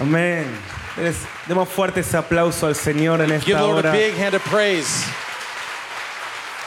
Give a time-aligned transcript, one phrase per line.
[0.00, 0.46] Amén.
[1.46, 3.92] Demos fuerte ese aplauso al Señor en Give esta the Lord a hora.
[3.92, 5.04] big hand of praise.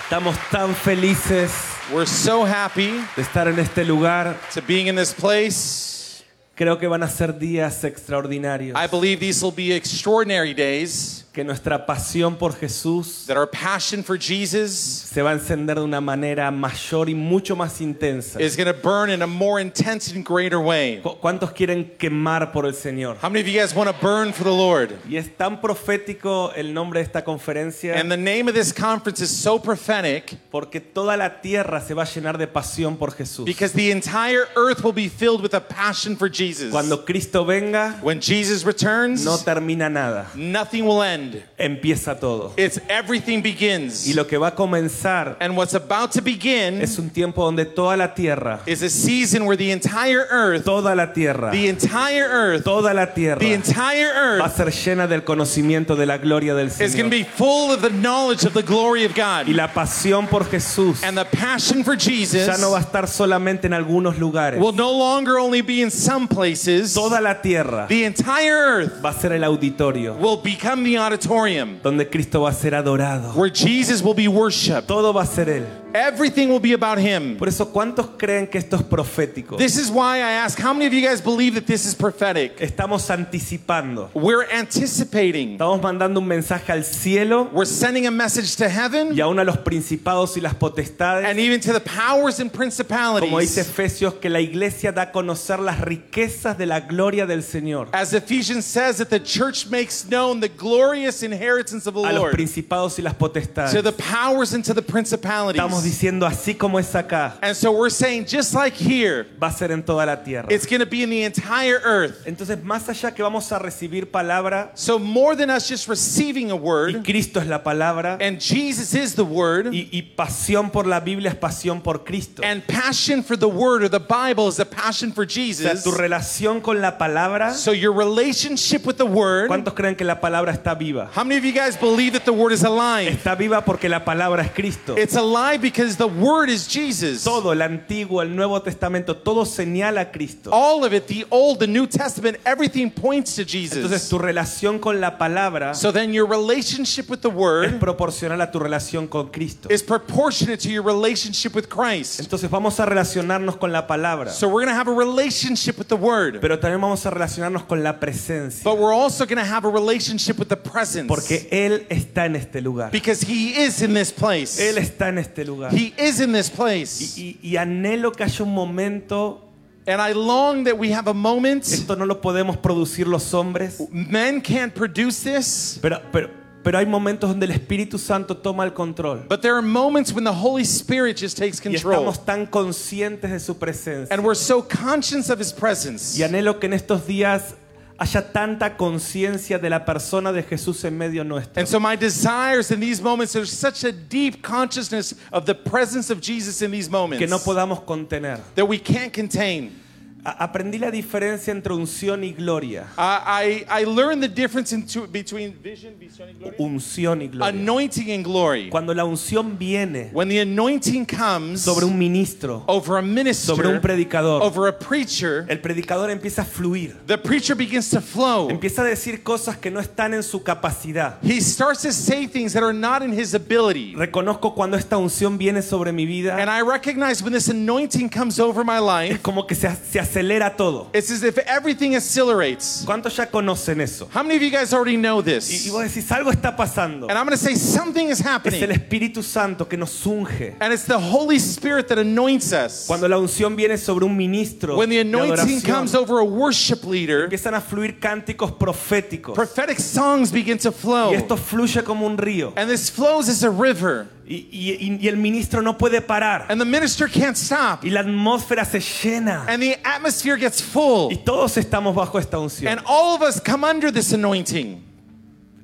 [0.04, 1.52] Estamos tan felices
[1.94, 4.38] We're so happy de estar en este lugar.
[4.54, 6.24] to being in this place.
[6.56, 8.76] Creo que van a ser días extraordinarios.
[8.78, 14.04] I believe these will be extraordinary days, Que nuestra pasión por Jesús that our passion
[14.04, 18.38] for Jesus se va a encender de una manera mayor y mucho más intensa.
[18.42, 21.00] is going to burn in a more intense and greater way.
[21.02, 23.16] ¿Cu- ¿Cuántos quieren quemar por el Señor?
[23.24, 24.92] How many of you guys want to burn for the Lord?
[25.10, 29.22] Y es tan profético el nombre de esta conferencia And the name of this conference
[29.24, 33.46] is so prophetic porque toda la tierra se va a llenar de pasión por Jesús.
[33.46, 36.72] because the entire earth will be filled with a passion for Jesus.
[36.72, 41.21] Cuando Cristo venga, When Jesus returns, no termina nada, nothing will end.
[41.58, 42.54] Empieza todo.
[42.58, 44.08] It's everything begins.
[44.08, 47.66] Y lo que va a comenzar And what's about to begin es un tiempo donde
[47.66, 52.24] toda la tierra, is a season where the entire earth, toda la tierra, the entire
[52.30, 54.08] earth, toda la tierra the entire
[54.40, 57.10] va a earth ser llena del conocimiento de la gloria del is going to Señor.
[57.10, 59.48] be full of the knowledge of the glory of Y God.
[59.56, 63.66] la pasión por Jesús And the passion for Jesus ya no va a estar solamente
[63.68, 64.60] en algunos lugares.
[64.62, 66.94] will no longer only be in some places.
[66.94, 71.80] Toda la tierra The entire earth va a ser el auditorio will become the auditorium
[71.84, 73.34] donde Cristo va a ser adorado.
[73.36, 74.88] where Jesus will be worshiped.
[74.88, 75.81] Todo va a ser Él.
[75.94, 77.38] Everything will be about Him.
[77.38, 79.58] Por eso, ¿cuántos creen que esto es profético?
[79.58, 82.58] This is why I ask how many of you guys believe that this is prophetic?
[82.60, 84.10] Estamos anticipando.
[84.14, 85.54] We're anticipating.
[85.58, 89.44] Estamos mandando un mensaje al cielo We're sending a message to heaven y aún a
[89.44, 91.26] los principados y las potestades.
[91.26, 93.58] and even to the powers and Como dice principalities.
[93.58, 97.88] Efesios, que la iglesia da a conocer las riquezas de la gloria del Señor.
[97.94, 102.16] As Ephesians says, that the church makes known the glorious inheritance of the A los
[102.22, 103.72] Lord principados y las potestades.
[103.72, 107.90] to the powers and to the Estamos diciendo así como es acá, And so we're
[107.90, 110.48] saying, just like here, va a ser en toda la tierra.
[110.50, 112.26] it's going to be in the entire earth.
[112.26, 116.56] Entonces, más allá que vamos a recibir palabra, So more than us just receiving a
[116.56, 120.86] y word, Cristo es la palabra, and Jesus is the word, y, y pasión por
[120.88, 122.42] la Biblia es pasión por Cristo.
[122.44, 125.84] and passion for the word or the Bible is a passion for O sea, Jesus.
[125.84, 130.20] tu relación con la palabra, So your relationship with the word, ¿cuántos creen que la
[130.20, 131.10] palabra está viva?
[131.16, 133.08] how many of you guys believe that the word is alive?
[133.12, 134.96] Está viva porque la palabra es Cristo.
[134.98, 137.24] It's alive because the word is Jesus.
[137.24, 140.52] Todo, el Antiguo, el Nuevo Testamento, todo señala a Cristo.
[140.52, 144.10] All of it, the Old, the New Testament, everything points to Entonces Jesus.
[144.10, 148.52] tu relación con la palabra So then your relationship with the es word proporcional a
[148.52, 149.70] tu relación con Cristo.
[149.72, 152.20] is proportionate to your relationship with Christ.
[152.20, 155.88] Entonces vamos a relacionarnos con la palabra, So we're going to have a relationship with
[155.88, 159.46] the word, pero también vamos a relacionarnos con la presencia, but we're also going to
[159.46, 162.92] have a relationship with the presence porque Él está en este lugar.
[162.92, 164.60] because he is in this place.
[164.60, 165.72] Él está en este lugar.
[165.78, 167.18] He is in this place.
[167.18, 169.42] Y, y anhelo que haya un momento,
[169.88, 171.64] And I long that we have a moment.
[171.64, 176.30] esto no lo podemos producir los hombres, Men can't produce this, pero, pero,
[176.64, 179.26] pero hay momentos donde el Espíritu Santo toma el control.
[179.28, 181.94] but there are moments when the Holy Spirit just takes control.
[181.94, 184.14] Y estamos tan conscientes de su presencia.
[184.14, 186.16] And we're so conscious of his presence.
[186.16, 187.56] Y anhelo que en estos días
[188.02, 191.60] haya tanta conciencia de la persona de Jesús en medio nuestro.
[191.60, 196.10] And so my desires in these moments, there's such a deep consciousness of the presence
[196.10, 198.40] of Jesus in these moments que no podamos contener.
[198.56, 199.81] that we can't contain.
[200.24, 202.88] Aprendí la diferencia entre unción y gloria.
[202.98, 207.48] I, I, I learned the difference into, between vision, vision and glory, Unción y gloria.
[207.48, 208.70] anointing and glory.
[208.70, 213.14] Cuando la unción viene When the anointing comes sobre un ministro, over a sobre un
[213.16, 216.96] minister, predicador, over a preacher, el predicador empieza a fluir.
[217.08, 218.50] the preacher begins to flow.
[218.50, 221.18] Empieza a decir cosas que no están en su capacidad.
[221.24, 223.96] He starts to say things that are not in his ability.
[223.96, 228.40] Reconozco cuando esta unción viene sobre mi vida, And I recognize when this anointing comes
[228.40, 230.90] over my es life, como que se, se acelera todo.
[230.94, 232.84] it's as if everything accelerates.
[232.86, 234.10] ¿Cuántos ya conocen eso?
[234.14, 235.72] How many of you guys already know Y, y this?
[235.72, 237.08] vos decís, algo está pasando.
[237.10, 238.72] And I'm going to say something is Es el happening.
[238.72, 240.56] Espíritu Santo que nos unge.
[240.60, 242.86] And it's the Holy Spirit that anoints us.
[242.88, 246.24] Cuando la unción viene sobre un ministro When the de anointing adoración, comes over a
[246.24, 249.34] worship leader, empiezan a fluir cánticos proféticos.
[249.36, 251.14] prophetic songs begin to Y flow.
[251.14, 252.54] esto fluye como un río.
[252.56, 254.08] And this flows as a river.
[254.28, 256.46] Y, y- y el ministro no puede parar.
[256.50, 257.84] And the minister can't stop.
[257.84, 259.46] Y la atmósfera se llena.
[259.48, 261.12] And the atmosphere gets full.
[261.12, 262.72] Y todos estamos bajo esta unción.
[262.72, 264.84] And all of us come under this anointing.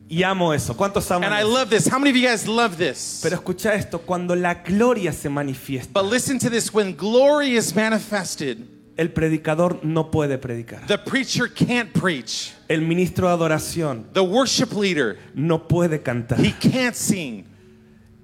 [0.09, 0.74] Y amo eso.
[0.75, 1.86] ¿Cuántos aman And I love this.
[1.88, 3.19] How many of you guys love this?
[3.21, 7.75] Pero escucha esto, cuando la gloria se manifiesta, But listen to this when glory is
[7.75, 8.65] manifested,
[8.98, 10.88] el predicador no puede predicar.
[10.88, 12.54] the preacher can't preach.
[12.69, 16.39] El ministro de adoración The worship leader, no puede cantar.
[16.39, 17.45] he can't sing.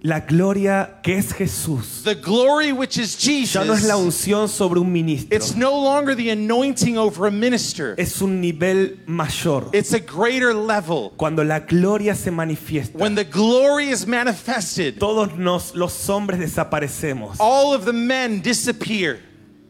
[0.06, 4.06] La gloria que es Jesús The glory which is ya no es la Jesus.
[4.06, 7.96] unción sobre un ministro, It's no longer the anointing over a minister.
[7.98, 9.70] es un nivel mayor.
[9.72, 11.14] It's a greater level.
[11.16, 17.38] Cuando la gloria se manifiesta, When the glory is manifested, todos nos, los hombres desaparecemos
[17.40, 19.20] all of the men disappear.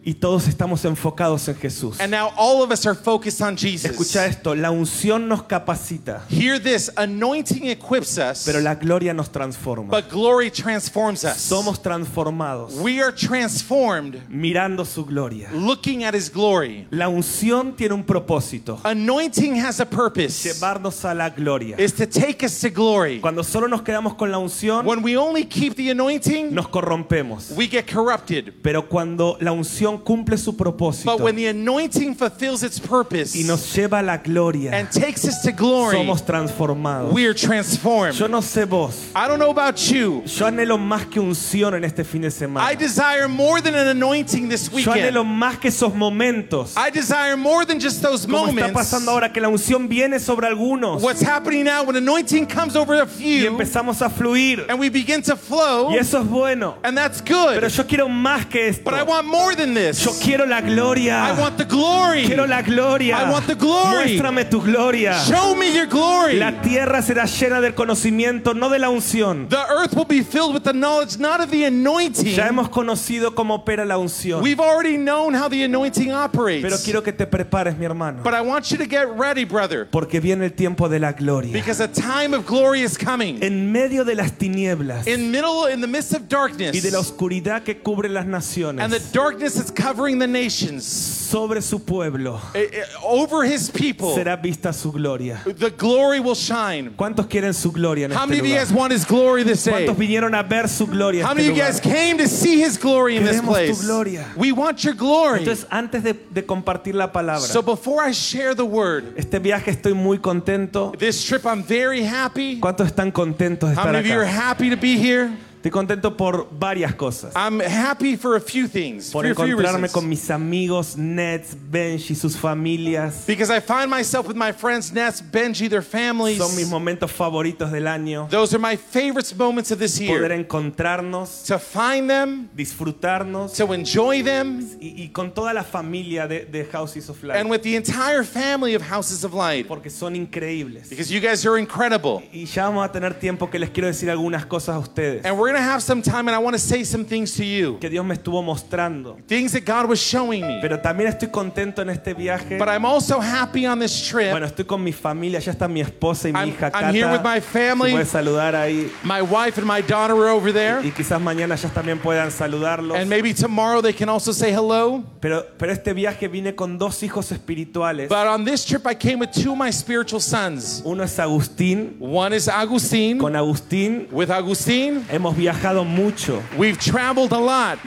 [0.06, 2.00] Y todos estamos enfocados en Jesús.
[2.02, 3.92] And now all of us are focused on Jesus.
[3.92, 9.30] Escucha esto, la unción nos capacita, Hear this anointing equips us, pero la gloria nos
[9.32, 9.90] transforma.
[9.90, 11.38] but glory transforms us.
[11.38, 15.50] Somos transformados We are transformed mirando su gloria.
[15.54, 16.88] looking at his glory.
[16.92, 20.44] La unción tiene un propósito, Anointing has a purpose.
[20.44, 21.76] llevarnos a la gloria.
[21.78, 23.20] Is to take us to glory.
[23.22, 27.52] Cuando solo nos quedamos con la unción, When we only keep the anointing, nos corrompemos.
[27.56, 28.54] we get corrupted.
[28.62, 33.44] Pero cuando la unción cumple su propósito But when the anointing fulfills its purpose y
[33.44, 37.12] nos lleva a la gloria, and takes us to glory, somos transformados.
[37.14, 38.16] we are transformed.
[38.16, 40.24] Yo no sé vos, I don't know about you.
[40.26, 42.76] yo anhelo más que unción en este fin de I semana.
[42.78, 45.40] desire more than an anointing this Yo anhelo weekend.
[45.40, 46.74] más que esos momentos.
[46.78, 48.74] I desire more than just those Como está moments.
[48.74, 52.96] pasando ahora que la unción viene sobre algunos What's happening now when anointing comes over
[53.02, 54.66] a y few empezamos a fluir.
[54.70, 56.76] and we begin to flow, Y eso es bueno.
[56.84, 57.70] and that's Pero good.
[57.70, 58.84] yo quiero más que esto.
[58.84, 60.20] But I want more than Yo this.
[60.24, 61.26] quiero la gloria.
[61.26, 62.26] I want the glory.
[62.26, 63.18] Quiero la gloria.
[63.18, 64.18] I want the glory.
[64.18, 65.20] Muéstrame tu gloria.
[65.26, 66.38] Show me your glory.
[66.38, 69.50] La tierra será llena del conocimiento, no de la unción.
[69.50, 72.34] The earth will be filled with the knowledge not of the anointing.
[72.36, 74.42] Ya hemos conocido cómo opera la unción.
[74.42, 76.84] We've already known how the anointing Pero operates.
[76.84, 78.24] quiero que te prepares, mi hermano.
[78.24, 81.52] But I want you to get ready, brother, Porque viene el tiempo de la gloria.
[81.54, 83.40] because a time of glory is coming.
[83.44, 87.00] En medio de las tinieblas In middle in the midst of y darkness de la
[87.00, 92.40] oscuridad que cubre las and the naciones, darkness is covering the nations sobre su pueblo
[92.54, 95.42] eh, eh, over his people será vista su gloria.
[95.46, 96.92] the glory will shine.
[96.96, 99.64] ¿Cuántos quieren su gloria en How este many of you guys want his glory this
[99.64, 99.72] day?
[99.86, 102.78] ¿Cuántos vinieron a ver su gloria How many of you guys came to see his
[102.78, 103.82] glory in this Queremos tu place?
[103.86, 104.26] gloria.
[104.38, 105.40] We want your glory.
[105.40, 109.72] Entonces, antes de, de compartir la palabra, So before I share the word, este viaje
[109.72, 110.92] estoy muy contento.
[110.98, 112.60] this trip I'm very happy.
[112.60, 115.32] ¿Cuántos están contentos de How many of you are happy to be here?
[115.64, 117.32] Estoy contento por varias cosas.
[117.38, 119.10] I'm happy for a few things.
[119.12, 119.94] Por for a few encontrarme reasons.
[119.94, 123.24] con mis amigos Nets, Benji, sus familias.
[123.26, 126.38] Because I find myself with my friends Ness, Benji, their families.
[126.40, 128.28] Son mis momentos favoritos del año.
[128.30, 130.32] Those are my favorite moments of this Poder year.
[130.34, 136.44] encontrarnos, To find them, disfrutarnos to enjoy them, y, y con toda la familia de,
[136.44, 137.40] de Houses of Life.
[137.40, 139.66] and with the entire family of Houses of Light.
[139.70, 140.90] Porque son increíbles.
[140.90, 142.22] Because you guys are incredible.
[142.34, 145.24] Y ya vamos a tener tiempo que les quiero decir algunas cosas a ustedes.
[145.24, 147.46] And we're going to have some time, and I want to say some things to
[147.46, 147.78] you.
[147.80, 149.18] Que Dios me estuvo mostrando.
[149.28, 150.60] Things that God was showing me.
[150.62, 152.58] Pero también estoy contento en este viaje.
[152.58, 154.32] But I'm also happy on this trip.
[154.32, 156.92] Bueno, estoy con mi familia, ya está mi esposa y mi I'm- hija I'm Cata.
[156.92, 157.92] here with my family.
[157.92, 158.90] Se puede saludar ahí.
[159.04, 160.82] My wife and my daughter are over there.
[160.84, 162.98] Y quizás mañana ya también puedan saludarlos.
[162.98, 165.04] And maybe tomorrow they can also say hello.
[165.22, 168.10] Pero, pero este viaje vine con dos hijos espirituales.
[168.10, 170.82] But on this trip, I came with two of my spiritual sons.
[170.86, 171.96] Uno es Agustín.
[172.00, 173.18] One is Agustin.
[173.20, 177.78] Con Agustín With Agustin, hemos viajado mucho, we've traveled a lot,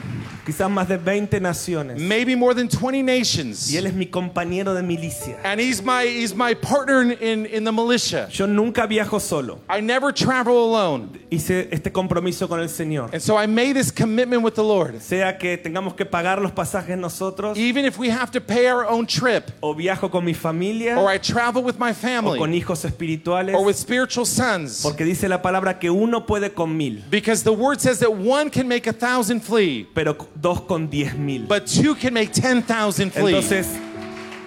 [0.47, 1.99] quizás más de 20 naciones.
[1.99, 3.69] maybe more than 20 nations.
[3.69, 5.37] Y él es mi compañero de milicia.
[5.43, 8.29] And he's my, he's my partner in, in, the militia.
[8.31, 9.59] Yo nunca viajo solo.
[9.69, 11.09] I never travel alone.
[11.29, 13.09] Hice este compromiso con el Señor.
[13.11, 15.01] And so I made this commitment with the Lord.
[15.01, 18.85] Sea que tengamos que pagar los pasajes nosotros, Even if we have to pay our
[18.85, 22.61] own trip, o viajo con mi familia, or I travel with my o con family,
[22.61, 23.53] hijos espirituales.
[23.53, 24.81] or with spiritual sons.
[24.81, 28.49] Porque dice la palabra que uno puede con mil, Because the word says that one
[28.49, 31.45] can make a thousand flee, pero dos con diez mil.
[31.47, 33.33] but two can make 10,000 flee.
[33.33, 33.67] Entonces,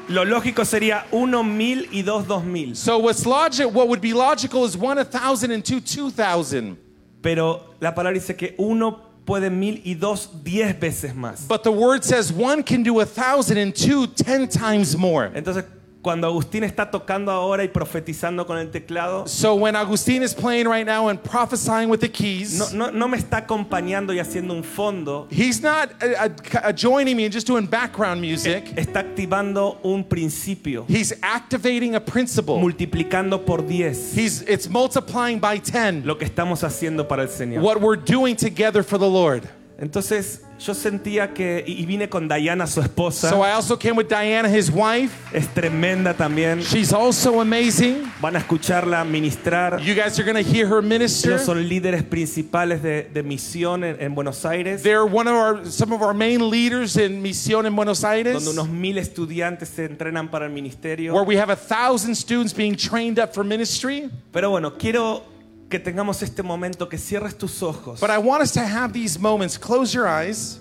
[0.09, 2.75] lo lógico sería uno mil y dos dos mil.
[2.75, 6.77] So what's logic, what would be logical is one a thousand and two two thousand.
[7.23, 11.47] Pero la palabra dice que uno puede mil y dos diez veces más.
[11.47, 15.31] But the word says one can do a thousand and two ten times more.
[15.35, 15.65] Entonces,
[16.03, 20.67] cuando Agustín está tocando ahora y profetizando con el teclado, So when Agustin is playing
[20.67, 24.55] right now and prophesying with the keys, no, no, no me está acompañando y haciendo
[24.55, 26.29] un fondo, he's not uh,
[26.69, 28.73] uh, joining me and just doing background music.
[28.77, 32.59] está activando un principio, He's activating a principle.
[32.59, 37.63] multiplicando por diez He's it's multiplying by 10 lo que estamos haciendo para el Señor.
[37.63, 39.47] what we're doing together for the Lord.
[39.79, 44.09] Entonces, yo sentía que, y vine con Diana, su esposa, So I also came with
[44.09, 45.13] Diana, his wife.
[45.33, 46.61] es tremenda también.
[46.61, 48.11] She's also amazing.
[48.21, 49.81] Van a escucharla ministrar.
[49.83, 51.33] You guys are going to hear her minister.
[51.33, 55.65] Ellos son líderes principales de, de misión en, en Buenos Aires, They're one of our
[55.67, 59.85] some of our main leaders in Misión en Buenos Aires, donde unos mil estudiantes se
[59.87, 61.15] entrenan para el ministerio.
[61.15, 64.11] where we have a thousand students being trained up for ministry.
[64.33, 65.23] Pero bueno, quiero
[65.71, 69.19] que tengamos este momento, que cierres tus ojos But I want us to have these
[69.19, 69.57] moments.
[69.57, 70.59] Close your eyes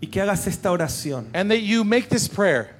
[0.00, 1.26] y que hagas esta oración.
[1.34, 2.76] and that you make this prayer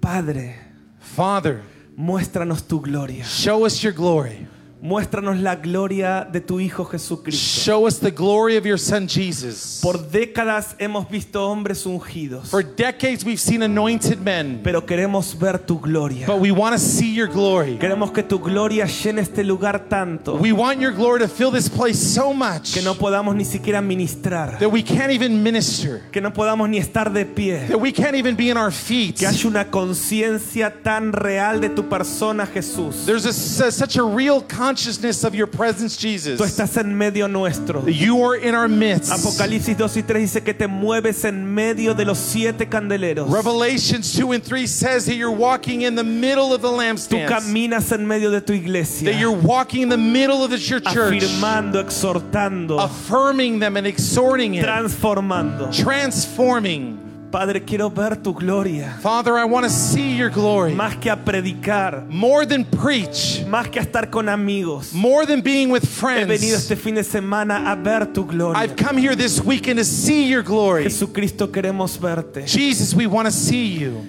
[0.00, 0.56] Padre,
[0.98, 1.62] Father,
[1.96, 3.24] muéstranos tu gloria.
[3.24, 4.46] show us your glory.
[4.82, 7.38] Muéstranos la gloria de tu Hijo Jesucristo.
[7.38, 9.78] Show us the glory of your Son Jesus.
[9.82, 15.58] Por décadas hemos visto hombres ungidos, For decades, we've seen anointed men, pero queremos ver
[15.58, 16.26] tu gloria.
[16.26, 17.76] but we want to see your glory.
[17.78, 21.68] Queremos que tu gloria llene este lugar tanto We want your glory to fill this
[21.68, 26.22] place so much que no podamos ni siquiera ministrar, that we can't even minister, que
[26.22, 27.66] no podamos ni estar de pie.
[27.68, 29.18] that we can't even be in our feet.
[29.18, 33.04] Que haya una conciencia tan real de tu persona, Jesús.
[33.04, 36.40] There's a, su- such a real consciousness of your presence, Tú Jesus.
[36.40, 37.82] estás en medio nuestro.
[37.88, 39.10] You are in our midst.
[39.10, 43.28] Apocalipsis 2 y 3 dice que te mueves en medio de los siete candeleros.
[43.30, 47.90] Revelations 2 and 3 says that you're walking in the middle of the Tú caminas
[47.92, 51.82] en medio de tu That you're walking in the middle of the, your church, afirmando,
[51.82, 55.72] exhortando, affirming them and exhorting it, transformando.
[55.72, 57.09] transforming.
[57.30, 58.98] Padre, quiero ver tu gloria.
[59.00, 60.72] Father, I want to see your glory.
[60.74, 64.92] Más que a predicar, More than preach, más que a estar con amigos.
[64.92, 66.42] more than being with He venido friends.
[66.42, 68.58] este fin de semana a ver tu gloria.
[68.60, 70.82] I've come here this weekend to see your glory.
[70.84, 72.46] Jesucristo, queremos verte.
[72.46, 74.02] Jesus, we want to see you.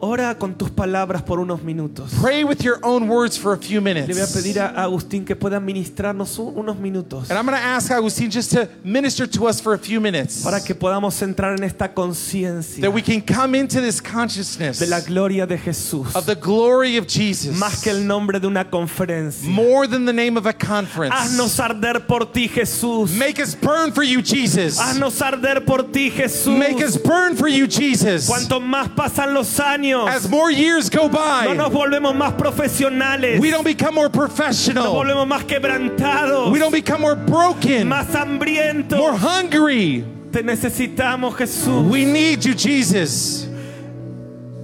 [0.00, 2.12] Ora con tus palabras por unos minutos.
[2.20, 4.32] Pray with your own words for a few Le voy a minutes.
[4.32, 8.30] pedir a Agustín que pueda ministrarnos un- unos minutos And I'm going to ask Agustin
[8.30, 10.44] just to minister to us for a few minutes.
[10.44, 14.86] para que podamos entrar en esta conciencia That we can come into this consciousness de
[14.86, 16.14] la gloria de Jesús.
[16.14, 17.56] of the glory of Jesus.
[17.58, 19.48] Más que el nombre de una conferencia.
[19.50, 21.12] More than the name of a conference.
[21.12, 23.10] Haznos arder por ti, Jesús.
[23.18, 24.78] Make us burn for you, Jesus.
[24.78, 26.56] Haznos arder por ti, Jesús.
[26.56, 28.28] Make us burn for you, Jesus.
[28.28, 33.40] Cuanto más pasan los años, As more years go no by, nos volvemos más profesionales.
[33.40, 34.92] we don't become more Nos professional.
[34.94, 38.98] volvemos más quebrantados, We don't become more broken, más hambrientos.
[38.98, 40.04] more hungry.
[40.32, 41.88] Te necesitamos, Jesús.
[41.90, 43.46] We need you, Jesus.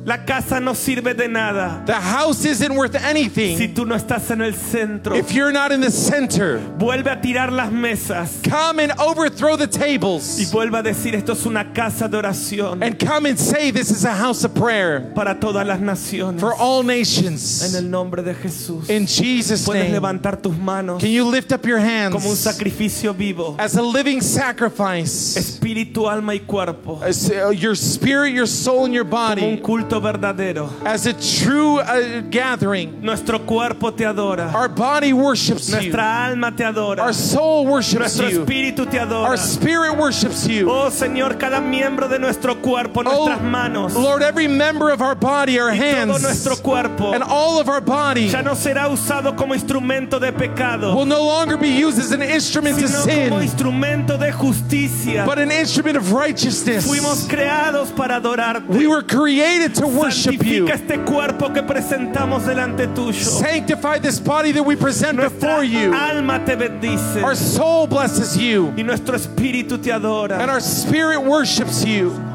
[0.06, 4.30] La casa no sirve de nada The house isn't worth si anything tú no estás
[4.30, 5.14] en el centro.
[5.16, 6.58] if you're not in the center.
[6.78, 11.32] Vuelve a tirar las mesas Come and overthrow the y tables vuelve a decir esto
[11.32, 15.10] es una casa de oración and come and say this is a house of prayer
[15.14, 16.38] para todas las naciones.
[16.38, 17.74] for all En nations.
[17.74, 18.90] el nombre de Jesús.
[18.90, 19.92] In Jesus' Puedes name.
[19.98, 23.82] levantar tus manos Can you lift up your como un hands sacrificio vivo, as a
[23.82, 25.36] living sacrifice?
[25.38, 29.56] espíritu, alma y cuerpo, As, uh, your spirit, your soul, and your como un body
[29.94, 30.70] culto verdadero.
[30.84, 33.00] as a true uh, gathering.
[33.02, 35.76] Nuestro cuerpo te adora, Our body worships you.
[35.76, 38.44] nuestra alma te adora, Our soul worships nuestro you.
[38.44, 39.28] espíritu te adora.
[39.28, 40.68] Our spirit worships you.
[40.70, 45.14] Oh Señor, cada miembro de nuestro cuerpo, Oh, nuestras manos, Lord, every member of our
[45.14, 48.88] body, our y todo hands, nuestro cuerpo and all of our body ya no será
[48.88, 53.00] usado como instrumento de pecado, will no longer be used as an instrument to sino
[53.00, 55.24] como sin, instrumento de justicia.
[55.26, 56.86] but an instrument of righteousness.
[56.86, 58.68] Fuimos creados para adorarte.
[58.68, 60.68] We were created to worship you.
[60.68, 63.24] Este cuerpo que presentamos delante tuyo.
[63.24, 65.92] Sanctify this body that we present Nuestra before you.
[65.92, 71.84] alma te bendice Our soul blesses you, y nuestro espíritu te and our spirit worships
[71.84, 72.33] you.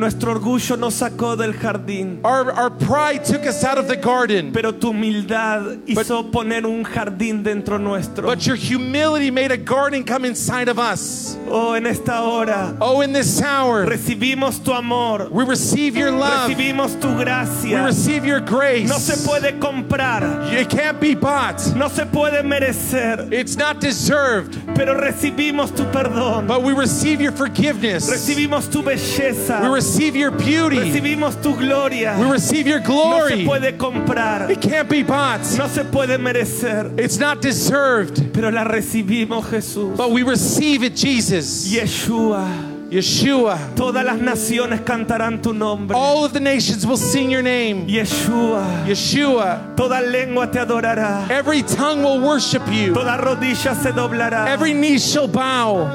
[0.00, 4.50] Nuestro orgullo nos sacó del jardín, Our, our pride took us out of the garden,
[4.50, 8.26] pero tu humildad hizo poner un jardín dentro nuestro.
[8.26, 11.36] but your humility made a garden come inside of us.
[11.48, 12.74] Oh, en esta hora.
[12.80, 17.84] Oh, in this hour, recibimos tu amor, we receive your love, we recibimos tu gracia.
[17.84, 18.88] receive your grace.
[18.88, 24.56] No se puede comprar, It can't be bought, no se puede merecer, it's not deserved,
[24.74, 29.60] pero recibimos tu perdón, but we receive your forgiveness, recibimos tu belleza.
[29.62, 32.16] we receive your beauty, Recibimos tu gloria.
[32.18, 32.86] we receive your No
[33.28, 33.44] se glory.
[33.44, 34.50] puede comprar.
[34.50, 36.98] It can't be bought, No se puede merecer.
[36.98, 39.96] it's not deserved, Pero la recibimos, Jesús.
[39.96, 41.72] but we receive it, Jesus.
[41.72, 42.46] Yeshua.
[42.90, 43.56] Yeshua.
[43.76, 45.96] Todas las naciones cantarán tu nombre.
[45.96, 47.86] All of the nations will sing your name.
[47.86, 48.84] Yeshua.
[48.84, 49.76] Yeshua.
[49.76, 51.30] Toda lengua te adorará.
[51.30, 52.92] Every tongue will worship you.
[52.92, 54.48] Toda rodilla se doblará.
[54.48, 55.88] Every knee shall bow.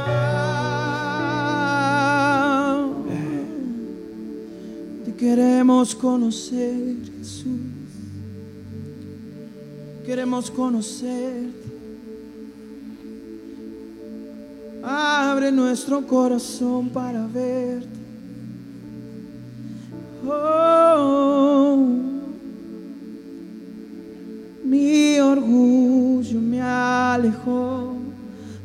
[5.25, 7.47] Queremos conocer, Jesús.
[10.05, 11.65] Queremos conocerte.
[14.83, 17.87] Abre nuestro corazón para verte.
[20.27, 21.87] Oh,
[24.63, 27.95] mi orgullo me alejó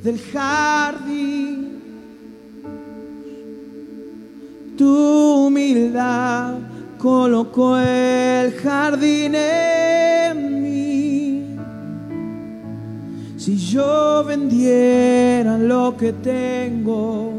[0.03, 1.70] del jardín.
[4.81, 6.55] tu humildad
[6.97, 11.55] colocó el jardín en mí.
[13.37, 17.35] Si yo vendiera lo que tengo,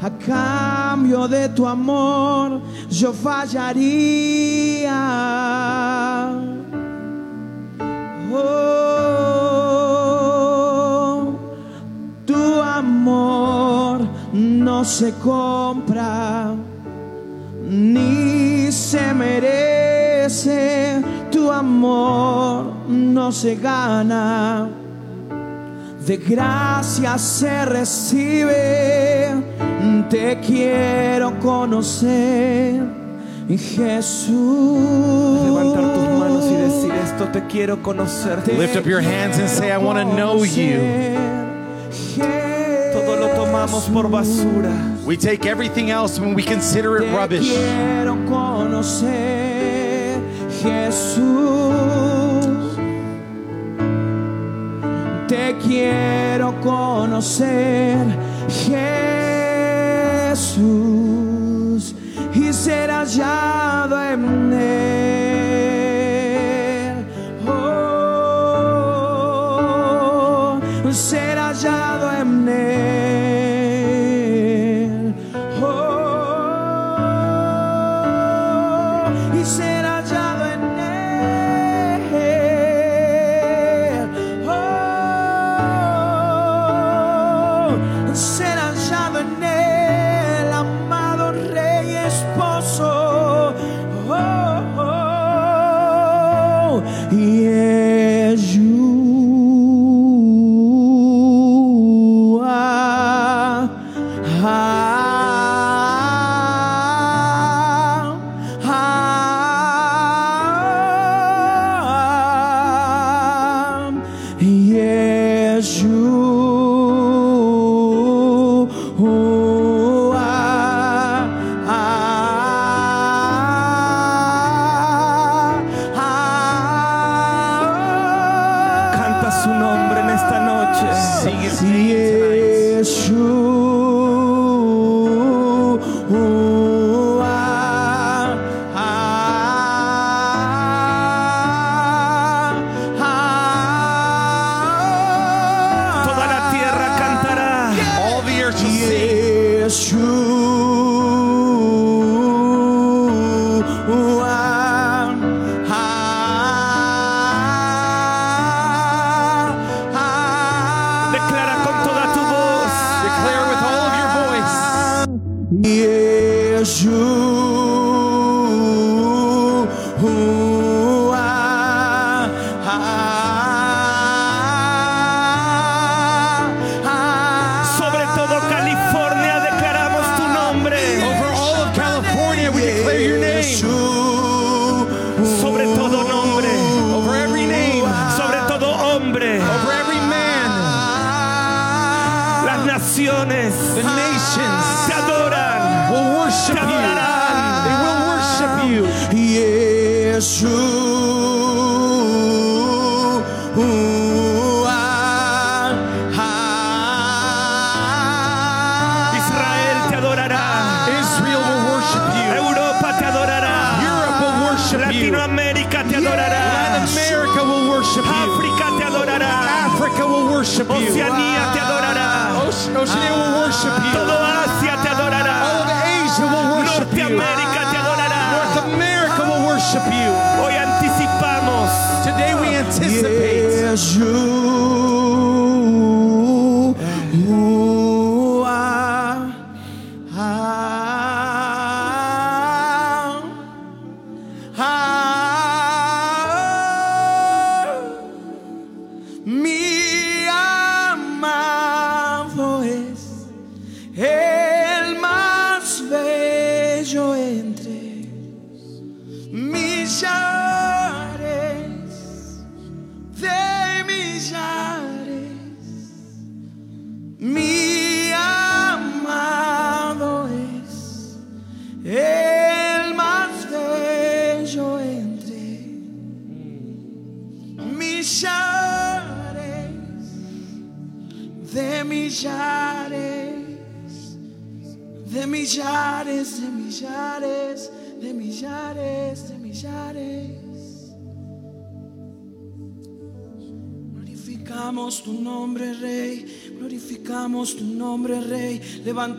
[0.00, 4.96] a cambio de tu amor, yo fallaría.
[8.34, 8.62] Oh,
[12.24, 16.54] tu amor no se compra
[17.68, 21.02] ni se merece.
[21.30, 24.68] Tu amor no se gana.
[26.06, 29.34] De gracia se recibe.
[30.10, 33.02] Te quiero conocer.
[33.58, 35.44] Jesús.
[35.44, 38.38] Levantar tus manos y decir esto, te quiero conocer.
[38.58, 41.41] Lift up your hands and say, I want to know you
[43.62, 44.72] tomamos por basura.
[45.06, 47.48] We take everything else when we consider it rubbish.
[47.48, 50.20] Quiero conocer,
[50.62, 51.22] Jesús.
[55.28, 57.98] Te quiero conocer,
[60.34, 60.82] Jesús.
[62.34, 64.41] Y ser hallado en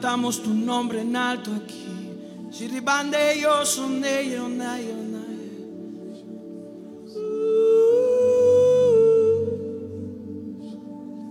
[0.03, 1.87] Levantamos tu nombre en alto aquí.
[2.51, 4.97] Shiribande yo son de yo na, yo.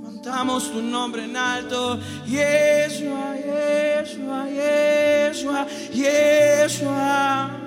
[0.01, 2.01] Levantamos tu nombre en alto.
[2.27, 7.62] Yeshua, Yeshua, Yeshua, Yeshua.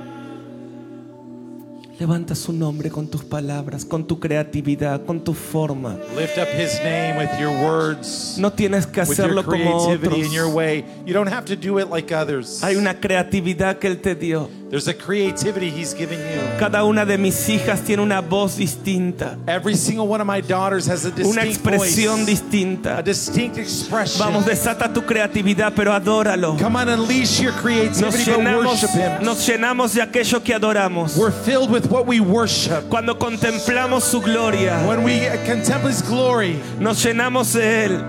[1.97, 5.97] Levanta su nombre con tus palabras, con tu creatividad, con tu forma.
[6.17, 10.17] Lift up his name with your words, No tienes que with your hacerlo como otros.
[10.17, 10.84] in your way.
[11.05, 12.62] You don't have to do it like others.
[12.62, 14.49] Hay una creatividad que Él te dio.
[14.67, 16.41] There's a creativity he's given you.
[16.60, 20.88] Cada una de mis hijas tiene una voz distinta, Every single one of my daughters
[20.88, 22.97] has a una distinct expresión voice, distinta.
[22.97, 24.19] a distinct expression.
[24.25, 26.58] Vamos, desata tu creatividad, pero adóralo.
[26.60, 29.23] Come on, unleash your Nos creativity, but llenamos, worship him.
[29.23, 31.15] nos llenamos de aquello que adoramos.
[31.15, 32.89] We're filled with what we worship.
[32.89, 38.01] Cuando contemplamos su gloria, When we contemplate his glory, nos llenamos de Él.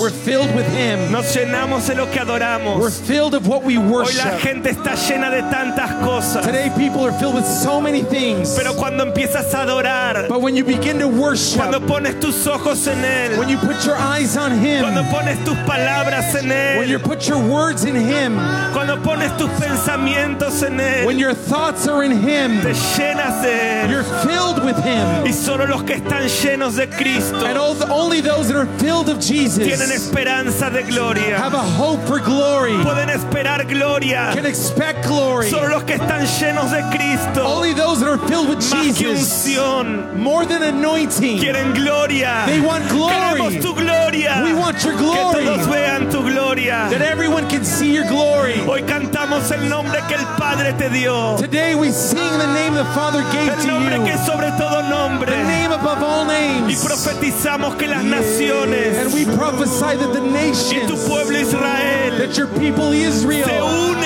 [0.00, 1.12] we're filled with him.
[1.12, 3.00] Nos llenamos de lo que We're adoramos.
[3.06, 4.38] filled of what we Hoy la worship.
[4.40, 6.44] gente está llena de tantas cosas.
[6.44, 8.56] Today, people are filled with so many things.
[8.56, 12.86] Pero cuando empiezas a adorar, But when you begin to worship, cuando pones tus ojos
[12.86, 16.88] en Él, when you put your eyes on him, cuando pones tus palabras en when
[16.88, 18.34] you put your words in him,
[18.72, 24.04] cuando pones tus pensamientos en when your thoughts are in him, te llenas de you're
[24.24, 25.24] filled with him.
[25.26, 29.08] Y solo los que están llenos de Cristo And all- only those that are filled
[29.08, 31.36] of tienen Jesus esperanza de gloria.
[31.38, 34.32] have a hope for glory, Pueden esperar gloria.
[34.34, 35.50] can expect glory.
[35.50, 39.08] Solo los que están llenos de Cristo, Only those that are filled with más que
[39.08, 42.44] Jesus, unción, more than anointing, quieren gloria.
[42.46, 43.12] They want glory.
[43.12, 44.42] Queremos tu gloria.
[44.44, 45.44] We want your Que glory.
[45.44, 46.86] todos vean tu gloria.
[46.90, 48.60] that everyone can see your glory.
[48.68, 51.36] Hoy cantamos el nombre que el Padre te dio.
[51.38, 54.50] Today we sing the name the Father gave El to nombre que you, es sobre
[54.52, 55.30] todo the nombre.
[55.44, 56.84] name above all Y names.
[56.84, 62.36] profetizamos que las And naciones we prophesy that the y tu nations, pueblo Israel that
[62.36, 63.99] your people se Israel unen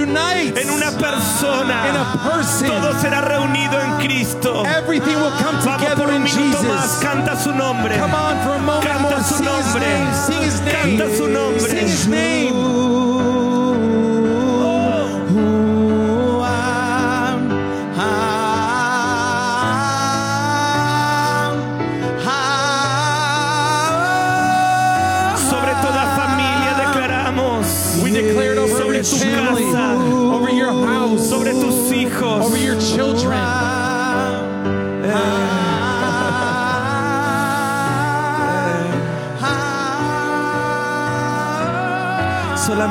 [0.00, 2.66] unite en una in a person.
[2.66, 4.64] Todo será reunido en Cristo.
[4.66, 6.82] Everything will come together in minuto más.
[6.84, 7.02] Jesus.
[7.02, 7.96] Canta su nombre.
[7.98, 9.22] Come on for a moment Canta more.
[9.24, 9.80] su Sing his nombre.
[9.80, 10.14] name.
[10.26, 10.98] Sing his name.
[10.98, 11.60] Canta su nombre.
[11.68, 12.83] Sing his name.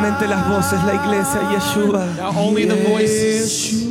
[0.04, 2.06] Solamente las voces, la iglesia, Yeshua.
[2.18, 3.83] Now only the voices.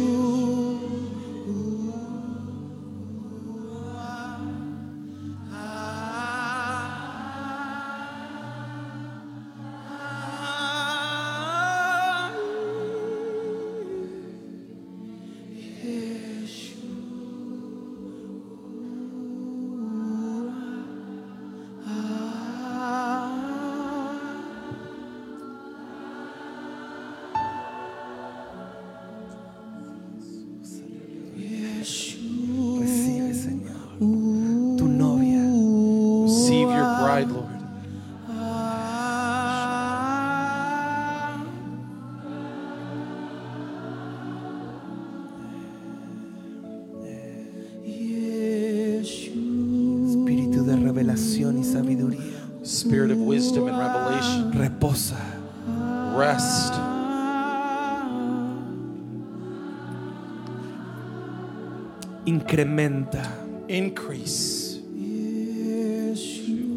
[62.52, 63.22] Incrementa.
[63.66, 64.82] Increase.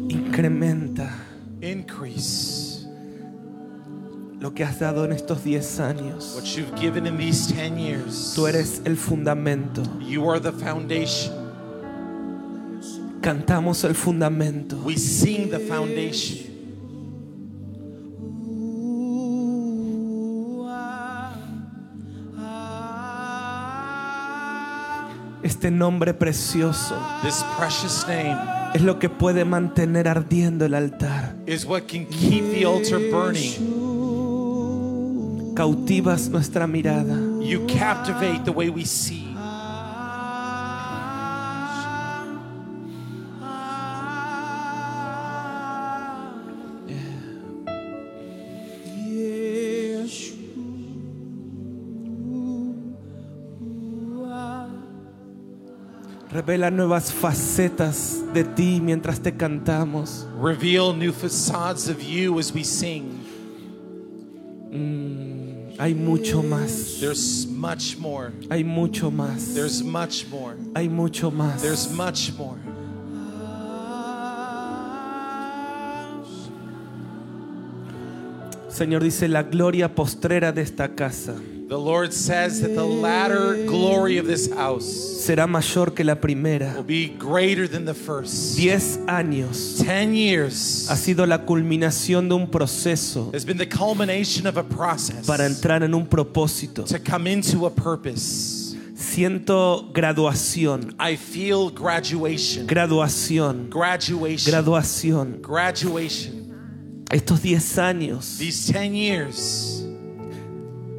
[0.08, 1.10] Incrementa
[1.60, 2.86] Increase.
[4.40, 6.34] lo que has dado en estos 10 años.
[6.34, 8.32] What you've given in these 10 years.
[8.34, 9.82] Tú eres el fundamento.
[10.00, 11.34] You are the foundation.
[13.20, 14.78] Cantamos el fundamento.
[14.82, 16.55] We sing the foundation.
[25.46, 28.36] Este nombre precioso This precious name
[28.74, 31.36] es lo que puede mantener ardiendo el altar.
[31.46, 33.54] is what can keep the altar burning.
[35.54, 37.16] Cautivas nuestra mirada.
[37.40, 39.25] You captivate the way we see.
[56.36, 60.26] Revela nuevas facetas de ti mientras te cantamos.
[60.38, 63.24] Reveal new facades of you as we sing.
[65.78, 67.00] Hay mucho más.
[67.00, 68.32] There's much more.
[68.50, 69.54] Hay mucho más.
[69.54, 70.56] There's much more.
[70.74, 71.62] Hay mucho más.
[71.62, 72.58] There's much more.
[78.68, 81.34] Señor dice la gloria postrera de esta casa
[81.68, 86.74] The Lord says that the latter glory of this house será mayor que la primera.
[86.76, 88.56] will be greater than the first.
[88.56, 94.46] Diez años Ten years ha sido la culminación de un proceso has been the culmination
[94.46, 96.84] of a process para entrar en un propósito.
[96.86, 98.76] to come into a purpose.
[98.94, 105.42] Siento graduación, I feel graduation, graduación, graduation, graduación.
[105.42, 106.44] graduation.
[107.10, 109.75] Estos diez años These 10 years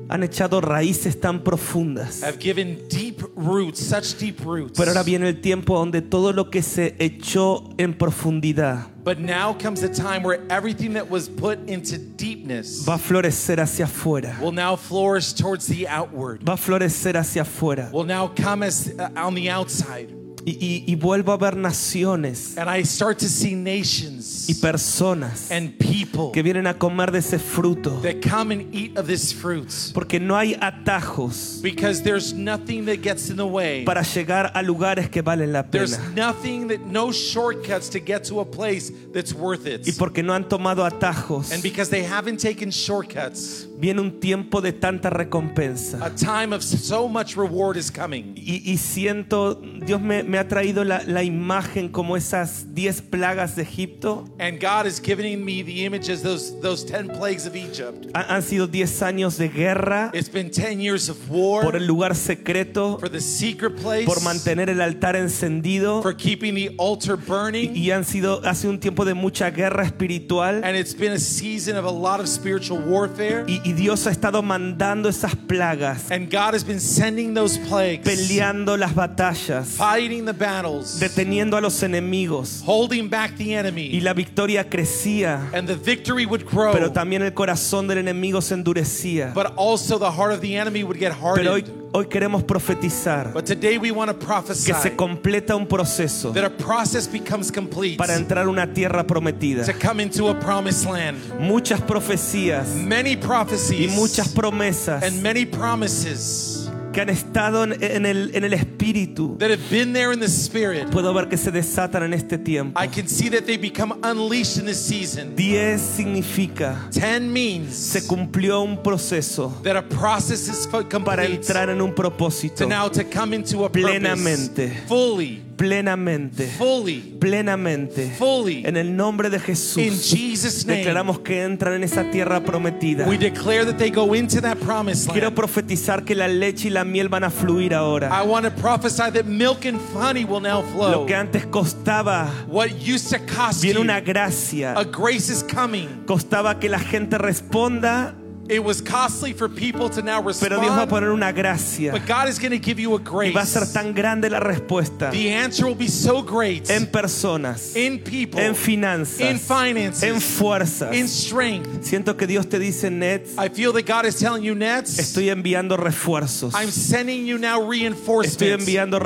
[0.09, 2.21] han echado raíces tan profundas.
[2.23, 4.77] have given deep roots, such deep roots.
[4.77, 9.53] Pero ahora viene el tiempo donde todo lo que se echó en profundidad But now
[9.53, 14.37] comes the time where everything that was put into deepness va a florecer hacia afuera.
[14.41, 17.89] will now flourish towards the outward, Va a florecer hacia afuera.
[17.93, 20.13] will now come as uh, on the outside.
[20.49, 25.51] Y, y- y vuelvo a ver naciones And I start to see y nations personas
[25.51, 28.01] and people que vienen a comer de ese fruto.
[28.01, 33.01] that come and eat of this fruit Porque no hay atajos because there's nothing that
[33.01, 33.83] gets in the way.
[33.83, 36.31] para llegar a lugares que valen la There's pena.
[36.31, 39.97] nothing that, no shortcuts to get to a place that's worth Y it.
[39.97, 44.73] porque no han tomado atajos, And because they haven't taken shortcuts, viene un tiempo de
[44.73, 46.03] tanta recompensa.
[46.03, 48.33] a time of so much reward is coming.
[48.35, 53.55] Y, y siento, Dios me, me ha traído la, la imagen como esas 10 plagas
[53.55, 54.25] de Egipto.
[54.39, 58.07] And God is giving me the image as those, those 10 plagues of Egypt.
[58.15, 61.85] Ha- Han sido 10 años de guerra It's been 10 years of war por el
[61.85, 66.01] lugar secreto, for the secret place, por mantener el altar encendido.
[66.01, 67.75] for keeping the altar burning.
[67.75, 70.63] Y han sido hace un tiempo de mucha guerra espiritual.
[70.63, 73.43] And it's been a season of a lot of spiritual warfare.
[73.47, 78.03] Y, y Dios ha estado mandando esas plagas, And God has been sending those plagues,
[78.05, 82.61] peleando las batallas, fighting the battles, deteniendo a los enemigos.
[82.65, 83.99] holding back the Y enemy.
[83.99, 86.71] la victoria crecía, And the victory would grow.
[86.71, 89.33] pero también el corazón del enemigo se endurecía.
[89.33, 91.86] But also the heart of the enemy would get Pero hoy, hardened.
[91.93, 96.49] Hoy queremos profetizar But today we want to que se completa un proceso that a
[96.49, 99.65] process becomes complete para entrar a una tierra prometida.
[99.65, 101.17] to come into a promised land.
[101.39, 106.66] Muchas profecías Many y prophecies muchas promesas and many promises
[106.97, 109.37] que han estado en, en el, en el espíritu.
[109.37, 110.89] that have been there in the spirit.
[110.89, 112.79] Puedo ver que se desatan en este tiempo.
[112.81, 115.35] I can see that they become unleashed in this season.
[115.35, 121.69] Diez significa 10 means se cumplió un proceso that a process is fu- para entrar
[121.69, 124.71] en un propósito to now to come into a Plenamente.
[124.87, 128.11] fully, plenamente, fully, plenamente.
[128.17, 128.63] fully.
[128.65, 133.07] En el nombre de In Jesús Jesus' name, declaramos que entran en esa tierra prometida.
[133.07, 135.35] we declare that they go into that promised Quiero land.
[135.35, 138.09] profetizar que la leche y la miel van a fluir ahora.
[138.11, 141.05] I want to prophesy that milk and honey will now Lo flow.
[141.05, 144.73] que antes costaba, What used to cost viene una gracia.
[144.77, 145.87] a grace is coming.
[146.05, 148.13] Costaba que la gente responda,
[148.49, 151.91] It was costly for people to now pero Dios va a respond, poner una gracia.
[151.91, 153.73] but God is going to give you a Y va a ser grace.
[153.73, 158.55] tan grande la respuesta The answer will be so great en personas, in people, en
[158.55, 160.93] finanzas, in finances, en fuerzas.
[160.95, 161.83] in strength.
[161.83, 165.29] Siento que Dios te dice, Nets, I feel that God is telling you, Nets, estoy
[165.29, 166.53] enviando refuerzos.
[166.55, 168.41] I'm sending you now Estoy reinforcements.
[168.67, 168.99] enviando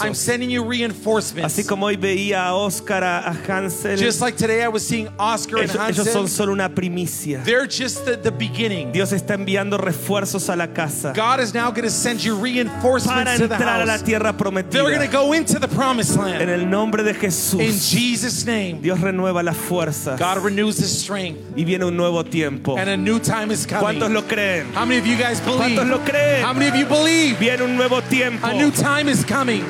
[0.00, 1.54] I'm sending you reinforcements.
[1.54, 5.58] Así como hoy veía a Oscar, a, Hansel, Just like today, I was seeing Oscar
[5.58, 7.42] and ellos, ellos son solo una primicia.
[7.44, 8.77] They're just the, the beginning.
[8.92, 13.38] Dios está enviando refuerzos a la casa God is now going to send you reinforcements
[13.38, 14.02] to the entrar a la house.
[14.02, 15.10] tierra They're going to prometida.
[15.12, 16.50] go into the promised En land.
[16.50, 21.40] el nombre de In Jesús, Jesus' name, Dios renueva las fuerzas God renews His strength,
[21.56, 22.76] y viene un nuevo tiempo.
[22.76, 24.14] and a new time is ¿Cuántos coming.
[24.14, 24.72] lo creen?
[24.74, 25.76] How many of you guys believe?
[25.76, 26.42] ¿Cuántos lo creen?
[26.44, 27.38] How many of you believe?
[27.38, 28.46] Viene un nuevo tiempo.
[28.46, 29.64] A new time is coming.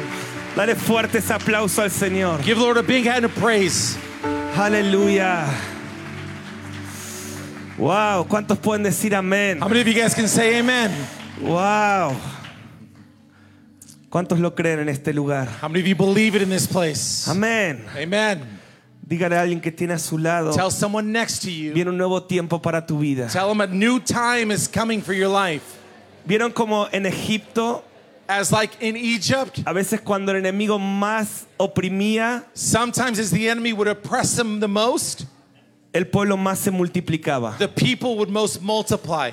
[0.56, 2.42] Dale fuerte ese aplauso al Señor.
[2.42, 3.96] Give the Lord a big hand of praise.
[4.56, 5.46] Aleluya.
[7.78, 9.62] Wow, ¿cuántos pueden decir amén?
[9.62, 10.90] How many of you guys can say amen?
[11.40, 12.16] Wow.
[14.10, 15.48] ¿Cuántos lo creen en este lugar?
[15.62, 17.30] How many of you believe it in this place?
[17.30, 17.84] Amén.
[17.96, 18.42] Amen.
[19.06, 20.52] Dígale a alguien que tiene a su lado.
[20.52, 21.72] Tell someone next to you.
[21.72, 23.28] Viene un nuevo tiempo para tu vida.
[23.28, 25.62] Tell them a new time is coming for your life.
[26.26, 27.84] ¿Vieron como en Egipto,
[28.30, 33.72] As like in Egypt, a veces cuando el enemigo más oprimía, sometimes as the enemy
[33.72, 35.24] would oppress them the most,
[35.92, 37.56] el pueblo más se multiplicaba?
[37.58, 39.30] the people would most multiply.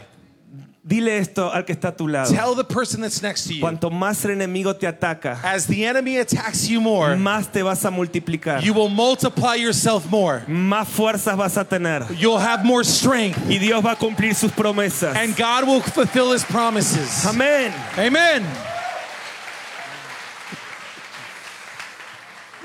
[0.88, 2.30] Dile esto al que está a tu lado.
[2.32, 3.60] Tell the person that's next to you.
[3.62, 7.84] Cuanto más el enemigo te ataca, As the enemy attacks you more, más te vas
[7.86, 8.62] a multiplicar.
[8.62, 10.44] you will multiply yourself more.
[10.48, 12.06] Más fuerzas vas a tener.
[12.16, 15.16] You'll have more strength, Y Dios va a cumplir sus promesas.
[15.16, 17.26] and God will fulfill his promises.
[17.26, 17.74] Amén.
[17.98, 18.46] Amen.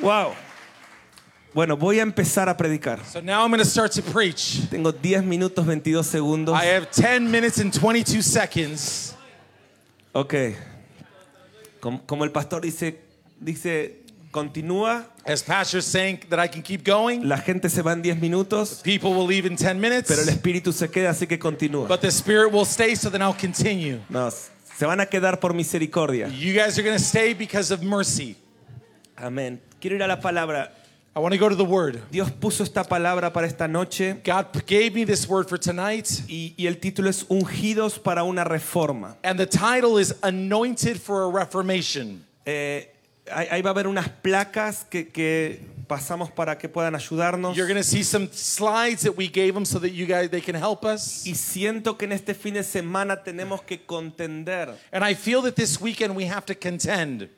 [0.02, 0.34] Wow.
[1.52, 3.04] Bueno, voy a empezar a predicar.
[3.04, 4.68] So now I'm going to start to preach.
[4.70, 6.54] Tengo 10 minutos 22 segundos.
[6.56, 9.14] I have 10 minutes and 22 seconds.
[10.12, 10.34] Ok.
[11.80, 13.00] Como, como el pastor dice,
[13.40, 18.02] dice, continúa, As Pastor's saying that I can keep going, la gente se va en
[18.02, 21.38] 10 minutos, people will leave in 10 minutes, pero el espíritu se queda, así que
[21.38, 21.88] continúa.
[21.88, 24.00] but the Spirit will stay, so then I'll continue.
[24.08, 26.28] No, se van a quedar por misericordia.
[26.28, 28.36] You guys are going to stay because of mercy.
[29.16, 29.60] Amén.
[29.80, 30.72] Quiero ir a la palabra.
[31.14, 32.00] I want to go to the Word.
[32.12, 36.54] Dios puso esta palabra para esta noche God gave me this word for tonight, y,
[36.56, 39.16] y el título es Ungidos para una reforma.
[39.24, 42.24] and the title is Anointed for a Reformation.
[42.46, 42.88] Eh,
[43.32, 47.56] ahí, va a haber unas placas que, que pasamos para que puedan ayudarnos.
[47.56, 50.40] You're going to see some slides that we gave them so that you guys they
[50.40, 51.26] can help us.
[51.26, 55.56] Y siento que en este fin de semana tenemos que contender And I feel that
[55.56, 57.28] this weekend we have to contend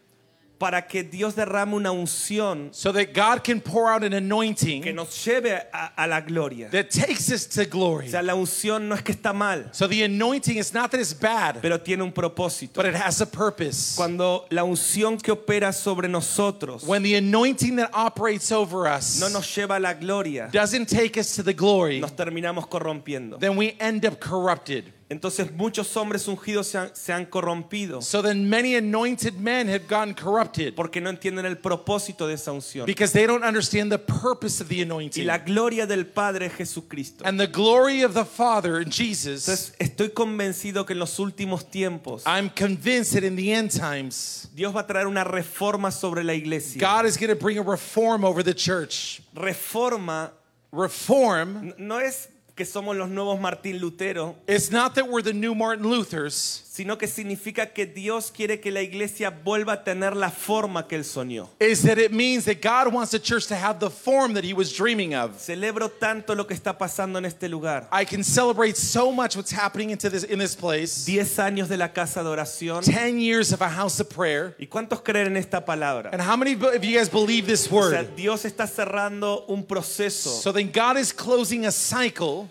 [0.62, 4.94] para que Dios derrame una unción so that God can pour out an que anointing
[4.94, 6.68] nos lleve a, a la gloria.
[6.70, 8.08] that takes us to O glory.
[8.08, 11.12] sea, la unción no es que está mal, So the anointing is not that it's
[11.18, 12.74] bad, pero tiene un propósito.
[12.74, 13.96] but it has a purpose.
[13.96, 19.28] Cuando la unción que opera sobre nosotros When the anointing that operates over us no
[19.30, 23.40] nos lleva a la gloria, doesn't take us to the glory, nos terminamos corrompiendo.
[23.40, 24.92] then we end up corrupted.
[25.12, 29.86] Entonces muchos hombres ungidos se han, se han corrompido So then many anointed men have
[29.88, 32.86] gotten corrupted porque no entienden el propósito de esa unción.
[32.86, 35.26] because they don't understand the purpose of the Y anointing.
[35.26, 37.24] la gloria del Padre es Jesucristo.
[37.24, 42.22] And the glory of the Father, Jesus, Entonces estoy convencido que en los últimos tiempos
[42.26, 46.32] I'm convinced that in the end times, Dios va a traer una reforma sobre la
[46.34, 46.80] iglesia.
[46.80, 49.20] God is going to bring a reform over the church.
[49.34, 50.30] Reforma
[50.74, 55.32] Reform, n- no es que somos los nuevos Martín Lutero, it's not that we're the
[55.32, 60.14] new Martin Luthers, sino que significa que Dios quiere que la iglesia vuelva a tener
[60.14, 61.48] la forma que él soñó.
[61.58, 64.52] is that it means that God wants the church to have the form that He
[64.52, 65.38] was dreaming of.
[65.38, 67.88] Celebro tanto lo que está pasando en este lugar.
[67.90, 71.06] I can celebrate so much what's happening into this, in this place.
[71.06, 72.84] Diez años de la casa de oración.
[72.84, 74.54] 10 years of a house of prayer.
[74.58, 76.10] ¿Y cuántos creen en esta palabra?
[76.12, 78.16] And how many of you guys believe this O sea, word?
[78.16, 80.28] Dios está cerrando un proceso.
[80.28, 82.41] So then God is closing a cycle.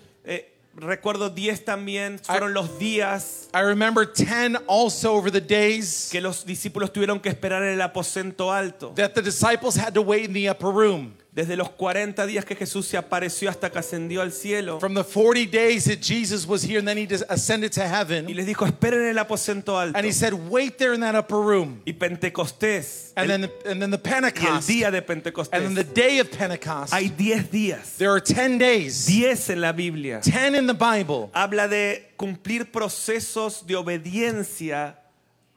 [0.82, 6.44] Recuerdo 10 también, fueron los días I remember 10 also over the days que los
[6.44, 8.92] discípulos tuvieron que esperar en el aposento alto.
[8.96, 11.14] that the disciples had to wait in the upper room.
[11.34, 14.82] Desde los 40 días que Jesús se apareció hasta que ascendió al cielo.
[14.82, 18.26] From the 40 days that Jesus was here and then he ascended to Y heaven.
[18.36, 19.98] les dijo, esperen en el aposento alto.
[19.98, 21.82] And he said, wait there in that upper room.
[21.86, 24.68] Y Pentecostés, And el- then, and then the y el Pentecost.
[24.68, 25.76] día de And then Pentecostés.
[25.76, 26.94] the day of Pentecost.
[26.94, 27.98] Hay 10 días.
[27.98, 29.06] There are 10 days.
[29.06, 30.20] 10 en la Biblia.
[30.22, 31.30] 10 in the Bible.
[31.34, 34.98] Habla de cumplir procesos de obediencia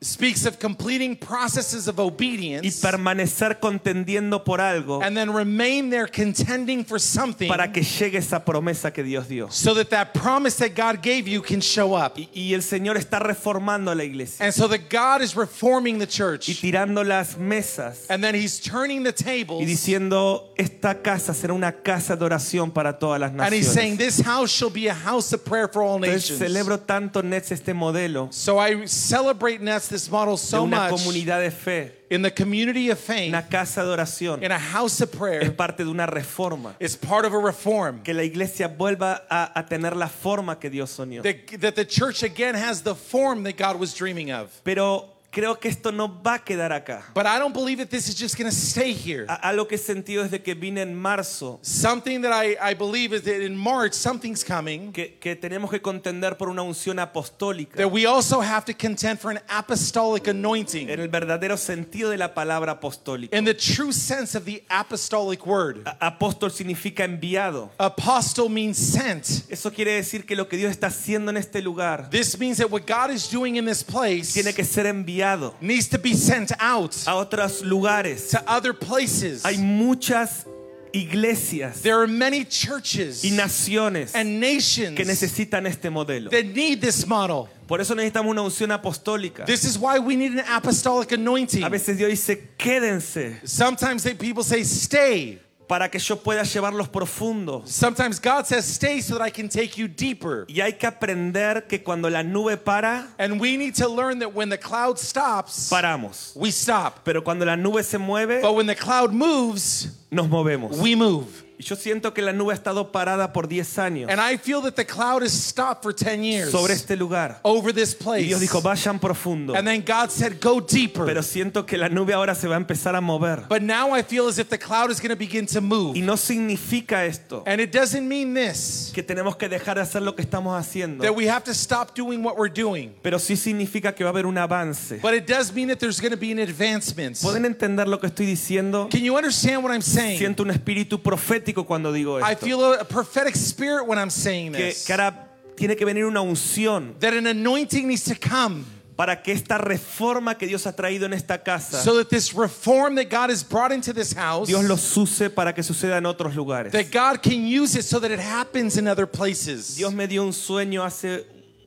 [0.05, 2.81] Speaks of completing processes of y obedience.
[2.83, 7.49] permanecer contendiendo por algo And then remain there contending for something.
[7.49, 9.49] para que llegue esa promesa que Dios dio.
[9.51, 12.19] So that that promise that God gave you can show up.
[12.19, 16.05] Y, y el Señor está reformando la iglesia And so that God is reforming the
[16.05, 16.61] y church.
[16.61, 19.67] tirando las mesas And then he's turning the y tables.
[19.67, 23.97] diciendo, esta casa será una casa de oración para todas las And he's saying.
[23.97, 26.39] This house shall be a house of prayer for all Entonces nations.
[26.41, 31.01] celebro tanto Nets este modelo So I celebrate Nets this model de so una much
[31.01, 34.43] comunidad de fe, in the community of faith, una casa de oración.
[34.43, 35.51] in a house of Es prayer.
[35.57, 36.75] parte de una reforma.
[36.81, 38.03] It's part of a reform.
[38.03, 41.23] Que la iglesia vuelva a, a tener la forma que Dios soñó.
[41.23, 44.51] That, that the church again has the form that God was dreaming of.
[44.65, 47.03] Pero creo que esto no va a quedar acá.
[47.13, 49.27] But I don't believe that this is just going to stay here.
[49.29, 53.13] A- Algo que he sentido desde que vine en marzo, Something that I, I believe
[53.13, 54.93] is that in March something's coming.
[54.93, 57.77] que, que tenemos que contender por una unción apostólica.
[57.77, 60.89] That we also have to contend for an apostolic anointing.
[60.89, 63.37] En el verdadero sentido de la palabra apostólica.
[63.37, 65.85] In the true sense of the apostolic word.
[66.01, 67.71] Apóstol significa enviado.
[67.79, 69.51] Apostle means sent.
[69.51, 72.71] Eso quiere decir que lo que Dios está haciendo en este lugar This means that
[72.71, 75.24] what God is doing in this place tiene que ser enviado
[75.61, 78.31] needs to be sent out a otros lugares.
[78.31, 79.45] to other places.
[79.45, 80.47] Hay muchas
[80.93, 86.31] iglesias There are many churches y naciones and nations que necesitan este modelo.
[86.31, 87.49] that need this model.
[87.67, 89.45] Por eso necesitamos una unción apostólica.
[89.45, 91.65] This is why we need an apostolic anointing.
[91.65, 96.89] A veces Dios dice, quédense, Sometimes they, people say, stay, para que yo pueda llevarlos
[96.89, 97.63] profundo.
[97.67, 100.45] Sometimes God says, Stay so that I can take you deeper.
[100.49, 104.35] Y hay que aprender que cuando la nube para, And we need to learn that
[104.35, 106.35] when the cloud stops, paramos.
[106.37, 107.05] we stop.
[107.05, 110.77] Pero cuando la nube se mueve, But when the cloud moves, nos movemos.
[110.79, 111.43] we move.
[111.59, 114.61] Y yo siento que la nube ha estado parada por 10 años And I feel
[114.63, 117.39] that the cloud has stopped for 10 years sobre este lugar.
[117.43, 118.25] over this Y place.
[118.25, 119.55] Dios dijo, vayan profundo.
[119.55, 121.05] And then God said, Go deeper.
[121.07, 123.45] Pero siento que la nube ahora se va a empezar a mover.
[123.49, 125.97] But now I feel as if the cloud is going to begin to move.
[125.97, 130.03] Y no significa esto And it doesn't mean this, que tenemos que dejar de hacer
[130.03, 131.03] lo que estamos haciendo.
[131.05, 132.93] that we have to stop doing what we're doing.
[133.03, 134.99] Pero sí significa que va a haber un avance.
[135.01, 137.17] But it does mean that there's going to be an advancement.
[137.23, 138.89] ¿Pueden entender lo que estoy diciendo?
[138.91, 140.19] Can you understand what I'm saying?
[140.19, 142.45] Siento un espíritu profético cuando digo I esto.
[142.47, 144.85] feel a prophetic spirit when I'm saying Que, this.
[144.85, 148.65] que ahora tiene que venir una unción That an anointing needs to come
[148.97, 152.95] para que esta reforma que Dios ha traído en esta casa, so that this reform
[152.95, 156.35] that God has brought into this house, Dios los use para que suceda en otros
[156.37, 156.71] lugares.
[156.73, 159.77] that God can use it so that it happens in other places.
[159.77, 161.25] Dios me dio un sueño hace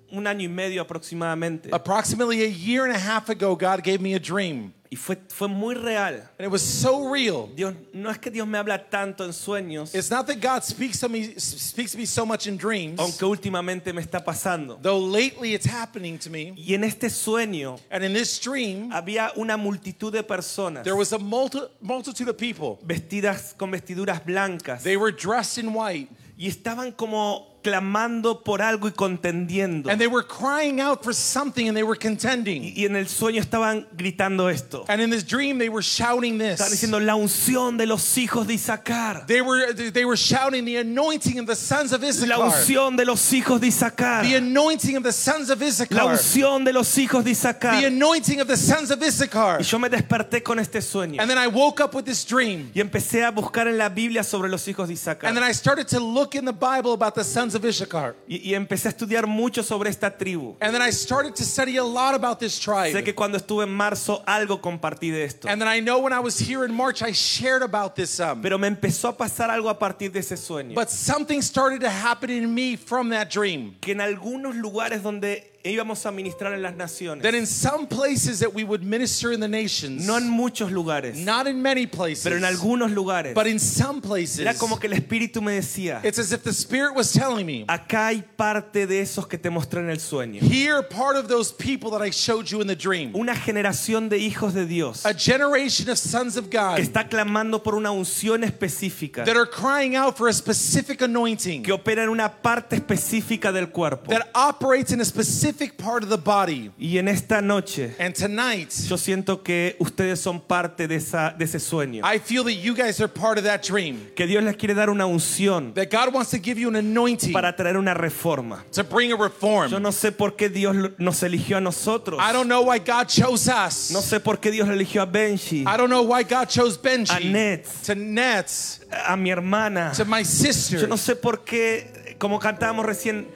[0.10, 4.14] un año y medio aproximadamente Approximately a year and a half ago, God gave me
[4.14, 4.74] a dream.
[4.90, 6.16] Y fue, fue muy real.
[6.40, 7.50] And it was so real.
[7.56, 11.00] Dios, no es que Dios me habla tanto en sueños, It's not that God speaks
[11.00, 14.80] to me speaks to me so much in dreams, aunque últimamente me está pasando.
[14.82, 16.54] though lately it's happening to me.
[16.58, 21.12] Y en este sueño And in this dream, había una multitud de personas there was
[21.14, 22.80] a multi- multitude of people.
[22.86, 28.88] vestidas con vestiduras blancas They were dressed in white, y estaban como clamando por algo
[28.88, 29.90] y contendiendo.
[29.90, 32.64] and they were crying out for something, and they were contending.
[32.76, 34.86] Y en el sueño estaban gritando esto.
[34.88, 36.72] And in this dream, they were shouting Estaban this.
[36.82, 39.26] diciendo la unción de los hijos de Isaacar.
[39.28, 42.40] They were they were shouting the anointing of the sons of La Issachar.
[42.40, 44.24] unción de los hijos de Isaacar.
[44.24, 46.06] The anointing of the sons of La Issachar.
[46.06, 47.86] unción de los hijos de The Isaacar.
[47.86, 49.60] anointing of the sons of Issachar.
[49.60, 51.20] Y yo me desperté con este sueño.
[51.22, 52.72] And then I woke up with this dream.
[52.74, 55.28] Y empecé a buscar en la Biblia sobre los hijos de Isaacar.
[55.30, 58.16] And then I started to look in the Bible about the sons of Issachar.
[58.28, 60.56] Y, y empecé a estudiar mucho sobre esta tribu.
[60.62, 63.04] And then I started to study a lot about this Sé tribe.
[63.04, 65.48] que cuando estuve en marzo algo compartí de esto.
[65.48, 68.20] And then I know when I was here in March, I shared about this.
[68.20, 70.76] Um, Pero me empezó a pasar algo a partir de ese sueño.
[70.76, 73.76] but something started to happen in me from that dream.
[73.82, 78.40] Que en algunos lugares donde íbamos a ministrar en las naciones, That in some places
[78.40, 82.24] that we would minister in the nations, no en muchos lugares, not in many places,
[82.24, 86.02] pero en algunos lugares, but in some places, era como que el Espíritu me decía,
[86.06, 89.50] it's as if the Spirit was telling me, acá hay parte de esos que te
[89.50, 90.42] mostré en el sueño.
[90.42, 93.14] here part of those people that I showed you in the dream.
[93.16, 97.62] Una generación de hijos de Dios A generation of sons of que God está clamando
[97.64, 102.10] por una unción específica that are crying out for a specific anointing que opera en
[102.10, 104.12] una parte específica del cuerpo.
[104.12, 105.47] that operates in a specific
[105.78, 106.72] part of the body.
[106.80, 111.46] Y en esta noche And tonight, yo siento que ustedes son parte de, esa, de
[111.46, 112.04] ese sueño.
[112.04, 114.08] I feel that you guys are part of that dream.
[114.16, 117.34] Que Dios les quiere dar una unción That God wants to give you an anointing
[117.34, 118.64] para traer una reforma.
[118.72, 119.72] to bring a reform.
[119.72, 122.20] Yo no sé por qué Dios lo- nos eligió a nosotros.
[122.22, 123.92] I don't know why God chose us.
[123.92, 126.80] No sé por qué Dios eligió a Benji, I don't know why God chose a
[126.82, 129.92] Benji, Nets, to Nets, a mi hermana.
[129.96, 130.80] to my sister.
[130.82, 133.28] Yo no sé por qué, como cantábamos recién,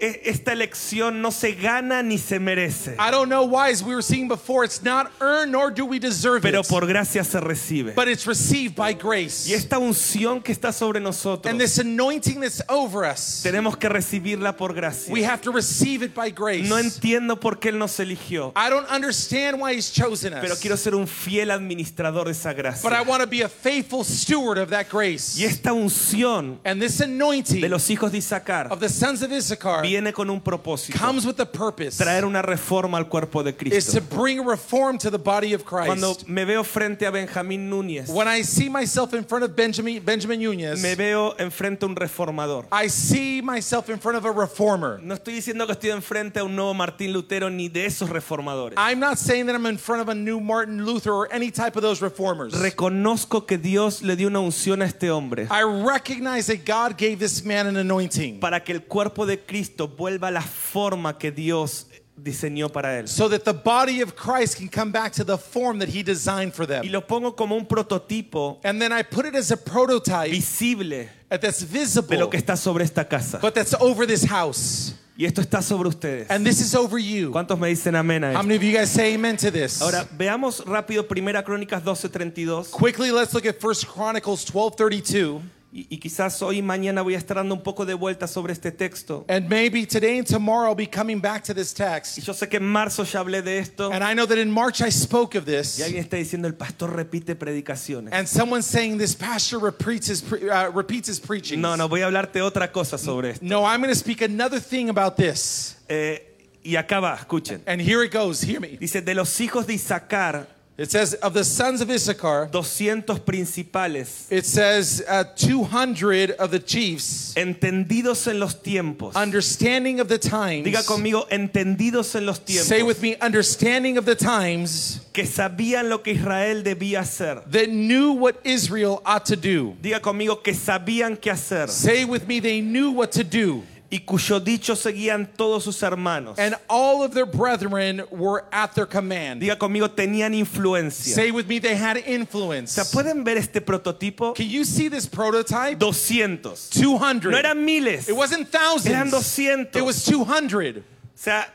[0.00, 4.02] esta elección no se gana ni se merece, I don't know why, as we were
[4.02, 7.94] seeing before, it's not earned nor do we deserve pero it, por gracia se recibe.
[7.94, 9.48] but it's received by grace.
[9.48, 13.88] Y esta unción que está sobre nosotros, And this anointing that's over us, tenemos que
[13.88, 15.12] recibirla por gracia.
[15.12, 16.68] we have to receive it by grace.
[16.68, 20.60] No entiendo por qué Él nos eligió, I don't understand why He's chosen pero us,
[20.60, 23.02] quiero ser un fiel administrador de esa but I gracia.
[23.04, 25.38] want to be a faithful steward of that grace.
[25.38, 29.30] Y esta unción And this anointing de los hijos de Isaacar of the sons of
[29.32, 31.96] Issachar viene con un propósito, comes with a purpose.
[31.96, 34.00] traer una reforma al cuerpo de is Cristo.
[34.00, 36.28] to bring reform to the body of Cuando Christ.
[36.28, 40.40] me veo frente a Benjamín Núñez, When I see myself in front of Benjamin Benjamin
[40.40, 42.66] Nunez, me veo enfrente a un reformador.
[42.72, 44.98] I see myself in front of a reformer.
[45.02, 48.76] No estoy diciendo que estoy enfrente a un nuevo Martín Lutero ni de esos reformadores.
[48.78, 51.76] I'm not saying that I'm in front of a new Martin Luther or any type
[51.76, 52.52] of those reformers.
[52.54, 57.18] Reconozco que Dios le dio una unción a este hombre I recognize that God gave
[57.18, 61.30] this man an anointing para que el cuerpo de Cristo vuelva a la forma que
[61.30, 63.06] Dios diseñó para él.
[63.08, 66.54] so that the body of Christ can come back to the form that he designed
[66.54, 66.90] for Y them.
[66.90, 71.58] lo pongo como un prototipo And then I put it as a prototype visible that's
[71.60, 73.38] de visible, lo que está sobre esta casa.
[73.42, 74.94] but that's over this house.
[75.18, 76.26] Y esto está sobre ustedes.
[76.30, 77.30] And this is over you.
[77.32, 78.42] ¿Cuántos me dicen amén a How esto?
[78.42, 79.80] many of you guys say amen to this?
[79.80, 82.70] Ahora, veamos rápido Primera Crónicas 12:32.
[82.70, 85.40] Quickly, let's look at 1 Chronicles 12:32.
[85.72, 88.52] Y, y quizás hoy y mañana voy a estar dando un poco de vuelta sobre
[88.52, 89.26] este texto.
[89.28, 92.18] And maybe today and tomorrow I'll be coming back to this Y text.
[92.22, 93.90] yo sé que en marzo ya hablé de esto.
[93.92, 95.80] And I know that in March I spoke of Y this.
[95.82, 98.14] alguien está diciendo, el pastor repite predicaciones.
[98.14, 101.60] And someone's saying this pastor repeats his, pre- uh, repeats his preaching.
[101.60, 103.44] No, no, voy a hablarte otra cosa sobre esto.
[103.44, 105.76] No, I'm going to speak another thing about this.
[105.88, 106.22] Eh,
[106.64, 107.60] y acá va, escuchen.
[107.66, 108.40] And here it goes.
[108.40, 108.76] Hear me.
[108.78, 110.46] Dice, de los hijos de Isaacar,
[110.78, 116.58] It says, of the sons of Issachar, 200 principales, it says uh, 200 of the
[116.58, 119.14] chiefs, entendidos en los tiempos.
[119.16, 120.66] understanding of the times.
[120.66, 122.66] Diga conmigo, entendidos en los tiempos.
[122.66, 127.42] Say with me, understanding of the times Que sabían lo que Israel debía hacer.
[127.50, 129.74] that knew what Israel ought to do.
[129.80, 131.68] Diga conmigo, que sabían qué hacer.
[131.70, 133.62] Say with me, they knew what to do.
[133.88, 136.38] Y cuyo dicho seguían todos sus hermanos.
[136.38, 139.40] And all of their brethren were at their command.
[139.40, 141.14] Diga conmigo, tenían influencia.
[141.14, 142.72] Say with me, they had O influence.
[142.72, 144.34] sea, ¿pueden ver este prototipo?
[144.34, 145.78] Can you see this prototype?
[145.78, 146.70] 200.
[146.72, 147.30] 200.
[147.30, 148.08] No eran miles.
[148.08, 148.86] It wasn't thousands.
[148.92, 149.76] Eran 200.
[149.76, 150.78] It was 200.
[150.78, 150.82] O
[151.14, 151.46] sea,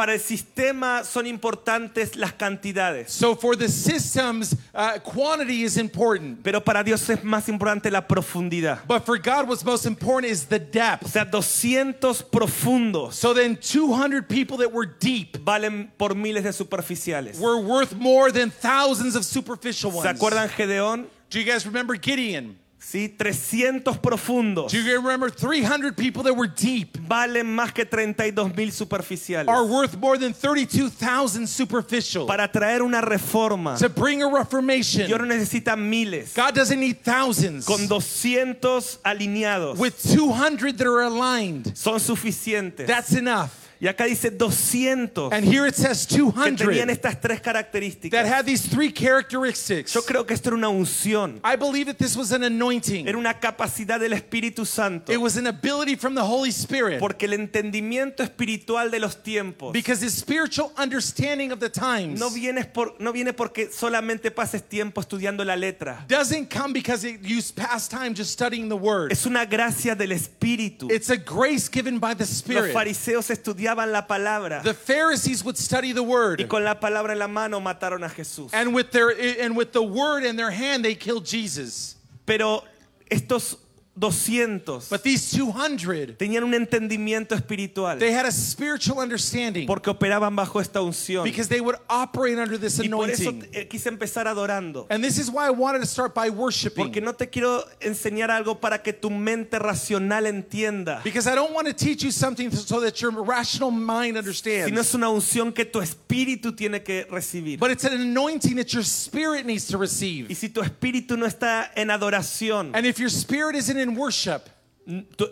[0.00, 3.10] para el sistema son importantes las cantidades.
[3.12, 6.42] So for the systems, uh, quantity is important.
[6.42, 8.78] Pero para Dios es más importante la profundidad.
[8.88, 11.06] But for God, what's most important is the O depth.
[11.10, 17.38] sea, 200 profundos So then 200 people that were deep valen por miles de superficiales.
[17.38, 20.06] were worth more than thousands of superficial ¿Se ones.
[20.18, 21.06] acuerdan Gedeón?
[21.28, 22.56] Do you guys remember Gideon?
[22.90, 28.52] Sí, 300 profundos Do you remember 300 people that were deep valen más que 32
[28.56, 29.48] mil superficiales.
[29.48, 32.26] are worth more than 32,000 superficial?
[32.26, 36.34] Para traer una reforma, To bring a reformation, Dios no necesita miles.
[36.34, 37.64] God doesn't need thousands.
[37.64, 42.88] Con 200 alineados With 200 that are aligned, son suficientes.
[42.88, 43.69] that's enough.
[43.82, 48.26] Y acá dice 200 And here it says que tenían 200 estas tres that características.
[48.26, 49.94] had these three characteristics.
[49.94, 53.08] Yo creo que esto era una unción, I believe that this was an anointing.
[53.08, 57.00] era una capacidad del Espíritu Santo, It was an ability from the Holy Spirit.
[57.00, 62.28] porque el entendimiento espiritual de los tiempos Because the spiritual understanding of the times no
[62.28, 66.04] viene, por, no viene porque solamente pases tiempo estudiando la letra.
[66.06, 69.10] doesn't come because you pass time just studying the word.
[69.10, 70.90] Es una gracia del Espíritu.
[70.90, 72.74] It's a grace given by the Los Spirit.
[72.74, 76.48] fariseos estudiaban la palabra The Pharisees would study the y word.
[76.48, 78.50] con la palabra en la mano mataron a Jesús.
[78.52, 81.96] And with their and with the word in their hand they killed Jesus.
[82.26, 82.64] Pero
[83.10, 83.56] estos
[84.00, 90.34] 200 But these 200 tenían un entendimiento espiritual they had a spiritual understanding porque operaban
[90.34, 91.24] bajo esta unción.
[91.24, 93.50] because they would operate under this Y por eso anointing.
[93.52, 94.86] eh, quise empezar adorando.
[94.90, 96.84] And this is why I wanted to start by worshiping.
[96.86, 101.02] Porque no te quiero enseñar algo para que tu mente racional entienda.
[101.04, 104.78] Because I don't want to teach you something so that your rational mind Sino understands.
[104.80, 107.58] es una unción que tu espíritu tiene que recibir.
[107.58, 110.34] But it's an anointing that your spirit needs to Y receive.
[110.34, 114.48] si tu espíritu no está en adoración, And if your spirit isn't in worship,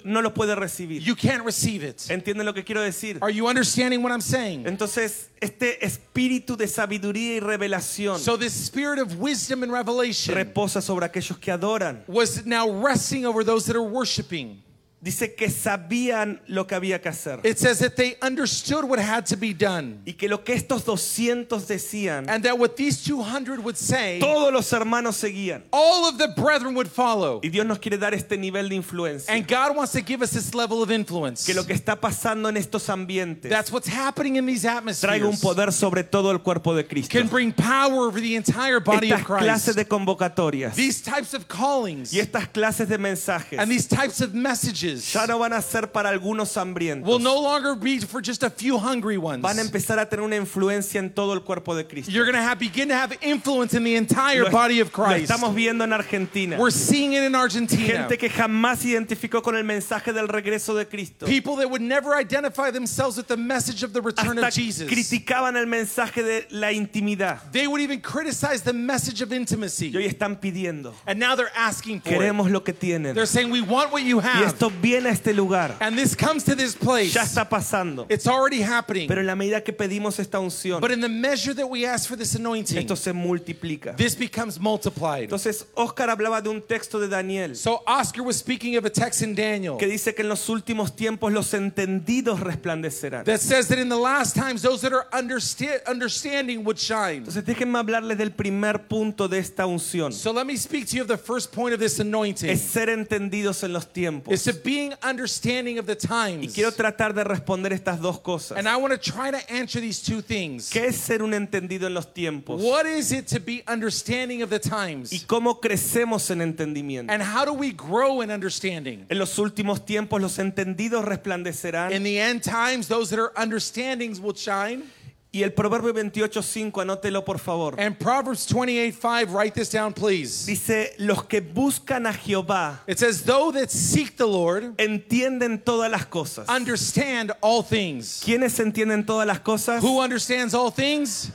[0.04, 1.00] no lo puedes recibir.
[1.02, 1.96] you can't receive it.
[2.10, 3.18] ¿Entienden lo que quiero decir?
[3.22, 4.66] Are you understanding what I'm saying?
[4.66, 10.80] Entonces, este espíritu de sabiduría y revelación So this spirit of wisdom and revelation reposa
[10.80, 12.04] sobre aquellos que adoran.
[12.06, 14.62] was now resting over those that are worshiping.
[15.00, 17.38] Dice que sabían lo que había que hacer.
[17.44, 20.00] It says that they understood what had to be done.
[20.04, 24.52] Y que lo que estos 200 decían, And that what these 200 would say, todos
[24.52, 25.62] los hermanos seguían.
[25.72, 27.40] all of the brethren would follow.
[27.44, 29.32] Y Dios nos quiere dar este nivel de influencia.
[29.32, 31.46] And God wants to give us this level of influence.
[31.46, 35.34] Que lo que está pasando en estos ambientes That's what's happening in these traiga un
[35.34, 35.40] atmospheres.
[35.40, 37.16] poder sobre todo el cuerpo de Cristo.
[37.16, 39.78] Can bring power over the entire body of Estas clases Christ.
[39.78, 44.34] de convocatorias These types of callings y estas clases de mensajes and these types of
[44.34, 47.06] messages ya no van a ser para algunos hambrientos.
[47.08, 49.42] will no longer be for just a few hungry ones.
[49.42, 52.10] Van a empezar a tener una influencia en todo el cuerpo de Cristo.
[52.10, 55.04] You're going to have begin to have influence in the entire Lo, body of lo
[55.04, 55.30] Christ.
[55.30, 56.56] estamos viendo en Argentina.
[56.58, 57.86] We're seeing it in Argentina.
[57.86, 61.26] Gente que jamás se identificó con el mensaje del regreso de Cristo.
[61.26, 64.88] People that would never identify themselves with the message of the return Hasta of Jesus.
[64.88, 67.40] criticaban el mensaje de la intimidad.
[67.52, 69.92] They would even criticize the message of Y intimacy.
[69.94, 70.92] hoy están pidiendo.
[71.06, 72.18] And now they're asking for it.
[72.18, 73.14] Queremos lo que tienen.
[73.14, 74.46] They're saying, We want what you Y have.
[74.46, 75.76] esto viene a este lugar.
[75.80, 77.12] And this comes to this place.
[77.12, 78.06] Ya está pasando.
[78.08, 79.08] It's already happening.
[79.08, 82.08] Pero en la medida que pedimos esta unción, But in the measure that we ask
[82.08, 83.96] for this anointing, esto se multiplica.
[83.96, 85.24] this becomes multiplied.
[85.24, 89.22] Entonces, Oscar hablaba de un texto de Daniel So Oscar was speaking of a text
[89.22, 93.24] in Daniel que dice que en los últimos tiempos los entendidos resplandecerán.
[93.24, 97.18] that says that in the last times those that are understa- understanding would shine.
[97.24, 100.12] Entonces, déjenme hablarles del primer punto de esta unción.
[100.12, 102.48] So let me speak to you of the first point of this anointing.
[102.50, 104.42] Es ser entendidos en los tiempos.
[104.44, 106.52] to being understanding of the Y times.
[106.52, 108.58] quiero tratar de responder estas dos cosas.
[108.58, 110.68] And I want to try to answer these two things.
[110.68, 112.60] ¿Qué es ser un entendido en los tiempos?
[112.60, 115.24] What is it to be understanding of the ¿Y times?
[115.26, 117.10] cómo crecemos en entendimiento?
[117.10, 119.06] And how do we grow in understanding?
[119.08, 121.92] En los últimos tiempos los entendidos resplandecerán.
[121.92, 124.82] In the end times, those that are understandings will shine.
[125.30, 127.78] Y el Proverbio 28.5, anótelo por favor.
[127.78, 130.46] And Proverbs 28 5, write this down, please.
[130.46, 135.90] Dice, los que buscan a Jehová It says, Though that seek the Lord entienden todas
[135.90, 136.48] las cosas.
[136.48, 138.22] understand all things.
[138.24, 139.82] ¿Quiénes entienden todas las cosas?
[139.82, 141.30] Who understands all things?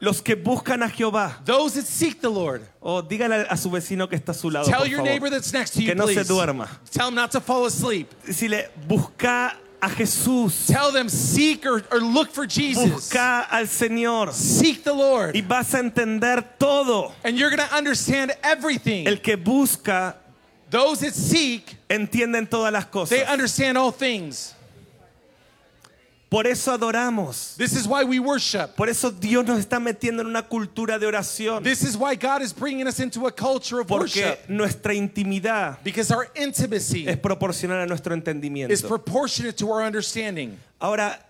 [0.00, 1.44] Los que buscan a Jehová.
[1.44, 2.62] Those that seek the Lord.
[2.80, 4.64] O dígale a su vecino que está a su lado.
[4.66, 5.10] Tell por your favor.
[5.10, 6.28] neighbor that's next to you, Que no se please.
[6.28, 6.68] duerma.
[6.90, 8.08] Tell him not to fall asleep.
[8.26, 10.66] Decirle, busca a Jesús.
[10.66, 12.88] Tell them seek or, or look for Jesus.
[12.88, 14.32] Busca al Señor.
[14.32, 15.34] Seek the Lord.
[15.34, 17.12] Y vas a entender todo.
[17.22, 19.06] And you're going to understand everything.
[19.06, 20.16] El que busca,
[20.70, 24.54] Those that seek, entienden todas las they understand all things.
[26.34, 27.54] Por eso adoramos.
[27.56, 28.74] This is why we worship.
[28.74, 31.62] Por eso Dios nos está metiendo en una cultura de oración.
[31.62, 34.48] This is why God is bringing us into a culture of Porque worship.
[34.48, 38.16] nuestra intimidad Because our intimacy es proporcional a nuestro
[38.68, 40.58] is proportionate to our understanding.
[40.80, 41.20] Ahora,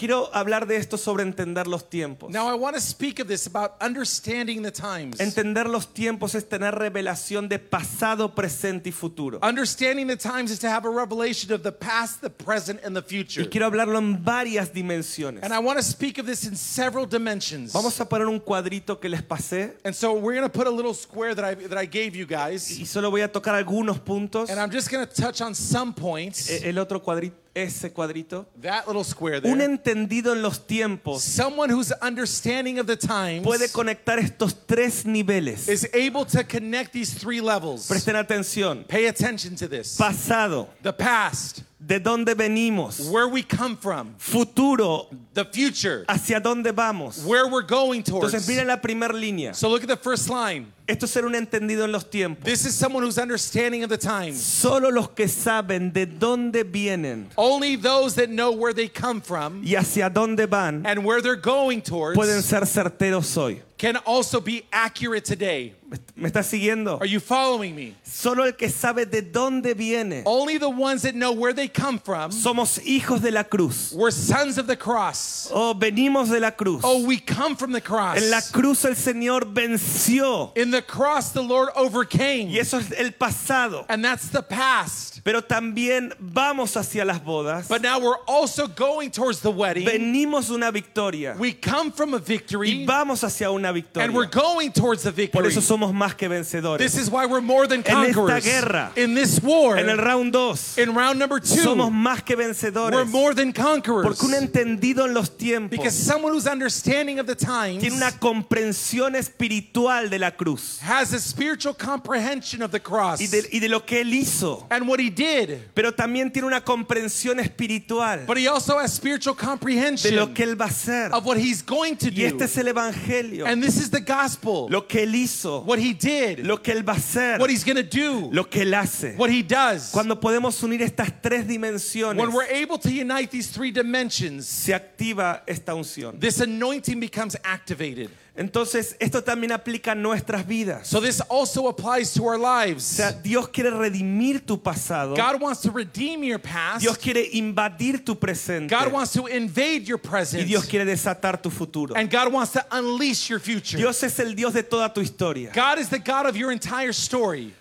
[0.00, 2.30] quiero hablar de esto sobre entender los tiempos.
[2.30, 5.20] Now, I want to speak of this about understanding the times.
[5.20, 9.38] Entender los tiempos es tener revelación de pasado, presente y futuro.
[9.42, 13.02] Understanding the times is to have a revelation of the past, the present, and the
[13.02, 13.42] future.
[13.42, 15.42] Y quiero hablarlo en varias dimensiones.
[15.44, 17.74] And I want to speak of this in several dimensions.
[17.74, 20.70] Vamos a poner un cuadrito que les pasé And so we're going to put a
[20.70, 22.70] little square that I, that I gave you guys.
[22.80, 24.48] y solo voy a tocar algunos puntos.
[24.48, 26.48] And I'm just going to touch on some points.
[26.50, 28.46] E- El otro cuadrito, ese cuadrito.
[28.62, 33.70] That little square Un entendido en los tiempos Someone who's understanding of the times puede
[33.72, 35.68] conectar estos tres niveles.
[35.68, 37.88] is able to connect these three levels.
[37.88, 38.86] Presten atención.
[38.86, 39.96] Pay attention to this.
[39.96, 43.10] Pasado, The past, de dónde venimos.
[43.10, 44.14] where we come from.
[44.18, 47.24] Futuro, The future, hacia dónde vamos.
[47.24, 48.32] where we're going towards.
[48.34, 49.54] Entonces miren la primera línea.
[49.54, 50.72] So look at the first line.
[50.90, 52.44] Esto es ser un entendido en los tiempos.
[52.44, 54.42] This is someone who's understanding of the times.
[54.42, 59.62] Solo los que saben de dónde vienen Only those that know where they come from
[59.64, 63.62] y hacia dónde van and where they're going towards pueden ser certeros hoy.
[63.80, 65.72] can also be accurate today.
[66.14, 67.00] ¿Me estás siguiendo?
[67.00, 67.96] Are you following me?
[68.04, 70.22] Solo el que sabe de dónde viene.
[70.26, 72.30] Only the ones that know where they come from.
[72.30, 73.94] Somos hijos de la cruz.
[73.94, 75.50] We're sons of the cross.
[75.52, 76.82] Oh, venimos de la cruz.
[76.84, 78.18] Oh, we come from the cross.
[78.22, 80.52] En la cruz el Señor venció.
[80.56, 82.48] In the cross, the Lord overcame.
[82.48, 83.84] Y eso es el pasado.
[83.88, 85.19] And that's the past.
[85.24, 87.68] Pero también vamos hacia las bodas.
[87.68, 89.86] But now we're also going towards the wedding.
[89.86, 91.36] Venimos una victoria.
[91.38, 92.84] We come from a victory.
[92.86, 95.48] vamos hacia una And we're going towards the Por victory.
[95.48, 96.78] eso somos más que vencedores.
[96.78, 98.44] This is why we're more than En esta conquerors.
[98.44, 102.36] guerra, In this war, En el round 2 in round number two, somos más que
[102.36, 104.04] we're more than conquerors.
[104.04, 108.12] Porque un entendido en los tiempos Because someone who's understanding of the times tiene una
[108.12, 113.58] comprensión espiritual de la cruz has a spiritual comprehension of the cross y de, y
[113.60, 114.66] de lo que él hizo.
[114.70, 115.58] and what he did.
[115.74, 120.44] Pero también tiene una comprensión espiritual But he also has spiritual de comprehension lo que
[120.44, 121.12] él va a hacer.
[121.12, 122.44] of what he's going to Y este do.
[122.44, 123.46] es el evangelio.
[123.46, 124.66] And this is the gospel.
[124.70, 127.64] Lo que él hizo, What he did, lo que él va a hacer, what he's
[127.64, 129.14] going to do, lo que él hace.
[129.16, 129.90] what he does.
[129.92, 134.72] Cuando podemos unir estas tres dimensiones, When we're able to unite these three dimensions, se
[134.74, 136.18] activa esta unción.
[136.20, 138.10] this anointing becomes activated.
[138.36, 140.86] Entonces, esto también aplica a nuestras vidas.
[140.86, 142.84] So this also applies to our O lives.
[142.84, 145.16] sea, Dios quiere redimir tu pasado.
[145.16, 146.80] God wants to redeem your past.
[146.80, 148.68] Dios quiere invadir tu presente.
[148.70, 150.46] God wants to invade your Y present.
[150.46, 151.94] Dios quiere desatar tu futuro.
[151.94, 153.76] And God wants to unleash your future.
[153.76, 155.50] Dios es el Dios de toda tu historia.
[155.52, 157.52] God is the God of your entire story.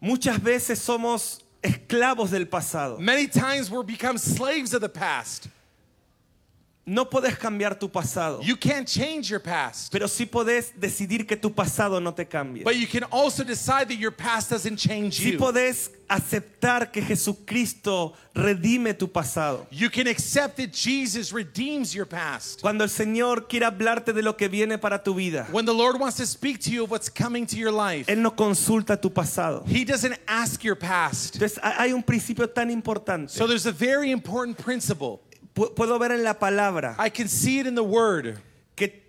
[0.00, 2.98] Muchas veces somos esclavos del pasado.
[2.98, 5.48] Many times we're become slaves of the past.
[6.84, 9.92] No puedes cambiar tu pasado, You can't change your past.
[9.92, 12.64] pero sí podés decidir que tu pasado no te cambie.
[12.64, 15.38] But you can also decide that your past doesn't change Sí you.
[15.38, 19.66] podés aceptar que Jesucristo redime tu pasado.
[19.70, 22.60] You can accept that Jesus redeems your past.
[22.60, 26.00] Cuando el Señor quiere hablarte de lo que viene para tu vida, When the Lord
[26.00, 29.10] wants to speak to you of what's coming to your life, Él no consulta tu
[29.10, 29.64] pasado.
[29.68, 31.34] He doesn't ask your past.
[31.36, 33.30] Entonces hay un principio tan importante.
[33.30, 35.20] So there's a very important principle.
[35.54, 38.38] Pu- Puedo ver en la palabra I can see it in the word
[38.74, 39.02] que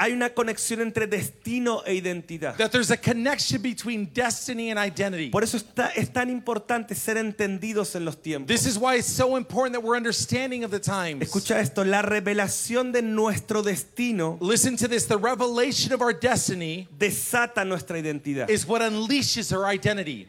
[0.00, 2.56] hay una conexión entre destino e identidad.
[2.56, 5.28] That there's a connection between destiny and identity.
[5.30, 8.46] Por eso está, es tan importante ser entendidos en los tiempos.
[8.46, 11.20] This is why it's so important that we're understanding of the times.
[11.28, 15.06] Escucha esto, la revelación de nuestro destino Listen to this.
[15.06, 18.48] The revelation of our destiny desata nuestra identidad.
[18.48, 20.28] is what unleashes our identity.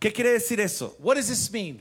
[0.00, 0.94] ¿Qué quiere decir eso?
[0.98, 1.80] What does this mean?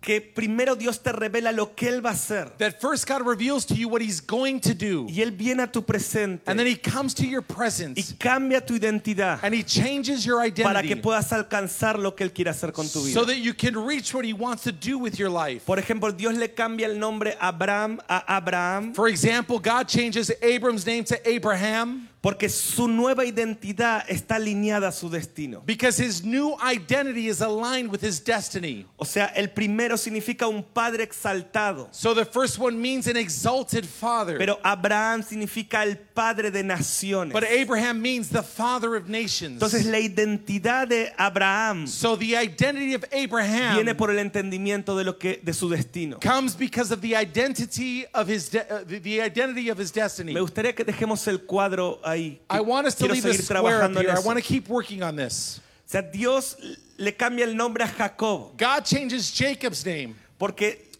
[0.00, 2.50] Que primero Dios te revela lo que Él va a hacer.
[2.58, 5.66] That first God reveals to you what He's going to do, Y Él viene a
[5.66, 6.40] tu presente.
[6.46, 9.40] And then He comes to your y presence, cambia tu identidad.
[9.42, 11.02] And He changes your para que identity.
[11.02, 13.12] puedas alcanzar lo que Él quiere hacer con tu vida.
[13.12, 15.66] so that you can reach what He wants to do with your life.
[15.66, 18.94] Por ejemplo, Dios le cambia el nombre Abraham a Abraham.
[18.94, 24.92] For example, God changes Abram's name to Abraham porque su nueva identidad está alineada a
[24.92, 25.62] su destino.
[25.64, 28.84] because his new identity is aligned with his destiny.
[28.98, 33.86] O sea, el primero significa un padre exaltado, So the first one means an exalted
[33.86, 37.32] father, pero Abraham significa el padre de naciones.
[37.32, 39.54] but Abraham means the father of nations.
[39.62, 45.04] Entonces la identidad de Abraham So the identity of Abraham viene por el entendimiento de
[45.04, 46.18] lo que de su destino.
[46.20, 50.34] comes because of the identity of his de- uh, the, the identity of his destiny.
[50.34, 52.38] Me gustaría que dejemos el cuadro ahí.
[52.48, 54.10] I want us to Quiero leave seguir square up trabajando en here.
[54.10, 54.26] I eso.
[54.26, 55.60] want to keep working on this.
[55.86, 56.56] O sea, Dios
[56.96, 60.90] le cambia el nombre a Jacob God changes Jacob's name porque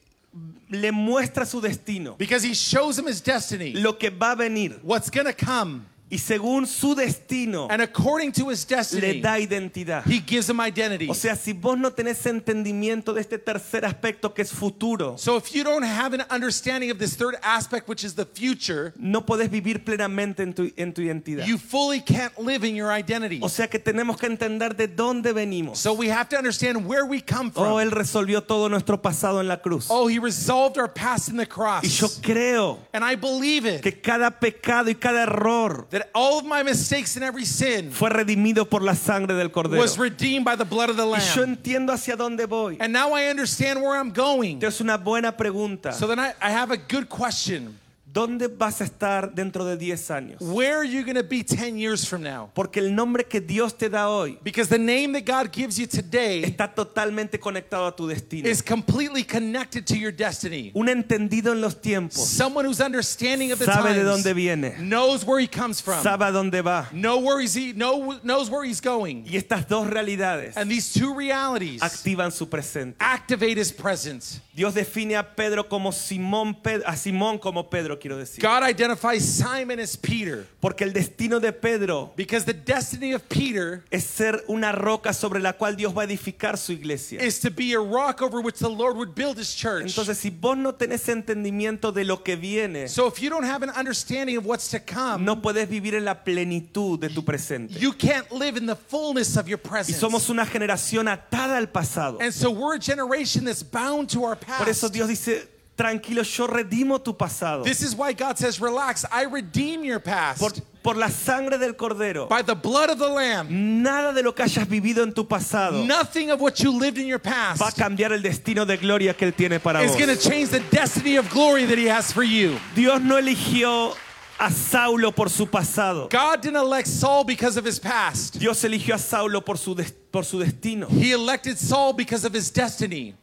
[0.68, 4.78] le muestra su destino, because he shows him his destiny, lo que va a venir.
[4.82, 5.86] what's going to come.
[6.10, 10.04] Y según su destino, And according to his le destiny, da identidad.
[10.06, 11.08] he gives him identity.
[11.08, 15.36] O sea, si vos no tenés entendimiento de este tercer aspecto que es futuro, So
[15.36, 19.24] if you don't have an understanding of this third aspect, which is the future, no
[19.24, 21.46] podés vivir plenamente en tu, en tu identidad.
[21.46, 23.38] you fully can't live in your identity.
[23.40, 25.78] O sea que tenemos que entender de dónde venimos.
[25.78, 27.72] So we have to understand where we come oh, from.
[27.74, 29.86] Oh, Él resolvió todo nuestro pasado en la cruz.
[29.88, 32.20] Oh, he resolved our past in the Y yo cross.
[32.20, 33.80] creo And I believe it.
[33.82, 38.08] que cada pecado y cada error That all of my mistakes and every sin fue
[38.08, 39.78] redimido por la sangre del Cordero.
[39.78, 41.56] was redeemed by the blood of the Y yo Lamb.
[41.56, 42.78] entiendo hacia dónde voy.
[42.80, 44.60] And now I understand where I'm going.
[44.60, 45.92] Entonces una buena pregunta.
[45.92, 47.78] So then I, I have a good question.
[48.12, 50.40] ¿Dónde vas a estar dentro de 10 años?
[50.40, 52.50] Where are you going to be 10 years from now?
[52.54, 55.86] Porque el nombre que Dios te da hoy Because the name that God gives you
[55.86, 58.48] today está totalmente conectado a tu destino.
[58.48, 60.72] is completely connected to your destiny.
[60.74, 64.74] Un entendido en los tiempos Someone who's understanding of the sabe de times dónde viene,
[64.80, 66.88] knows where he comes from, sabe a dónde va.
[66.92, 69.24] know where he's, he know, knows where he's going.
[69.24, 72.96] Y estas dos realidades And these two realities activan su presente.
[72.98, 74.40] activate his presence.
[74.52, 78.42] Dios define a Pedro como Simón, Ped- a Simón como Pedro, quiero decir.
[78.42, 83.84] God identifies Simon as Peter Porque el destino de Pedro because the destiny of Peter
[83.90, 87.20] es ser una roca sobre la cual Dios va a edificar su iglesia.
[87.22, 89.84] is to be a rock over which the Lord would build his church.
[89.86, 93.62] Entonces, si vos no tenés entendimiento de lo que viene, So if you don't have
[93.62, 97.78] an understanding of what's to come, no podés vivir en la plenitud de tu presente.
[97.78, 99.98] you can't live in the fullness of your Y presence.
[100.00, 102.18] somos una generación atada al pasado.
[102.20, 104.58] And so we're a generation that's bound to our past.
[104.58, 104.88] Por eso.
[104.88, 105.46] Dios dice,
[105.80, 107.64] tranquilo, yo redimo tu pasado.
[107.64, 110.40] This is why God says, relax, I redeem your past.
[110.40, 110.50] Por,
[110.82, 112.28] por la sangre del Cordero.
[112.28, 113.48] By the blood of the Lamb,
[113.82, 117.06] Nada de lo que hayas vivido en tu pasado nothing of what you lived in
[117.06, 120.00] your past va a cambiar el destino de gloria que Él tiene para is vos.
[120.00, 122.58] going to change the destiny of glory that He has for you.
[122.74, 123.94] Dios no eligió
[124.38, 126.08] a Saulo por su pasado.
[126.08, 128.38] God didn't elect Saul because of his past.
[128.38, 129.76] Dios eligió a Saulo por su,
[130.10, 130.86] por su destino.
[130.88, 133.14] He elected Saul because of his destiny.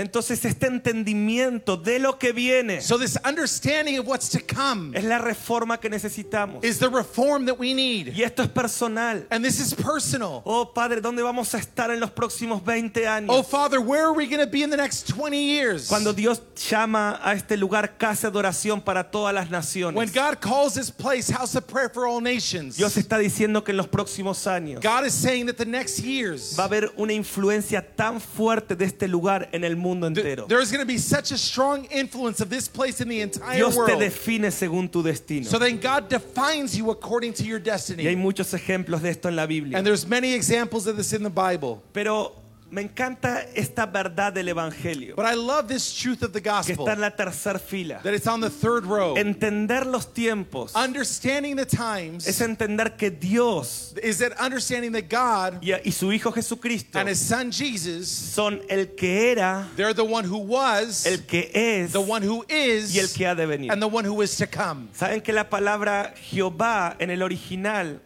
[0.00, 5.04] Entonces este entendimiento de lo que viene So this understanding of what's to come es
[5.04, 6.64] la reforma que necesitamos.
[6.64, 8.14] is the reform that we need.
[8.14, 9.26] Y esto es personal.
[9.30, 10.42] And this is personal.
[10.44, 13.30] Oh Padre, ¿dónde vamos a estar en los próximos 20 años?
[13.30, 15.88] Oh Father, where are we going to be in the next 20 years?
[15.88, 20.12] Cuando Dios llama a este lugar casa de oración para todas las When naciones.
[20.12, 23.76] God calls this place house of prayer for all nations, Dios está diciendo que en
[23.76, 27.82] los próximos años God is saying that the next years va a haber una influencia
[27.96, 30.46] tan fuerte de este lugar en el mundo entero.
[30.48, 33.74] there's going to be such a strong influence of this place in the entire Dios
[33.74, 34.00] te world.
[34.00, 35.44] define según tu destino.
[35.46, 38.16] So then God defines you according to your Y hay destiny.
[38.16, 39.76] muchos ejemplos de esto en la Biblia.
[39.76, 41.82] And there's many examples of this in the Bible.
[41.92, 42.32] Pero
[42.70, 46.76] me encanta esta verdad del Evangelio, But I love this truth of the que gospel
[46.78, 48.00] está en la tercera fila.
[48.02, 49.16] that it's on the third row.
[49.16, 55.62] Entender los tiempos Understanding the times es entender que Dios is that understanding that God
[55.62, 60.04] y, y su Hijo Jesucristo and his son Jesus, son el que era, they're the
[60.04, 63.46] one who was, el que es the one who is, y el que ha de
[63.46, 63.72] venir.
[63.72, 64.88] and the one who is to come.
[64.94, 68.00] Saben que la palabra Jehová en el original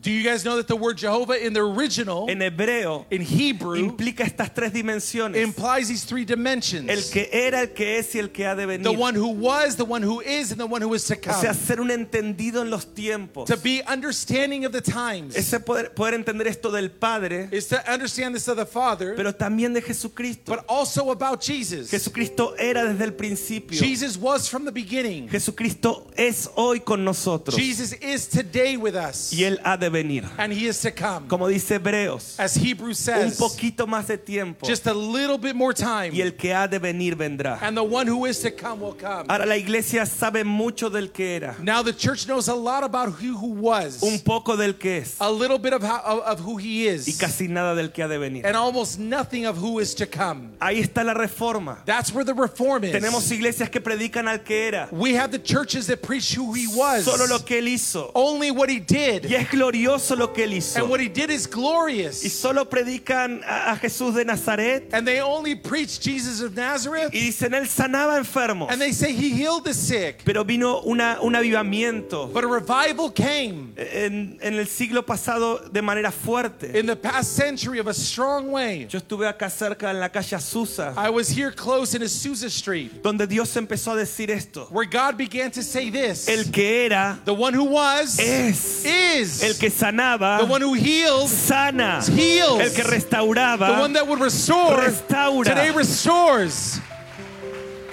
[0.00, 3.74] Do you guys know that the word Jehovah in the original, en hebreo, in Hebrew,
[3.74, 5.42] implica estas tres dimensiones.
[5.42, 6.88] implies these three dimensions?
[6.88, 9.74] El que era, el que es y el que ha de the one who was,
[9.74, 11.40] the one who is, and the one who is to O come.
[11.40, 13.46] sea, ser un entendido en los tiempos.
[13.46, 17.92] to be understanding of the times Ese poder, poder entender esto del Padre, is to
[17.92, 20.44] understand this of the Father, pero también de Jesucristo.
[20.46, 21.90] but also about Jesus.
[21.90, 23.76] Jesucristo era desde el principio.
[23.76, 25.28] Jesus was from the beginning.
[25.28, 27.56] Jesucristo es hoy con nosotros.
[27.56, 30.24] Jesus is today with us, Y Él ha de venir.
[30.38, 31.26] and He is to come.
[31.28, 34.66] Como dice Hebreos, As Hebrews un says, poquito más de tiempo.
[34.66, 37.58] just a little bit more time, Y el que ha de venir vendrá.
[37.62, 39.26] and the one who is to come will come.
[39.28, 41.56] Ahora la iglesia sabe mucho del que era.
[41.62, 45.16] Now the church knows a lot about who, who was, Un poco del que es.
[45.20, 48.04] a little bit of, how, of, of who He Y is, casi nada del que
[48.04, 48.44] ha de venir.
[48.46, 50.50] and almost nothing of who is to come.
[50.60, 51.78] Ahí está la reforma.
[51.84, 52.92] That's where the reform is.
[52.92, 54.88] Tenemos iglesias que predican al que era.
[54.92, 58.10] We have the churches that preach who He was, Solo lo que Él hizo.
[58.14, 59.24] only what He did.
[59.28, 59.77] Y es glorioso
[60.16, 60.80] lo que Él hizo.
[60.80, 62.32] And what he did is Y glorious.
[62.32, 64.88] solo predican a, a Jesús de Nazaret.
[64.92, 67.12] And they only preach Jesus of Nazareth.
[67.14, 68.70] Y dicen, Él sanaba enfermos.
[68.70, 70.22] And they say he healed the sick.
[70.24, 75.82] Pero vino una, un avivamiento But a revival came en, en el siglo pasado de
[75.82, 76.74] manera fuerte.
[76.78, 78.86] in the past century of a strong way.
[78.88, 83.02] Yo estuve acá cerca en la calle Azusa, I was here close in Azusa Street
[83.02, 84.66] donde Dios empezó a decir esto.
[84.70, 88.84] where God began to say this El que era, The one who was es.
[88.84, 89.42] is.
[89.42, 92.00] El que sanaba, The one who heals, sana.
[92.02, 92.60] heals.
[92.60, 95.44] El que restauraba, the one that would restore, Restaura.
[95.44, 96.80] today restores.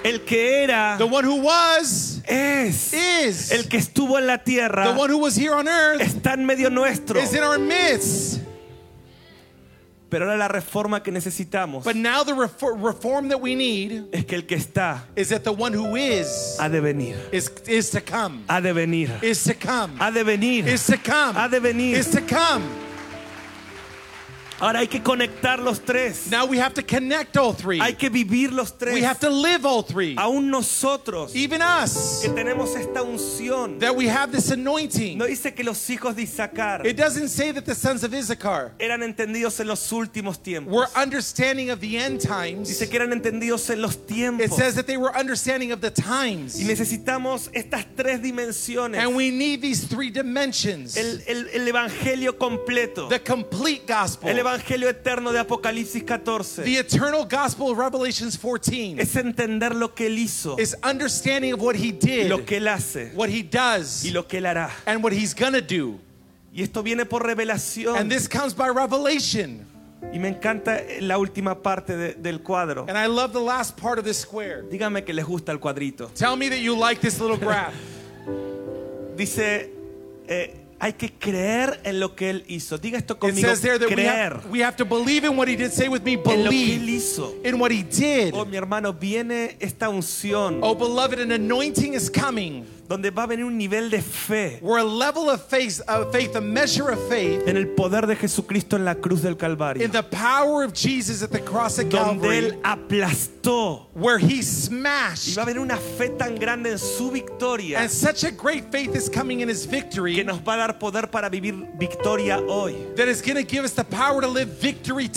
[0.04, 2.92] el que era, The one who was es.
[2.92, 3.50] is.
[3.50, 6.44] El que estuvo en la tierra, The one who was here on earth está en
[6.46, 7.18] medio nuestro.
[7.20, 8.40] is in our midst.
[10.16, 14.24] Pero ahora la reforma que necesitamos But now the refor- reform that we need es
[14.24, 17.16] que el que está is that the one who is ha de venir.
[17.32, 18.42] is is to come.
[18.48, 19.10] Ha de venir.
[19.22, 19.94] Is to come.
[19.98, 20.66] Ha de venir.
[20.66, 21.34] Is to come.
[21.34, 21.96] Ha de venir.
[21.98, 22.64] Is to come.
[24.58, 26.30] Ahora hay que conectar los tres.
[26.30, 27.78] Now we have to connect all three.
[27.78, 28.94] Hay que vivir los tres.
[28.94, 30.16] We have to live all three.
[30.16, 33.78] Aún nosotros Even us que tenemos esta unción.
[33.80, 35.18] that we have this anointing.
[35.18, 38.72] No dice que los hijos de Isaacar It doesn't say that the sons of Issachar
[38.80, 40.72] eran entendidos en los últimos tiempos.
[40.72, 42.68] were understanding of the end times.
[42.68, 44.56] Dice que eran entendidos en los It tiempos.
[44.56, 46.58] says that they were understanding of the Y times.
[46.60, 48.98] necesitamos estas tres dimensiones.
[48.98, 50.96] And we need these three dimensions.
[50.96, 53.08] El, el- el evangelio completo.
[53.10, 54.30] The complete gospel.
[54.30, 56.62] El evangelio eterno de Apocalipsis 14.
[56.64, 61.60] The eternal gospel of Revelations 14 Es entender lo que él hizo, is understanding of
[61.60, 64.70] what he did, lo que él hace what he does, y lo que él hará.
[64.86, 65.98] and what he's gonna do.
[66.52, 67.96] Y esto viene por revelación.
[67.98, 69.66] And this comes by revelation.
[70.12, 72.86] Y me encanta la última parte de- del cuadro.
[72.88, 74.62] And I love the last part of this square.
[74.62, 76.10] Dígame que les gusta el cuadrito.
[76.14, 77.74] Tell me that you like this little graph.
[79.16, 79.70] Dice,
[80.28, 82.78] eh, hay que creer en lo que él hizo.
[82.78, 85.36] Diga esto It conmigo, says there that we creer have, we have to believe in
[85.36, 85.72] what he did.
[85.72, 87.34] Say with me, en lo que él believe hizo.
[87.44, 88.34] in what he did.
[88.34, 93.26] Oh, mi hermano, viene esta unción Oh, beloved, an anointing is coming donde va a
[93.26, 96.98] venir un nivel de fe where a level of faith, of faith, a measure of
[97.08, 100.72] faith en el poder de Jesucristo en la cruz del Calvario, in the power of
[100.72, 105.36] Jesus at the cross donde Calvary, él aplastó where he y smashed.
[105.36, 108.94] va a haber una fe tan grande en su victoria And such a great faith
[108.94, 112.74] is coming in his que victory nos va a dar poder para vivir victoria hoy.
[112.96, 115.08] that is going to give us the power to live victory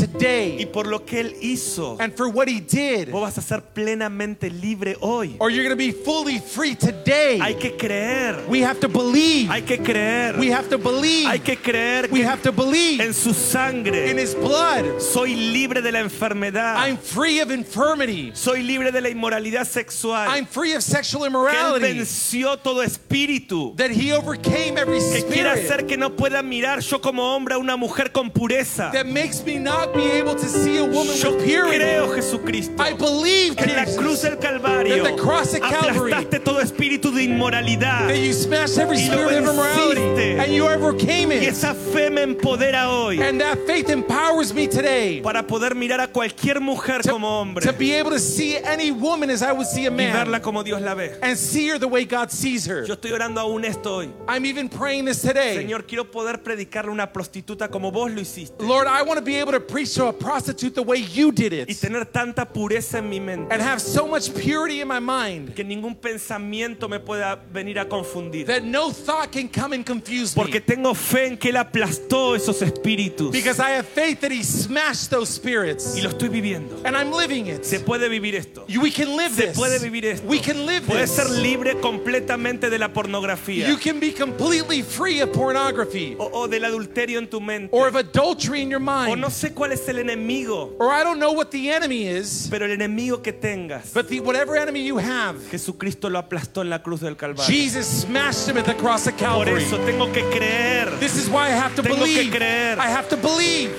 [0.60, 3.62] Y por lo que él hizo, And for what he did, vos vas a ser
[3.74, 5.36] plenamente libre hoy.
[5.40, 7.40] or you're going to be fully free today.
[7.40, 9.50] Hay que creer, We have to believe.
[9.52, 11.28] hay que creer, We have to believe.
[11.28, 15.00] hay que creer We que have to believe en su in sangre his blood.
[15.00, 18.32] soy libre de la enfermedad, I'm free of infirmity.
[18.34, 21.86] soy libre de la inmoralidad sexual, I'm free of sexual que él immorality.
[22.00, 26.80] venció todo espíritu That he overcame every que quiera spirit hacer que no pueda mirar
[26.80, 28.92] yo como hombre a una mujer con pureza.
[28.92, 31.78] that makes me not be able to see a woman Yo with purity.
[31.78, 36.14] creo, Jesucristo, I believe, que en la cruz del Calvario That the cross of Calvary-
[36.14, 37.49] aplastaste todo espíritu de inmoralidad.
[37.52, 40.40] That you smashed every Y lo spirit of immorality venciste.
[40.40, 41.50] and you overcame Y it.
[41.50, 46.08] esa fe me empodera hoy And that faith empowers me today para poder mirar a
[46.08, 49.68] cualquier mujer to, como hombre to be able to see any woman as I would
[49.68, 51.12] see a y man verla como Dios la ve.
[51.22, 52.86] and see her the way God sees her.
[52.86, 54.10] Yo estoy orando aún esto hoy.
[54.28, 55.56] I'm even praying this today.
[55.58, 59.26] Señor, quiero poder predicarle a una prostituta como vos lo hiciste Lord, I want to
[59.26, 62.46] be able to preach to a prostitute the way you did y it tener tanta
[62.46, 66.88] pureza en mi mente and have so much purity in my mind que ningún pensamiento
[66.90, 68.46] me pueda venir a confundir.
[68.46, 70.62] that no thought can come and confuse Porque me.
[70.62, 73.32] tengo fe en que Él aplastó esos espíritus.
[73.32, 75.96] Because I have faith that He smashed those spirits.
[75.98, 76.82] Y lo estoy viviendo.
[76.86, 77.64] And I'm living it.
[77.66, 78.66] Se puede vivir esto.
[78.68, 79.58] You- We can live Se this.
[79.58, 80.28] puede vivir esto.
[80.28, 81.38] We can live Puedes ser this.
[81.38, 86.64] libre completamente de la pornografía You can be completely free of pornography o, o del
[86.66, 87.70] adulterio en tu mente.
[87.72, 89.20] or of adultery in your O mind.
[89.22, 92.66] no sé cuál es el enemigo, Or I don't know what the enemy is, pero
[92.66, 96.82] el enemigo que tengas, but the, whatever enemy you have, Jesucristo lo aplastó en la
[96.82, 97.29] cruz del Calvario.
[97.36, 99.64] Jesus smashed him at the cross of Por Calvary.
[99.64, 101.00] eso tengo que creer.
[101.00, 102.32] This is why I have to Tengo que believe.
[102.36, 102.78] creer.
[102.80, 103.72] I have to believe.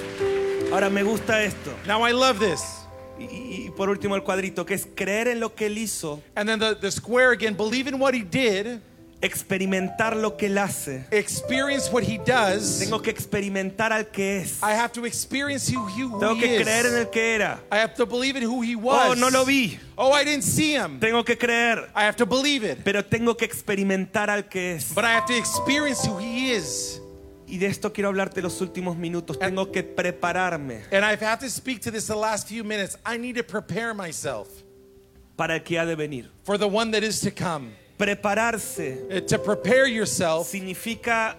[0.73, 1.73] Ahora me gusta esto.
[1.87, 2.63] Now I love this.
[3.19, 6.23] Y, y- y por último el cuadrito, que es creer en lo que Él hizo,
[6.37, 8.81] And then the, the square again, believe in what he did,
[9.23, 11.05] experimentar lo que Él hace.
[11.11, 12.79] experience what he does.
[12.79, 14.59] Tengo que experimentar al que es.
[14.63, 16.63] I have to experience who, he- who Tengo he que is.
[16.63, 17.61] creer en el que era.
[17.71, 19.19] I have to believe in who he Oh, was.
[19.19, 19.79] no lo vi.
[19.97, 20.99] Oh, I didn't see him.
[21.01, 21.91] Tengo que creer.
[21.95, 22.79] I have to believe it.
[22.85, 24.95] Pero tengo que experimentar al que es.
[24.95, 27.01] But I have to experience who he is.
[27.47, 29.37] Y de esto quiero hablarte los últimos minutos.
[29.39, 32.97] Tengo que prepararme And I have to speak to this the last few minutes.
[33.05, 34.49] I need to prepare myself
[35.37, 36.31] para el que ha de venir.
[36.45, 37.73] for the one that is to come.
[38.01, 40.47] Prepararse Uh, To prepare yourself.
[40.49, 41.37] significa,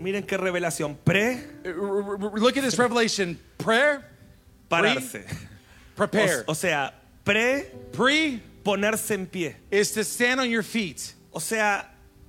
[0.00, 3.38] miren qué revelación, pre, r- Look at this revelation.
[3.58, 4.02] Prayer,
[4.70, 5.24] pararse.
[5.94, 6.44] prepare.
[6.48, 6.92] O, o sea,
[7.24, 9.54] pre, Pre ponerse en pie.
[9.70, 11.12] is to stand on your feet.
[11.34, 11.84] O sea,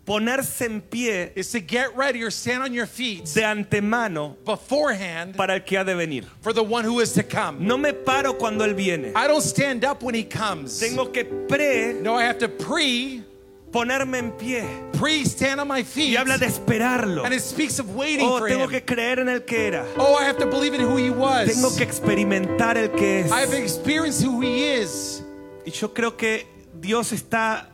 [0.05, 5.35] ponerse en pie Is to get ready or stand on your feet de antemano beforehand
[5.37, 6.25] para el que ha de venir.
[6.41, 7.65] for the one who is to come.
[7.65, 9.13] No me paro cuando Él viene.
[9.15, 10.77] I don't stand up when he comes.
[10.79, 13.23] Tengo que pre No, I have to pre,
[13.75, 15.25] ponerme en pie.
[15.25, 16.11] stand on my feet.
[16.11, 17.25] Y habla de esperarlo.
[17.25, 18.69] And it speaks of waiting Oh, for tengo him.
[18.69, 19.85] que creer en el que era.
[19.97, 21.49] Oh, I have to believe in who he was.
[21.53, 23.31] Tengo que experimentar el que es.
[23.31, 25.21] I have to experience who he is.
[25.65, 26.47] Y yo creo que
[26.79, 27.67] Dios está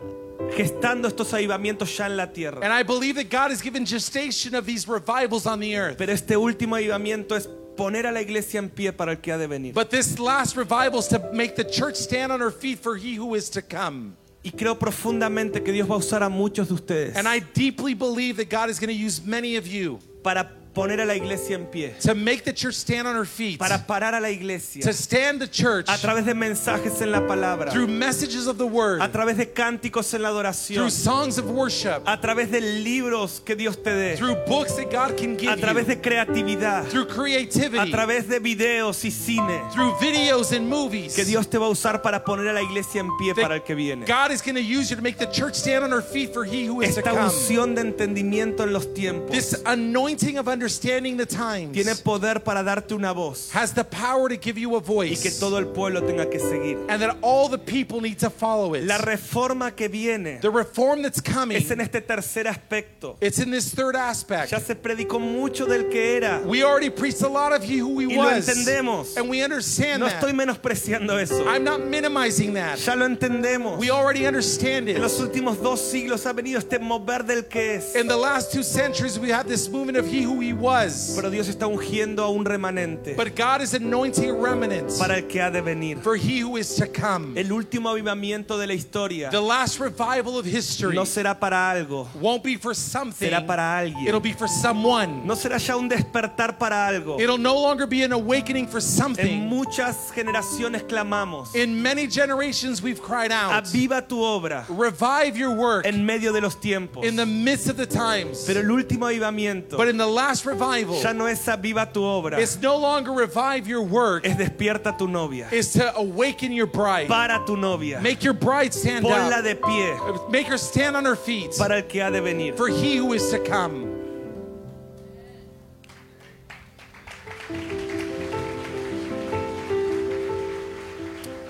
[0.56, 2.62] gestando estos avivamientos ya en la tierra.
[2.64, 5.98] And I believe that God has given gestation of these revivals on the earth.
[5.98, 7.48] Pero este último avivamiento es
[7.78, 9.74] poner a la iglesia en pie para el que ha de venir.
[9.74, 13.16] But this last revival is to make the church stand on her feet for he
[13.16, 14.16] who is to come.
[14.44, 17.94] Y creo profundamente que Dios va a usar a muchos de ustedes And I deeply
[17.94, 21.56] believe that God is going to use many of you para poner a la iglesia
[21.56, 24.82] en pie, to make the church stand on her feet, para parar a la iglesia.
[24.84, 28.66] To stand the church a través de mensajes en la palabra, through messages of the
[28.66, 32.62] word, a través de cánticos en la adoración, through songs of worship, a través de
[32.62, 36.02] libros que Dios te dé, through books that God can a give través you, de
[36.02, 41.16] creatividad, through a creativity, través de videos y cine, through videos and movies.
[41.16, 43.62] que Dios te va a usar para poner a la iglesia en pie para el
[43.64, 44.06] que viene.
[44.06, 46.46] God is going to use you to make the church stand on her feet for
[46.46, 47.26] he who is to Esta come.
[47.26, 49.32] unción de entendimiento en los tiempos.
[49.32, 54.30] This anointing of understanding the times tiene poder para darte una voz has the power
[54.30, 56.78] to give you a y voice que todo el pueblo tenga que seguir.
[56.90, 58.84] and that all the people need to follow it.
[58.86, 63.18] La reforma que viene The reform that's coming, es en este tercer aspecto.
[63.22, 64.52] it's in this third aspect.
[64.52, 66.42] Ya se predicó mucho del que era.
[66.46, 69.16] We already preached a lot of he who he Y lo entendemos.
[69.18, 70.22] And we understand No that.
[70.24, 71.44] estoy menospreciando eso.
[71.48, 72.78] I'm not minimizing that.
[72.80, 73.78] Ya lo entendemos.
[73.78, 75.02] We already understand En it.
[75.02, 77.96] los últimos dos siglos ha venido este mover del que es.
[77.96, 81.14] In the last two centuries, we had this movement of he who he was.
[81.16, 85.24] Pero Dios está ungiendo a un remanente But God is anointing a remnant para el
[85.28, 85.98] que ha de venir.
[86.02, 87.34] for he who is to come.
[87.38, 92.08] El último avivamiento de la historia The last revival of history no será para algo,
[92.20, 94.08] won't be for something, será para alguien.
[94.08, 95.26] it'll be for someone.
[95.26, 97.20] No será ya un despertar para algo.
[97.20, 99.42] It'll no longer be an awakening for En something.
[99.50, 105.86] muchas generaciones clamamos, In many generations, we've cried out, aviva tu obra revive your work
[105.86, 107.04] en medio de los tiempos.
[107.06, 108.44] in the midst of the times.
[108.46, 112.40] Pero el último avivamiento But in the last revival, ya no es aviva tu obra,
[112.40, 115.48] it's no longer revive your work, es despierta tu novia.
[115.52, 117.08] it's to awaken your bride.
[117.08, 118.00] Para tu novia.
[118.02, 119.44] Make your bride stand Ponla up.
[119.44, 122.54] de pie Make her stand on her feet para el que ha de venir.
[122.56, 123.88] for he who is to come.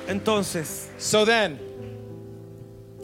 [0.08, 1.60] Entonces, So then,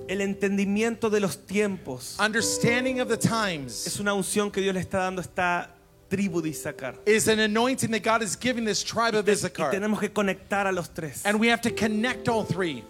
[0.10, 4.80] el entendimiento de los tiempos understanding of the times es una unción que Dios le
[4.82, 5.70] está dando a esta
[6.10, 6.96] tribu de Isaacar.
[7.06, 9.72] is an anointing that God is giving this tribe of Y Issachar.
[9.72, 11.26] tenemos que conectar a los tres.
[11.26, 12.84] And we have to connect all three.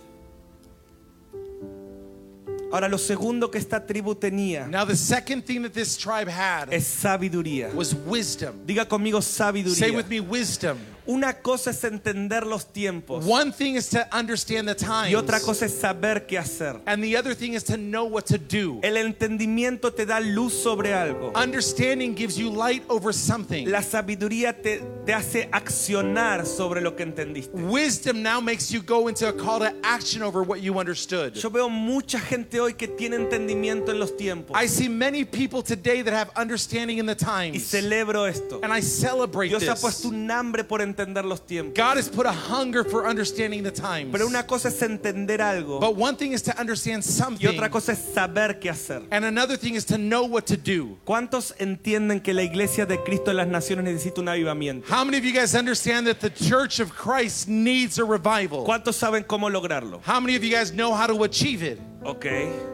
[2.71, 6.67] Ahora, lo segundo que esta tribu tenía Now, the second thing that this tribe had
[6.73, 7.73] es sabiduría.
[7.73, 8.59] was wisdom.
[8.65, 10.77] Diga conmigo Say with me, wisdom.
[11.07, 15.09] Una cosa es entender los tiempos One thing is to understand the times.
[15.11, 16.79] y otra cosa es saber qué hacer.
[16.85, 18.79] And the other thing is to know what to do.
[18.83, 21.31] El entendimiento te da luz sobre algo.
[21.35, 23.65] Understanding gives you light over something.
[23.69, 27.53] La sabiduría te, te hace accionar sobre lo que entendiste.
[27.53, 31.33] Wisdom now makes you go into a call to action over what you understood.
[31.35, 35.61] Yo veo mucha gente hoy que tiene entendimiento en los tiempos I see many people
[35.63, 37.63] today that have understanding in the y times.
[37.71, 38.59] celebro esto.
[38.61, 39.81] And I celebrate Dios ha this.
[39.81, 41.75] puesto un hambre por entender los tiempos.
[41.75, 44.11] God has put a hunger for understanding the times.
[44.11, 47.47] Pero una cosa es entender algo But one thing is to understand y something.
[47.47, 49.03] otra cosa es saber qué hacer.
[49.11, 50.97] And another thing is to know what to do.
[51.05, 54.87] ¿Cuántos entienden que la iglesia de Cristo en las naciones necesita un avivamiento?
[54.89, 58.63] How many of you guys understand that the church of Christ needs a revival?
[58.65, 60.01] ¿Cuántos saben cómo lograrlo?
[60.05, 61.79] How many of you guys know how to achieve it?
[62.03, 62.25] Ok.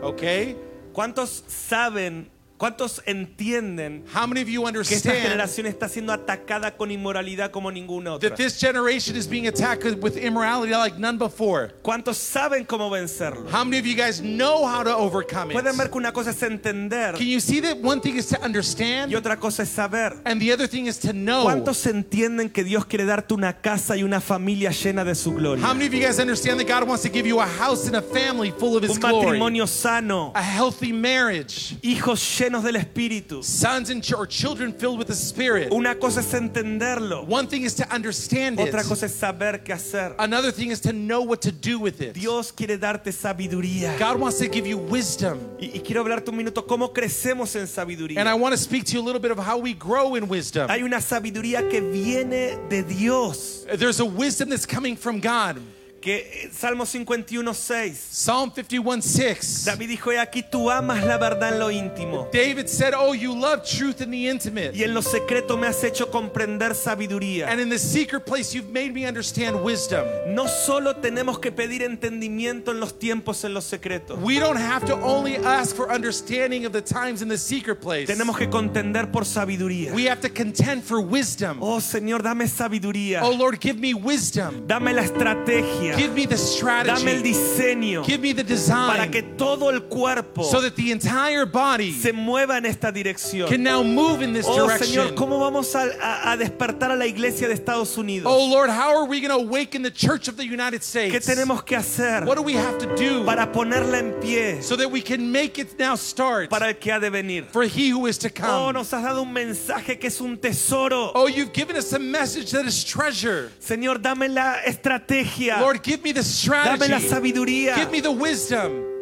[0.03, 0.55] Okay?
[0.93, 2.29] ¿Cuántos saben,
[2.63, 7.51] cuántos entienden How many of you que esta understand generación está siendo atacada con inmoralidad
[7.51, 8.29] como ninguna otra?
[8.29, 11.73] that this generation is being attacked with immorality like none before?
[11.83, 13.49] ¿Cuántos saben cómo vencerlo?
[13.51, 15.91] How many of you guys know how to overcome Pueden ver it?
[15.91, 19.13] que una cosa es entender Can you see that one thing is to y understand
[19.13, 20.13] otra cosa es saber.
[20.23, 21.43] and the other thing is to know?
[21.43, 25.61] ¿Cuántos entienden que Dios quiere darte una casa y una familia llena de su gloria?
[25.65, 27.97] How many of you guys understand that God wants to give you a house and
[27.97, 29.37] a family full of His Un glory?
[29.37, 31.75] matrimonio sano, A healthy marriage.
[31.81, 33.41] hijos llenos del Espíritu.
[33.43, 35.71] Sons and ch- or children filled with the Spirit.
[35.71, 38.67] Una cosa es entenderlo, One thing is to understand it.
[38.73, 40.13] otra cosa es saber qué hacer.
[40.19, 42.13] Another thing is to know what to do with it.
[42.13, 43.97] Dios quiere darte sabiduría.
[43.97, 45.39] God wants to give you wisdom.
[45.59, 48.17] Y, y quiero hablarte un minuto cómo crecemos en sabiduría.
[48.19, 50.27] And I want to speak to you a little bit of how we grow in
[50.27, 50.69] wisdom.
[50.69, 53.65] Hay una sabiduría que viene de Dios.
[53.77, 55.59] There's a wisdom that's coming from God.
[56.03, 57.97] Que eh, Salmo 51, 6.
[58.11, 59.63] Psalm 51 6.
[59.63, 62.27] David dijo, he aquí tú amas la verdad en lo íntimo.
[62.29, 64.75] David said, Oh, you love truth in the intimate.
[64.75, 67.47] Y en lo secreto me has hecho comprender sabiduría.
[67.47, 70.03] And in the secret place, you've made me understand wisdom.
[70.27, 74.17] No solo tenemos que pedir entendimiento en los tiempos en lo secreto.
[74.17, 78.07] We don't have to only ask for understanding of the times in the secret place.
[78.07, 79.93] Tenemos que contender por sabiduría.
[79.93, 81.59] We have to contend for wisdom.
[81.61, 83.21] Oh Señor, dame sabiduría.
[83.23, 84.67] Oh Lord, give me wisdom.
[84.67, 85.92] Dame la estrategia.
[85.97, 87.23] Give me the Dame el strategy.
[87.23, 91.91] diseño Give me the para que design todo el cuerpo so that the entire body
[91.91, 93.47] se mueva en esta dirección.
[93.47, 95.15] can now move in this Oh Señor, direction.
[95.15, 98.25] ¿cómo vamos a, a- a despertar a la iglesia de Estados Unidos?
[98.31, 101.25] Oh Lord, how are we going to awaken the church of the United ¿Qué States?
[101.27, 104.89] tenemos que hacer What do we have to do para ponerla en pie so that
[104.89, 107.45] we can make it now start para el que ha de venir?
[107.51, 108.73] for he who is to Oh, come?
[108.73, 111.11] nos has dado un mensaje que es un tesoro.
[111.13, 113.51] Oh, you've given us a message that is treasure.
[113.59, 115.59] Señor, dame la estrategia.
[115.59, 117.07] Lord, give me the Dame la strategy.
[117.09, 117.75] sabiduría.
[117.75, 118.92] Give me the wisdom.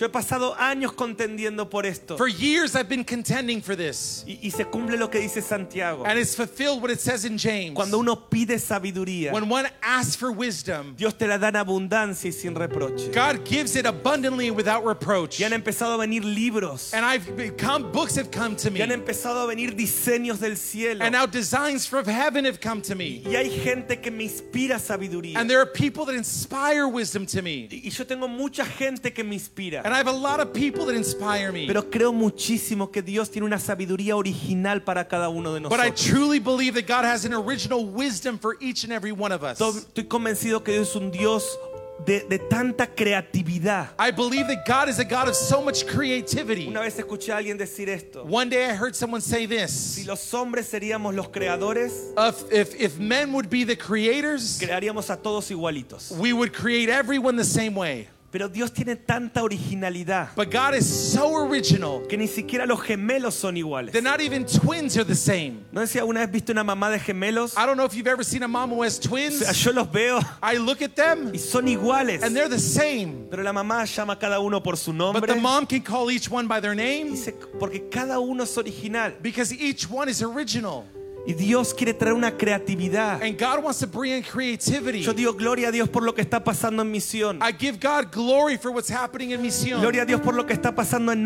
[0.00, 2.16] Yo he pasado años contendiendo por esto.
[2.16, 4.24] For years I've been contending for this.
[4.26, 6.06] Y, y se cumple lo que dice Santiago.
[6.06, 7.74] And it's fulfilled what it says in James.
[7.74, 12.28] Cuando uno pide sabiduría, When one asks for wisdom, Dios te la da en abundancia
[12.28, 13.12] y sin reproche.
[13.12, 15.38] God gives it abundantly and without reproach.
[15.38, 16.94] Y han empezado a venir libros.
[16.94, 18.94] And I've become books have come to Y han me.
[18.94, 21.04] empezado a venir diseños del cielo.
[21.04, 23.22] And now designs from heaven have come to me.
[23.26, 25.36] Y hay gente que me inspira sabiduría.
[25.36, 27.68] And there are people that inspire wisdom to me.
[27.70, 29.89] Y yo tengo mucha gente que me inspira.
[29.90, 31.66] And I have a lot of people that inspire me.
[31.66, 35.88] Pero creo muchísimo que Dios tiene una sabiduría original para cada uno de But I
[35.90, 36.04] nosotros.
[36.06, 39.58] truly believe that God has an original wisdom for each and every one of us.
[39.58, 41.58] To- Estoy convencido que Dios es un Dios
[42.06, 43.88] de, de tanta creatividad.
[43.98, 46.68] I believe that God is a God of so much creativity.
[46.68, 48.22] Una vez escuché a alguien decir esto.
[48.24, 52.80] One day I heard someone say Si this los hombres seríamos los creadores, if, if,
[52.80, 56.12] if men would be the creators, crearíamos a todos igualitos.
[56.16, 58.06] we would create everyone the same way.
[58.32, 63.34] Pero Dios tiene tanta originalidad But God is so original que ni siquiera los gemelos
[63.34, 63.92] son iguales.
[63.92, 65.64] that not even twins are the same.
[65.72, 67.54] ¿No sé si alguna vez viste una mamá de gemelos?
[67.56, 69.64] I don't know if you've ever seen a mom who has O sea, twins.
[69.64, 72.22] yo los veo I look at them y son iguales.
[72.22, 73.26] and they're the same.
[73.30, 75.26] Pero la mamá llama a cada uno por su But nombre.
[75.34, 79.12] the mom can call each one by their name Dice, porque cada uno es original.
[79.20, 80.84] because each one is original.
[81.26, 83.22] Y Dios quiere traer una creatividad.
[83.22, 85.02] And God wants to bring in creativity.
[85.02, 87.40] Yo digo gloria a Dios por lo que está pasando en misión.
[87.42, 89.80] I give God glory for what's happening in Mission.
[89.80, 91.20] Gloria a Dios por lo que está pasando en.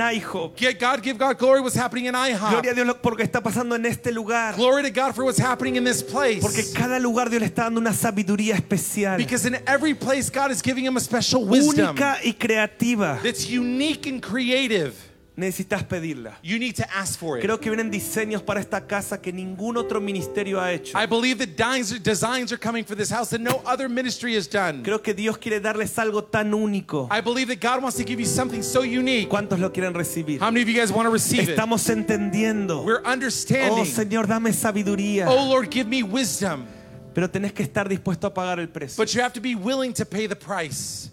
[0.57, 2.51] Get God, give God glory what's happening in IHOP.
[2.51, 4.57] Gloria a Dios por lo que está pasando en este lugar.
[4.57, 6.43] Glory to God for what's happening in this place.
[6.43, 9.17] Porque cada lugar Dios le está dando una sabiduría especial.
[9.17, 13.23] Because in every place, God is giving him a special wisdom Única y creativa.
[13.23, 14.95] that's unique and creative.
[15.37, 16.39] Necesitas pedirla.
[16.43, 17.45] You need to ask for it.
[17.45, 20.97] Creo que vienen diseños para esta casa que ningún otro ministerio ha hecho.
[20.97, 21.57] I believe that
[22.03, 24.83] designs, are coming for this house that no other ministry has done.
[24.83, 27.09] Creo que Dios quiere darles algo tan único.
[27.11, 29.29] I believe that God wants to give you something so unique.
[29.29, 30.41] ¿Cuántos lo quieren recibir?
[30.41, 31.59] How many of you guys want to receive it?
[31.59, 32.85] Entendiendo.
[32.85, 33.81] We're understanding.
[33.81, 33.85] Oh.
[33.85, 35.27] Señor, dame sabiduría.
[35.29, 36.67] Oh Lord, give me wisdom.
[37.15, 38.97] Pero tenés que estar dispuesto a pagar el precio.
[38.97, 41.11] But you have to be willing to pay the price.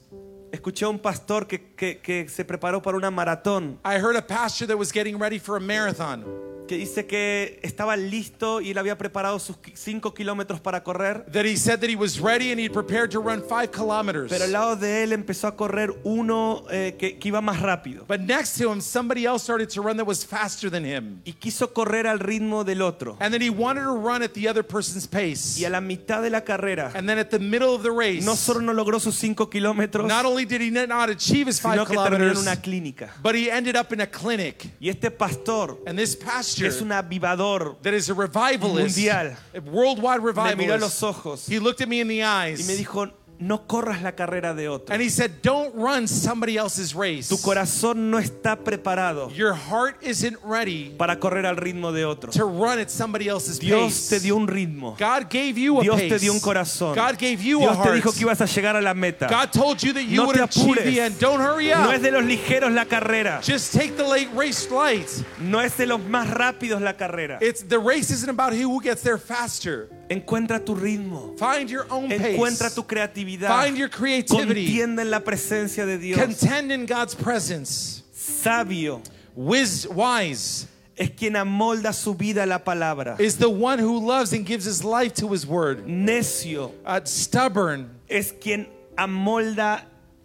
[0.52, 4.68] Escuché un pastor que, que- que se preparó para una maratón, I heard a pastor
[4.68, 6.26] that was getting ready for a marathon
[6.72, 11.43] que dice que estaba listo y él había preparado sus 5 kilómetros para correr, that
[11.43, 14.30] he said that he was ready and he prepared to run five kilometers.
[14.30, 18.05] pero al lado de él empezó a correr uno eh, que, que iba más rápido
[18.07, 21.19] But next to him, somebody else started to run that was faster than him.
[21.26, 23.18] y quiso correr al ritmo del otro.
[23.19, 25.60] And then he wanted to run at the other person's pace.
[25.60, 28.23] Y a la mitad de la carrera, And then at the middle of the race,
[28.26, 31.85] no solo no logró sus 5 kilómetros, not only did he not achieve his sino
[31.85, 33.10] five que terminó en kilometers, una clínica.
[33.22, 34.69] but he ended up in a clinic.
[34.80, 39.38] Y este pastor, And this que pastor es un avivador, that is a revivalist, Mundial.
[39.53, 41.47] a worldwide me miró a los revivalist, ojos.
[41.47, 43.11] He looked at me in the y me eyes dijo,
[43.41, 44.93] no corras la carrera de otro.
[44.93, 47.27] and he said, Don't run somebody else's race.
[47.27, 52.31] Tu corazón no está preparado Your heart isn't ready para correr al ritmo de otro.
[52.31, 54.09] to run at somebody else's Dios pace.
[54.09, 54.95] te dio un ritmo.
[54.97, 56.09] God gave you a Dios pace.
[56.09, 56.95] te dio un corazón.
[56.95, 57.95] God gave you a Dios te heart.
[57.95, 59.27] dijo que ibas a llegar a la meta.
[59.27, 60.84] God told you that you No would te achieve apures.
[60.85, 61.19] the end.
[61.19, 61.80] Don't hurry up.
[61.85, 63.41] No es de los ligeros la carrera.
[63.43, 65.07] Just take the late race light.
[65.39, 67.39] No es de los más rápidos la carrera.
[67.41, 69.89] It's the race isn't about who gets there faster.
[70.09, 71.35] Encuentra tu ritmo.
[71.39, 72.35] Find your own pace.
[72.35, 73.31] Encuentra tu creatividad.
[73.40, 74.66] Find your creativity.
[74.68, 76.18] Contienda en la presencia de Dios.
[76.20, 78.03] Contend in God's presence.
[78.14, 79.02] Sabio
[79.38, 80.68] Wis- wise
[80.98, 83.20] es quien amolda su vida a la palabra.
[83.20, 85.86] is the one who loves and gives his life to his word.
[85.88, 88.68] Necio Uh, stubborn es quien
[88.98, 89.82] amolda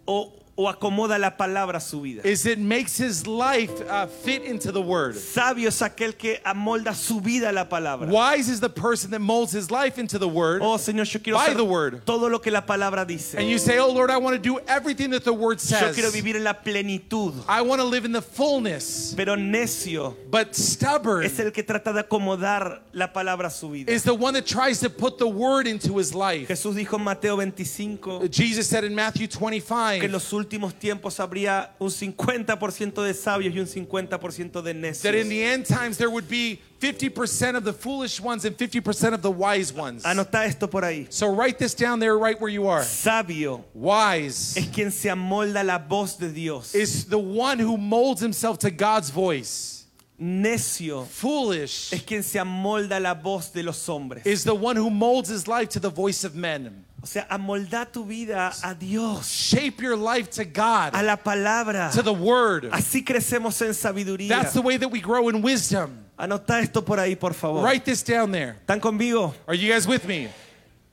[0.07, 2.25] o, o acomoda la palabra a su vida.
[2.25, 5.15] is it makes his life uh, fit into the word.
[5.15, 8.07] Sabio es aquel que amolda su vida a la palabra.
[8.09, 10.61] Wise is the person that molds his life into the word.
[10.63, 12.01] Oh Señor, yo quiero By hacer the word.
[12.05, 13.35] todo lo que la palabra dice.
[13.35, 15.95] And you say, Oh Lord, I want to do everything that the word Yo says.
[15.95, 17.33] quiero vivir en la plenitud.
[17.47, 19.13] I want to live in the fullness.
[19.15, 23.91] Pero necio But stubborn es el que trata de acomodar la palabra a su vida.
[23.91, 26.47] is the one that tries to put the word into his life.
[26.47, 31.19] Jesús dijo en Mateo 25 Jesus said in Matthew que en 25 los últimos tiempos
[31.19, 35.29] habría un 50% de sabios y un 50% de that in necios.
[35.29, 39.31] the end times there would be 50% of the foolish ones and 50% of the
[39.31, 40.03] wise ones.
[40.03, 41.11] Anota esto por ahí.
[41.11, 42.83] So write this down there right where you are.
[42.83, 46.73] Sabio Wise es quien se amolda la voz de Dios.
[46.75, 49.85] is the one who molds himself to God's voice.
[50.19, 54.25] Necio Foolish es quien se amolda la voz de los hombres.
[54.25, 56.85] is the one who molds his life to the voice of men.
[57.01, 61.91] O sea, amolda tu vida a Dios, Shape your life to God, a la palabra.
[61.93, 62.69] to the word.
[62.71, 64.29] Así crecemos en sabiduría.
[64.29, 66.05] That's the way that we grow in wisdom.
[66.19, 67.63] Anota esto por ahí, por favor.
[67.63, 68.57] Write this down there.
[68.65, 69.33] ¿Están conmigo?
[69.47, 70.27] Are you guys with me?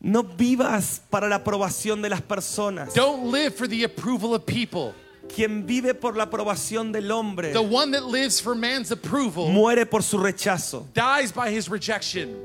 [0.01, 2.93] No vivas para la aprobación de las personas.
[2.93, 4.95] Don't live for the approval of people.
[5.35, 9.87] Quien vive por la aprobación del hombre The one that lives for man's approval muere
[9.87, 10.87] por su rechazo.
[10.93, 12.37] dies by his rejection.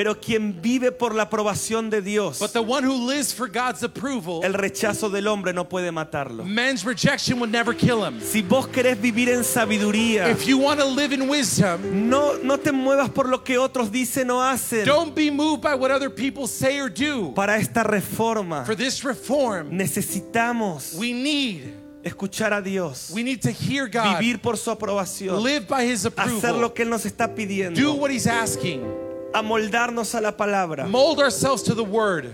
[0.00, 3.82] Pero quien vive por la aprobación de Dios, But the one who lives for God's
[3.82, 6.42] approval, el rechazo del hombre no puede matarlo.
[6.42, 8.18] man's rejection would never kill him.
[8.22, 12.56] Si vos querés vivir en sabiduría, If you want to live in wisdom, no, no
[12.56, 14.86] te muevas por lo que otros dicen o hacen.
[14.86, 17.34] don't be moved by what other people say or do.
[17.34, 23.50] Para esta reforma For this reform, necesitamos we need escuchar a Dios, we need to
[23.50, 27.26] hear God, vivir por su aprobación, live by his hacer lo que Él nos está
[27.28, 30.86] do pidiendo, what he's asking, amoldarnos a la palabra.
[30.88, 32.30] mold ourselves to the word.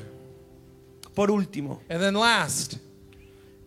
[1.15, 2.79] Por último, And then last,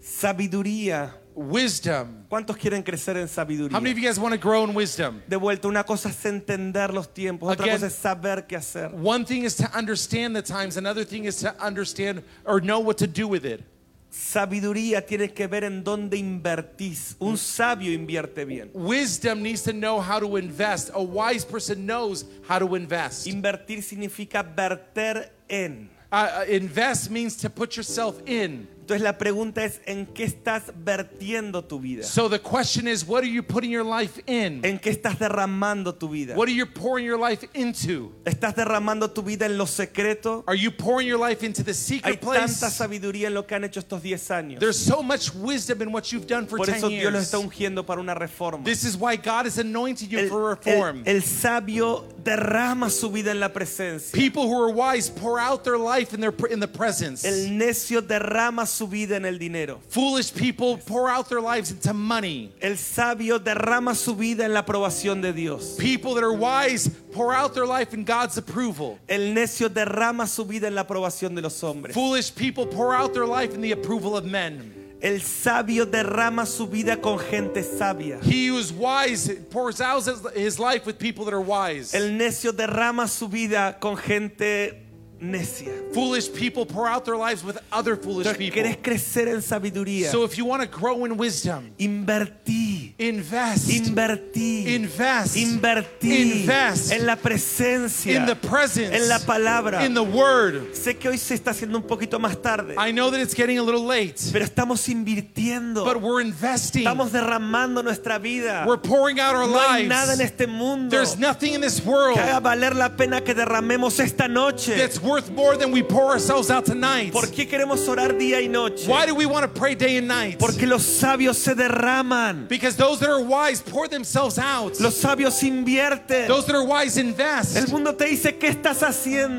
[0.02, 1.14] sabiduría.
[1.36, 2.26] wisdom.
[2.30, 5.22] ¿Cuántos quieren crecer en How many of you guys want to grow in wisdom?
[5.28, 8.92] De vuelta, una cosa es entender los tiempos, otra Again- cosa es saber qué hacer.
[8.94, 12.98] One thing is to understand the times, another thing is to understand or know what
[12.98, 13.64] to do with it.
[14.10, 17.16] Sabiduría tiene que ver en dónde invertís.
[17.20, 18.72] Un sabio invierte bien.
[18.74, 20.90] Wisdom needs to know how to invest.
[20.94, 23.28] A wise person knows how to invest.
[23.28, 25.90] Invertir significa verter en.
[26.12, 28.68] Uh, uh, invest means to put yourself in.
[28.90, 32.02] Entonces la pregunta es, ¿en qué estás vertiendo tu vida?
[32.04, 34.62] So the question is, what are you putting your life in?
[34.66, 36.36] ¿En qué estás derramando tu vida?
[36.36, 38.12] What are you pouring your life into?
[38.26, 40.44] ¿Estás derramando tu vida en lo secreto?
[40.48, 42.72] Are you pouring your life into the Hay secret tanta place?
[42.76, 44.60] sabiduría en lo que han hecho estos 10 años.
[44.60, 47.38] There's so much wisdom in what you've done for Por 10 eso Dios los está
[47.38, 48.64] ungiendo para una reforma.
[48.64, 51.04] This is why God is anointing you El, for reform.
[51.06, 54.14] el- el sabio derrama su vida en la presencia.
[54.14, 57.24] People who are wise pour out their life in their in the presence.
[57.24, 59.80] El necio derrama su vida en el dinero.
[59.90, 62.52] Foolish people pour out their lives into money.
[62.62, 65.76] El sabio derrama su vida en la aprobación de Dios.
[65.78, 69.00] People that are wise pour out their life in God's approval.
[69.08, 71.94] El necio derrama su vida en la aprobación de los hombres.
[71.94, 74.76] Foolish people pour out their life in the approval of men.
[75.02, 78.22] El sabio derrama su vida con gente sabia.
[78.22, 80.04] He who is wise pours out
[80.36, 81.94] his life with people that are wise.
[81.94, 84.89] El necio derrama su vida con gente
[85.22, 85.72] necia.
[85.94, 88.62] Foolish people pour out their lives with other foolish Entonces, people.
[88.62, 90.10] ¿Querés crecer en sabiduría?
[90.12, 92.94] So if you want to grow in wisdom, Invertí.
[92.98, 93.70] invest.
[93.70, 94.68] Invertí.
[94.76, 95.36] Invest.
[95.38, 98.96] Invertí Invest en la presencia, in the presence.
[98.96, 99.86] en la palabra.
[99.86, 100.74] In the word.
[100.74, 103.58] Sé que hoy se está haciendo un poquito más tarde, I know that it's getting
[103.58, 106.84] a little late, pero estamos invirtiendo, but we're investing.
[106.84, 108.66] estamos derramando nuestra vida.
[108.68, 110.32] We're pouring out our No hay nada en lives.
[110.32, 114.28] este mundo There's nothing in this world que haga valer la pena que derramemos esta
[114.28, 114.76] noche.
[114.78, 117.12] that's worth more than we pour ourselves out tonight.
[117.12, 118.88] ¿Por qué queremos orar día y noche?
[118.88, 120.38] Why do we want to pray day and night?
[120.40, 122.48] Porque los sabios se derraman.
[122.48, 124.80] Because those that are wise pour themselves out.
[124.80, 126.28] Los sabios invierten.
[126.28, 127.72] Those that are wise El invest.
[127.72, 128.80] mundo te dice, ¿qué estás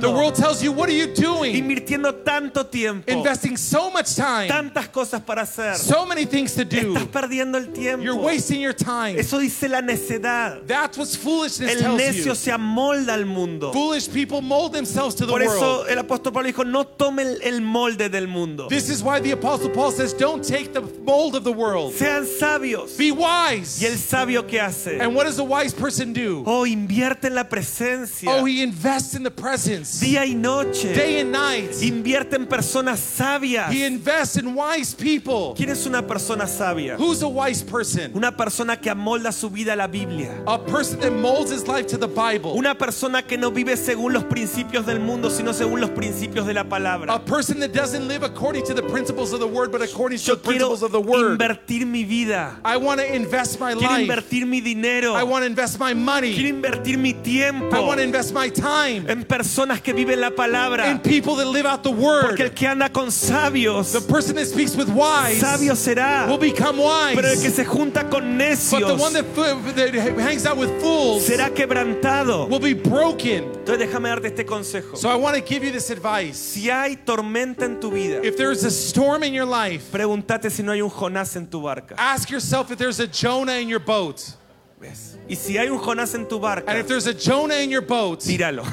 [0.01, 1.55] The world tells you, what are you doing?
[1.55, 5.77] Invirtiendo tanto tiempo, Investing so much time, tantas cosas para hacer.
[5.77, 6.95] so many things to do.
[6.95, 7.71] Estás perdiendo el
[8.03, 9.19] You're wasting your time.
[9.19, 10.67] Eso dice la necedad.
[10.67, 12.35] That's what foolishness El tells necio you.
[12.35, 13.73] se amolda al mundo.
[13.73, 15.89] Foolish people mold themselves to the Por eso world.
[15.91, 18.69] el apóstol Pablo dijo, no tome el, molde del mundo.
[18.69, 21.95] This is why the apostle Paul says, don't take the mold of the world.
[21.95, 22.97] Sean sabios.
[22.97, 23.81] Be wise.
[23.81, 25.01] ¿Y el sabio qué hace?
[25.01, 26.43] And what does a wise person do?
[26.47, 28.29] Oh, invierte en la presencia.
[28.29, 30.01] Oh, he invests in the presence.
[30.01, 30.95] Día y noche.
[30.95, 31.71] Day and night.
[31.83, 33.73] Invierte en personas sabias.
[33.73, 35.55] He invests in wise people.
[35.57, 36.97] ¿Quién es una persona sabia?
[36.97, 38.13] Who's a wise person?
[38.15, 40.43] Una persona que amolda su vida a la Biblia.
[40.47, 42.55] A person that molds his life to the Bible.
[42.55, 46.55] Una persona que no vive según los principios del mundo, sino según los principios de
[46.55, 47.25] la A palabra.
[47.25, 50.35] person that doesn't live according to the principles of the word, but according to Yo
[50.35, 51.39] the quiero principles of the word.
[51.41, 52.59] invertir mi vida.
[52.65, 54.07] I want to invest my Quiero life.
[54.09, 55.15] invertir mi dinero.
[55.15, 56.35] I want to invest my Quiero money.
[56.51, 60.35] invertir mi tiempo I want to invest my time en personas que viven la in
[60.35, 61.03] palabra.
[61.03, 62.55] people that live out the Porque el word.
[62.55, 66.27] que anda con sabios, The person that speaks with wise sabio será.
[66.29, 67.55] will become Pero el que wise.
[67.55, 72.49] se junta con But the one necios that, hangs out with fools será quebrantado.
[72.49, 73.45] will be broken.
[73.45, 74.97] Entonces déjame darte este consejo.
[74.97, 76.37] So I want to give you this advice.
[76.39, 80.63] Si hay tormenta en tu vida, If there's a storm in your life, pregúntate si
[80.63, 81.95] no hay un Jonás en tu barca.
[81.99, 84.37] ask yourself if there's a Jonah in your boat.
[84.83, 85.17] Yes.
[85.29, 87.83] Y si hay un Jonás en tu barca, And if there's a Jonah in your
[87.83, 88.65] boat, tíralo.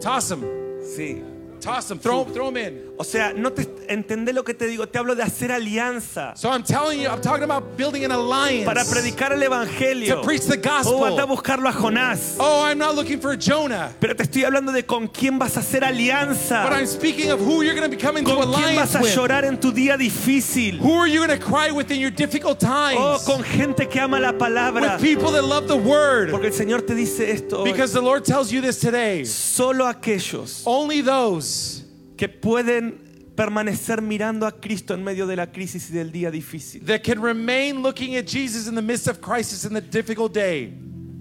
[0.00, 0.42] toss him.
[0.82, 1.22] Sí.
[1.60, 1.98] Toss him.
[1.98, 2.80] Throw, throw him in.
[2.98, 4.88] O sea, no te entendé lo que te digo.
[4.88, 8.64] Te hablo de hacer alianza So I'm telling you, I'm talking about building an alliance.
[8.64, 10.16] para predicar el evangelio.
[10.16, 10.94] To preach the gospel.
[10.94, 12.36] O anda a buscarlo a Jonás.
[12.38, 13.92] Oh, I'm not looking for Jonah.
[14.00, 16.64] Pero te estoy hablando de con quién vas a hacer But alianza.
[16.70, 19.14] I'm speaking of who you're going to become into Con quién alliance vas a with.
[19.14, 20.78] llorar en tu día difícil.
[20.80, 22.98] Who are you going to cry with in your difficult times?
[22.98, 24.94] Oh, con gente que ama la palabra.
[24.96, 26.30] with people that love the word.
[26.30, 27.58] Porque el Señor te dice esto.
[27.62, 27.70] hoy.
[27.72, 29.24] Because the Lord tells you this today.
[29.24, 31.82] Solo aquellos Only those
[32.16, 36.84] que pueden permanecer mirando a Cristo en medio de la crisis y del día difícil.
[36.86, 40.72] that can remain looking at Jesus in the midst of crisis in the difficult day.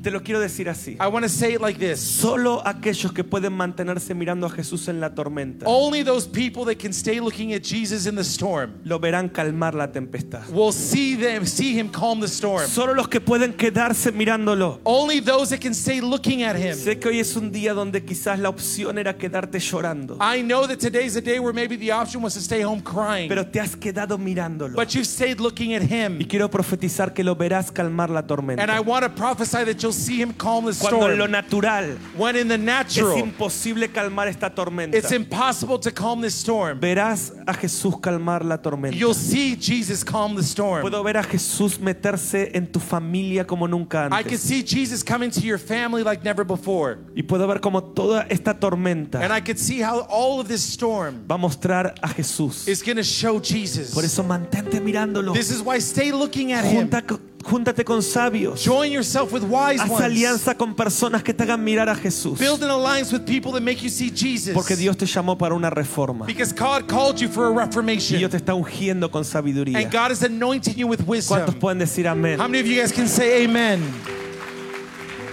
[0.06, 0.92] Te lo quiero decir así.
[1.02, 2.00] I want to say it like this.
[2.00, 6.80] Solo aquellos que pueden mantenerse mirando a Jesús en la tormenta Only those people that
[6.80, 10.48] can stay looking at Jesus in the storm lo verán calmar la tempestad.
[10.52, 12.68] will see them see him calm the storm.
[12.68, 14.80] Solo los que pueden quedarse mirándolo.
[14.84, 16.76] Only those that can stay looking at him.
[16.76, 20.68] Sé que hoy es un día donde quizás la opción era quedarte llorando, I know
[20.68, 23.60] that today's a day where maybe the option was to stay home crying, pero te
[23.60, 24.76] has quedado mirándolo.
[24.76, 26.20] but you've stayed looking at Y him.
[26.28, 28.82] quiero profetizar que lo verás calmar la And I tormenta.
[28.86, 31.32] want to prophesy that you'll see him calm the Cuando en lo storm.
[31.32, 34.98] natural When in the es natural, imposible calmar esta tormenta.
[34.98, 36.80] it's impossible to calm this storm.
[36.80, 38.96] Verás a Jesús calmar la tormenta.
[38.98, 40.82] You'll see Jesus calm the storm.
[40.82, 44.42] Puedo ver a Jesús meterse en tu familia como nunca I can antes.
[44.42, 47.00] see Jesus coming to your family like never before.
[47.16, 50.62] Y puedo ver como toda esta And tormenta I could see how all of this
[50.64, 52.68] storm va a mostrar a Jesús.
[52.68, 53.94] is going to show Jesus.
[53.94, 55.34] Por eso mantente mirándolo.
[55.34, 56.90] This is why stay looking at him.
[56.90, 57.02] Junta
[57.46, 58.64] júntate con sabios.
[58.64, 60.02] Join yourself with wise Haz ones.
[60.04, 62.40] alianza con personas que te hagan mirar a Jesús.
[62.40, 64.54] Build an alliance with people that make you see Jesus.
[64.54, 66.26] Porque Dios te llamó para una reforma.
[66.26, 68.18] Because God called you for a Y reformation.
[68.20, 69.78] Dios te está ungiendo con sabiduría.
[69.78, 71.60] And God is anointing you with ¿Cuántos wisdom.
[71.60, 72.40] pueden decir amén?
[72.40, 73.82] How many of you guys can say amen?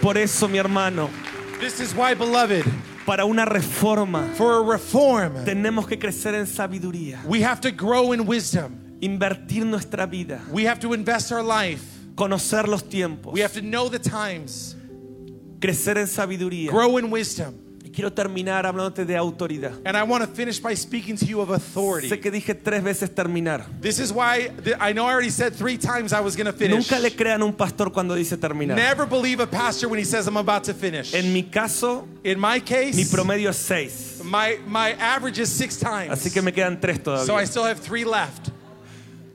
[0.00, 1.08] Por eso, mi hermano,
[1.60, 2.64] This is why, beloved,
[3.06, 8.12] para una reforma for a reform, tenemos que crecer en sabiduría, we have to grow
[8.12, 8.74] in wisdom.
[9.00, 11.82] invertir nuestra vida, We have to invest our life.
[12.22, 14.76] Conocer los tiempos, We have to know the times,
[15.60, 17.54] crecer en sabiduría grow in wisdom,
[17.84, 19.72] y Quiero terminar hablándote de autoridad.
[19.84, 22.08] And I want to finish by speaking to you of authority.
[22.08, 23.66] Sé que dije tres veces terminar.
[23.82, 26.52] This is why th- I know I already said three times I was going to
[26.54, 26.90] finish.
[26.90, 28.76] Nunca le crean a un pastor cuando dice terminar.
[28.76, 31.12] Never believe a pastor when he says I'm about to finish.
[31.12, 34.22] En mi caso, In my case, mi promedio es seis.
[34.24, 36.12] my, my average is six times.
[36.12, 37.46] Así que me quedan tres so I todavía.
[37.46, 38.51] still have three left.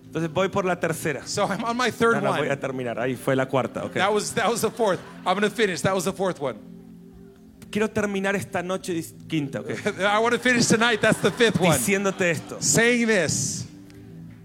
[0.08, 1.28] Entonces voy por la tercera.
[1.28, 2.52] So I'm on my third No, no, voy one.
[2.52, 2.98] a terminar.
[3.00, 3.84] Ahí fue la cuarta.
[3.86, 3.94] ok.
[3.96, 5.00] That was that was the fourth.
[5.26, 5.82] I'm going to finish.
[5.82, 6.58] That was the fourth one.
[7.70, 11.02] Quiero terminar esta noche dis- quinta, ok, I want to finish tonight.
[11.02, 11.78] That's the fifth one.
[11.78, 12.58] diciéndote esto.
[12.62, 13.66] Saying this,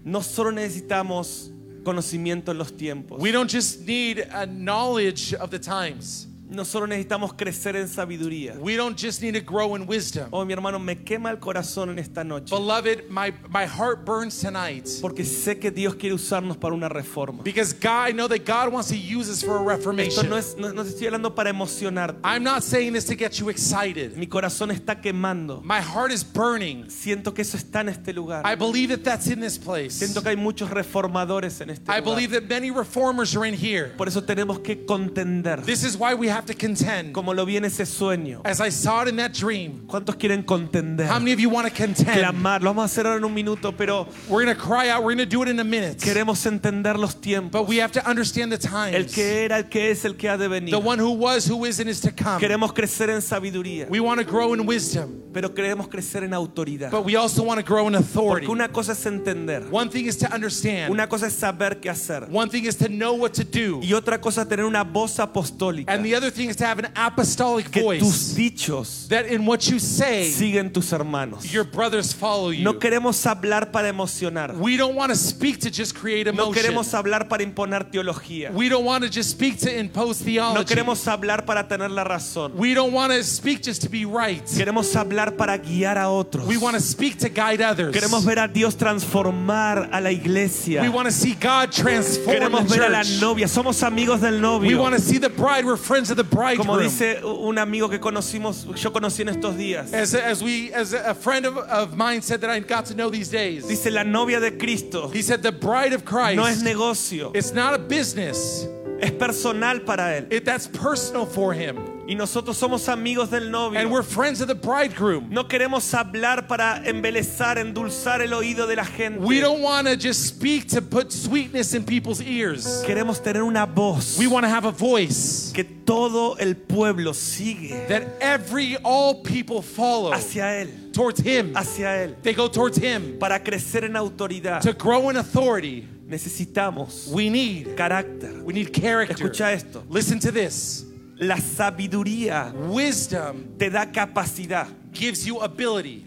[0.03, 1.49] No solo necesitamos
[1.85, 3.19] conocimiento en los tiempos.
[3.21, 6.27] we don't just need a knowledge of the times.
[6.49, 8.55] No solo necesitamos crecer en sabiduría.
[8.59, 10.27] We don't just need to grow in wisdom.
[10.31, 12.49] Oh, mi hermano, me quema el corazón en esta noche.
[12.53, 17.43] Beloved, my, my heart burns tonight Porque sé que Dios quiere usarnos para una reforma.
[17.43, 20.29] because God, I know that God wants to use us for a Esto reformation.
[20.29, 22.19] no, es, no, no estoy hablando para emocionarte.
[22.23, 24.15] I'm not saying this to get you excited.
[24.15, 25.61] Mi corazón está quemando.
[25.63, 26.85] My heart is burning.
[26.89, 28.43] Siento que eso está en este lugar.
[28.45, 29.93] I believe that that's in this place.
[29.93, 32.03] Siento que hay muchos reformadores en este I lugar.
[32.15, 33.93] believe that many reformers are in here.
[33.97, 35.63] Por eso tenemos que contender.
[35.65, 37.13] This is why we have to contend.
[37.13, 38.41] Como lo vi en ese sueño.
[38.43, 41.07] As I saw it in that dream, ¿Cuántos quieren contender?
[41.07, 42.17] how many of you want to contend?
[42.19, 42.61] Clamar.
[42.61, 45.03] Lo vamos a hacer ahora en un minuto, pero We're going to cry out.
[45.03, 45.97] We're going to do it in a minute.
[45.99, 47.51] queremos entender los tiempos.
[47.61, 49.13] But we have to understand the El times.
[49.13, 50.71] que era, el que es, el que ha de venir.
[50.71, 52.39] The one who was, who is, and is to come.
[52.39, 56.91] Queremos crecer en sabiduría, We want to grow in wisdom, pero queremos crecer en autoridad.
[56.91, 58.47] but we also want to grow in authority.
[58.47, 60.91] Porque una cosa es entender, One thing is to understand.
[60.91, 63.79] una cosa es saber qué hacer One thing is to know what to do.
[63.83, 65.91] y otra cosa tener una voz apostólica.
[65.93, 68.33] And the other thing is to have an apostolic Que tus voice.
[68.35, 71.51] dichos That in what you say, siguen tus hermanos.
[71.53, 72.63] your brothers follow you.
[72.63, 74.55] No queremos hablar para emocionar.
[74.57, 76.53] We don't want to speak to just create No emotion.
[76.63, 78.51] queremos hablar para imponer teología.
[78.53, 80.73] We don't want to just speak to impose No theology.
[80.75, 82.53] queremos hablar para tener la razón.
[82.55, 84.43] We don't want to speak just to be right.
[84.45, 86.45] Queremos hablar para guiar a otros.
[86.47, 87.93] We want to speak to guide others.
[87.95, 90.81] Queremos ver a Dios transformar a la iglesia.
[90.81, 93.21] We want to see God transform Queremos the ver a la church.
[93.21, 93.47] novia.
[93.47, 95.65] Somos amigos del We want to see the bride.
[95.65, 99.93] We're friends of the Como dice un amigo que conocimos, yo conocí en estos días.
[99.93, 103.09] As, as we, as a friend of, of mine said that I got to know
[103.09, 103.67] these days.
[103.67, 106.37] Dice la novia de Cristo He said the bride of Christ.
[106.37, 108.67] no es negocio, It's not a business.
[109.01, 110.27] es personal para él.
[110.31, 111.77] It, that's personal for him.
[112.05, 115.29] Y nosotros somos amigos del And we're friends of the bridegroom.
[115.29, 119.19] No queremos hablar para embelezar, endulzar el oído de la gente.
[119.19, 122.83] We don't want to just speak to put sweetness in people's ears.
[122.85, 127.87] Queremos tener una voz We want to have a voice que todo el pueblo sigue
[127.87, 131.53] that every, all people follow hacia él, towards him.
[131.55, 132.15] hacia él.
[132.21, 133.17] They go towards him.
[133.17, 138.43] Para crecer en autoridad To grow in authority, necesitamos we need, carácter.
[138.43, 139.15] we need character.
[139.29, 139.83] Escucha esto.
[139.89, 140.85] Listen to this.
[141.17, 144.67] La sabiduría Wisdom te da capacidad.
[144.93, 146.05] gives you ability.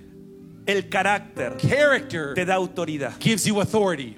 [0.67, 3.13] El carácter Character te da autoridad.
[3.21, 4.17] gives you authority.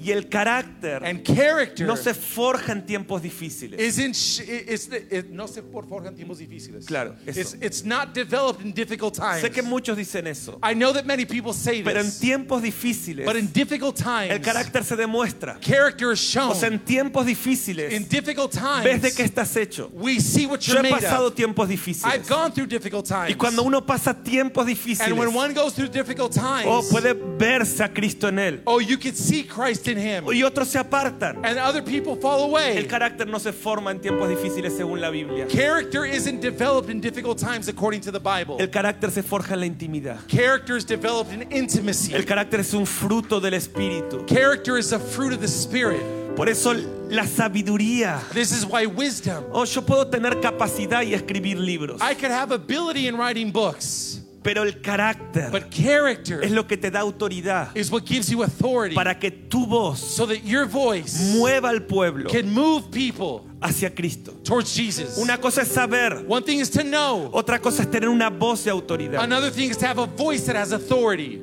[0.00, 3.80] Y el carácter And character no se forja en tiempos difíciles.
[3.80, 6.86] isn't it's the, it, no se por forjan tiempos difíciles.
[6.86, 7.40] Claro, eso.
[7.40, 9.42] It's, it's not developed in difficult times.
[9.42, 10.58] Sé que muchos dicen eso.
[10.62, 14.30] I know that many people say Pero en this, tiempos difíciles but in difficult times,
[14.30, 15.58] el carácter se demuestra.
[15.60, 16.52] character is shown.
[16.52, 19.90] O sea, en tiempos in difíciles difficult times, ves de qué estás hecho.
[19.92, 22.28] we see what Yo you're he made pasado tiempos I've difíciles.
[22.28, 23.30] gone through difficult times.
[23.30, 27.14] Y cuando uno pasa tiempos difíciles, and when one goes through difficult times, oh, puede
[27.36, 28.60] verse a Cristo en él.
[28.66, 30.24] oh, you can see Christ in him.
[30.26, 31.44] Y otros se apartan.
[31.44, 32.86] And other people fall El away.
[32.86, 35.46] carácter no se forma en tiempos difíciles según la Biblia.
[35.48, 38.56] Character isn't developed in difficult times according to the Bible.
[38.60, 40.18] El carácter se forja en la intimidad.
[40.28, 42.14] Character is developed in intimacy.
[42.14, 44.24] El carácter es un fruto del Espíritu.
[44.26, 46.02] Character is a fruit of the Spirit.
[46.36, 46.72] Por eso
[47.10, 48.20] la sabiduría.
[48.32, 49.44] This is why wisdom.
[49.52, 54.17] Oh, yo puedo tener capacidad y escribir libros, I could have ability in writing books,
[54.48, 58.42] pero el carácter but character es lo que te da autoridad is what gives you
[58.42, 63.44] authority para que tu voz so that your voice mueva al pueblo can move people
[63.60, 64.32] hacia Cristo.
[64.44, 65.18] towards Jesus.
[65.18, 68.64] Una cosa es saber, One thing is to know, otra cosa es tener una voz
[68.64, 69.22] de autoridad.
[69.22, 71.42] another thing is to have a voice that has authority.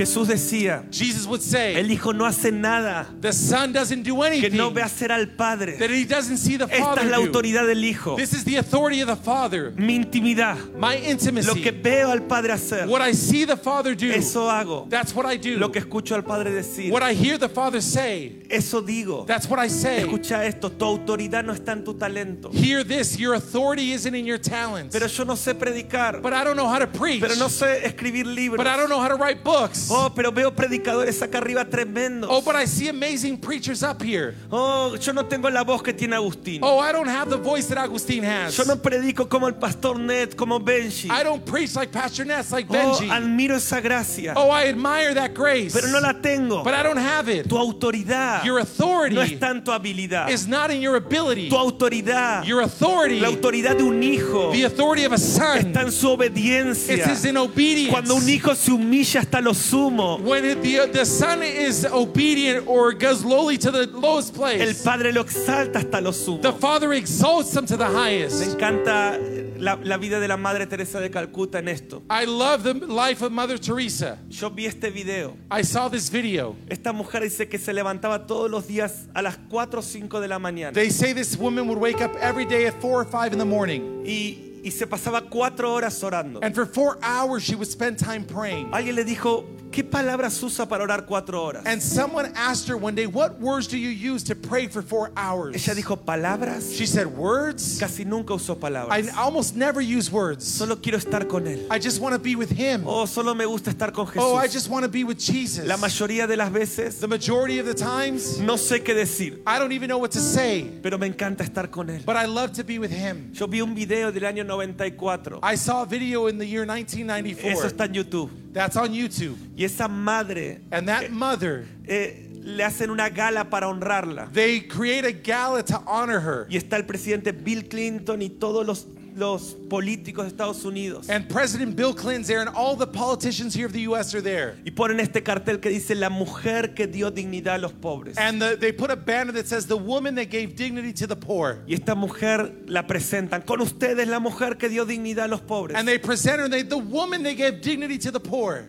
[0.00, 4.26] Jesús decía, Jesus would say, el Hijo no hace nada the Son doesn't do que
[4.26, 5.76] anything no ve hacer al Padre.
[5.78, 7.26] that he doesn't see the Esta Father es la do.
[7.26, 9.72] autoridad del Hijo, This is the authority of the Father.
[9.76, 11.70] mi intimidad, My lo que intimacy.
[11.82, 14.88] veo al Padre hacer, What I see the Father do, eso hago.
[14.88, 15.58] that's what I do.
[15.58, 19.26] Lo que escucho al Padre decir, What I hear the Father say, eso digo.
[19.26, 20.00] that's what I say.
[20.02, 22.50] Escucha esto, tu autoridad no está en tu talento.
[22.52, 24.94] Hear this, your authority isn't in your talents.
[24.96, 27.20] Pero yo no sé predicar, But I don't know how to preach.
[27.20, 28.56] pero no sé escribir libros.
[28.56, 29.89] But I don't know how to write books.
[29.90, 32.28] Oh, pero veo predicadores acá arriba tremendos.
[32.30, 34.34] Oh, but I see amazing preachers up here.
[34.50, 36.60] Oh, yo no tengo la voz que tiene Agustín.
[36.62, 38.56] Oh, I don't have the voice that Agustin has.
[38.56, 41.10] Yo no predico como el pastor Ned, como Benji.
[41.10, 43.08] I don't preach like Pastor Ness, like Oh, Benji.
[43.10, 44.34] admiro esa gracia.
[44.36, 45.72] Oh, I admire that grace.
[45.72, 46.62] Pero no la tengo.
[46.62, 47.48] But I don't have it.
[47.48, 50.30] Tu autoridad Your authority no está en tu habilidad.
[50.30, 51.48] is not in your ability.
[51.48, 55.82] Tu autoridad, Your authority, la autoridad de un hijo, the authority of a son, está
[55.82, 56.94] en su obediencia.
[56.94, 57.90] it is in obedience.
[57.90, 62.66] Cuando un hijo se humilla hasta lo sumo, when it- the, the son is obedient
[62.66, 66.42] or goes lowly to the lowest el place, padre lo exalta hasta lo sumo.
[66.42, 68.42] the father exalts them to the Me highest.
[68.42, 69.18] encanta
[69.58, 72.02] la, la vida de la Madre Teresa de Calcuta en esto.
[72.10, 74.18] I love the life of Mother Teresa.
[74.28, 75.36] Yo vi este video.
[75.50, 76.56] I saw this video.
[76.68, 80.28] Esta mujer dice que se levantaba todos los días a las 4 o 5 de
[80.28, 83.32] la mañana They say this woman would wake up every day at four or five
[83.32, 86.40] in the morning, y, y se pasaba cuatro horas orando.
[86.42, 88.70] and for four hours she would spend time praying.
[88.72, 91.62] Alguien le dijo, ¿qué palabras usa para orar cuatro horas?
[91.66, 95.10] And someone asked her one day, What words do you use to pray for four
[95.16, 95.56] hours?
[95.56, 96.76] Ella dijo, ¿palabras?
[96.76, 97.78] She said, Words?
[97.78, 98.58] Casi nunca usó
[98.90, 100.46] I almost never use words.
[100.46, 101.66] Solo quiero estar con Él.
[101.70, 102.84] I just want to be with Him.
[102.86, 105.66] Oh, solo me gusta estar con Oh, I just want to be with Jesus.
[105.66, 109.58] La mayoría de las veces The majority of the times, no sé qué decir, I
[109.58, 112.04] don't even know what to say, pero me encanta estar con Él.
[112.04, 113.30] but I love to be with Him.
[113.32, 115.40] Yo vi un video del año 94.
[115.42, 117.66] I saw a video in the year Eso 1994.
[117.66, 118.30] está en YouTube.
[118.52, 119.36] That's on YouTube.
[119.56, 124.30] Y esa madre And that mother, eh, le hacen una gala para honrarla.
[124.32, 126.46] they create a gala to honor her.
[126.50, 128.86] Y está el presidente Bill Clinton y todos los,
[129.16, 131.08] los políticos de Estados Unidos.
[131.08, 134.14] And President Bill Clinton's there, and all the politicians here of the U.S.
[134.14, 134.56] are there.
[134.64, 138.16] Y ponen este cartel que dice la mujer que dio dignidad a los pobres.
[138.18, 141.16] And the, they put a banner that says, The woman that gave dignity to the
[141.16, 141.62] poor.
[141.66, 143.44] Y esta mujer la presentan.
[143.46, 145.76] Con ustedes la mujer que dio dignidad a los pobres.
[145.76, 148.68] And they present her, they, the woman that gave dignity to the poor.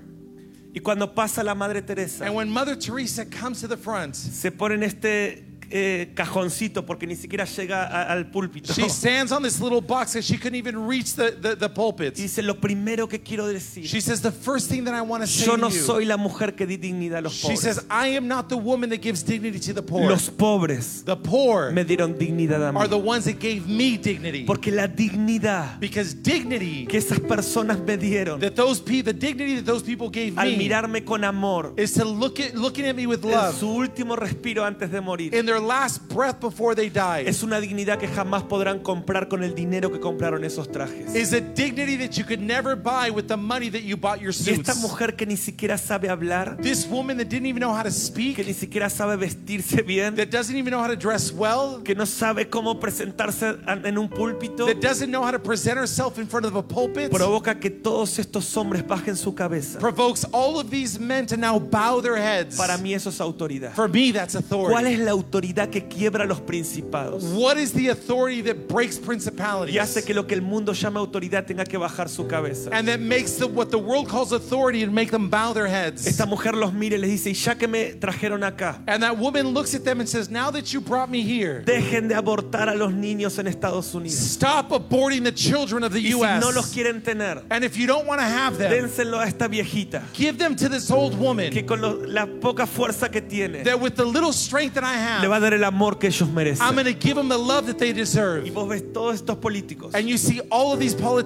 [0.73, 4.51] Y cuando pasa la Madre Teresa, And when Mother Teresa comes to the front, se
[4.51, 8.73] pone en este eh, cajoncito porque ni siquiera llega a- al púlpito.
[8.73, 12.17] she stands on this little box that she couldn't even reach the, the, the pulpit.
[12.17, 15.23] Y dice, lo primero que quiero decir, She says, The first thing that I want
[15.23, 17.47] to say yo to no you, soy la mujer que di dignidad a los she
[17.47, 17.61] pobres.
[17.61, 20.09] says, I am not the woman that gives dignity to the poor.
[20.09, 22.89] Los pobres The poor me dieron dignidad a are mí.
[22.89, 24.43] the ones that gave me dignity.
[24.45, 29.55] Porque la dignidad Because dignity que esas personas me dieron that those people, the dignity
[29.55, 32.95] that those people gave al me, mirarme con amor is to look at looking at
[32.95, 35.33] me with en love su último respiro antes de morir.
[35.33, 37.27] in their last breath before they died.
[37.27, 41.15] Es una dignidad que jamás podrán comprar con el dinero que compraron esos trajes.
[41.15, 44.31] Is a dignity that you could never buy with the money that you bought your
[44.33, 44.81] Y esta suits.
[44.81, 47.91] mujer que ni siquiera sabe hablar, This woman that didn't even know how to que
[47.91, 51.93] speak, ni siquiera sabe vestirse bien, that doesn't even know how to dress well, que
[51.95, 56.27] no sabe cómo presentarse en un púlpito, that doesn't know how to present herself in
[56.27, 59.79] front of a pulpit, provoca que todos estos hombres bajen su cabeza.
[59.79, 62.57] provokes all of these men to now bow their heads.
[62.57, 63.73] Para mí eso es autoridad.
[63.73, 64.93] For me, that's ¿Cuál authority.
[64.93, 69.79] es la autoridad que quiebra los principados What is the authority that breaks y principalities
[69.81, 72.69] hace que lo que el mundo llama autoridad tenga que bajar su cabeza?
[72.71, 76.05] and that makes the, what the world calls authority and make them bow their heads?
[76.07, 79.17] Esta mujer los mira y les dice, y ya que me trajeron acá, And that
[79.17, 82.69] woman looks at them and says, Now that you brought me here, dejen de abortar
[82.69, 84.17] a los niños en Estados Unidos.
[84.17, 86.41] stop aborting the children of the Y si U.S.
[86.41, 89.47] no los quieren tener, And if you don't want to have them, dénselo a esta
[89.47, 93.63] viejita give them to this old woman que con lo- la poca fuerza que tiene
[93.63, 96.21] that with the little strength that I le va have, dar el amor que ellos
[96.29, 96.73] I'm merecen.
[96.73, 98.49] going to give them the love that they Y deserve.
[98.51, 101.17] vos ves todos estos políticos And you see all of these mirando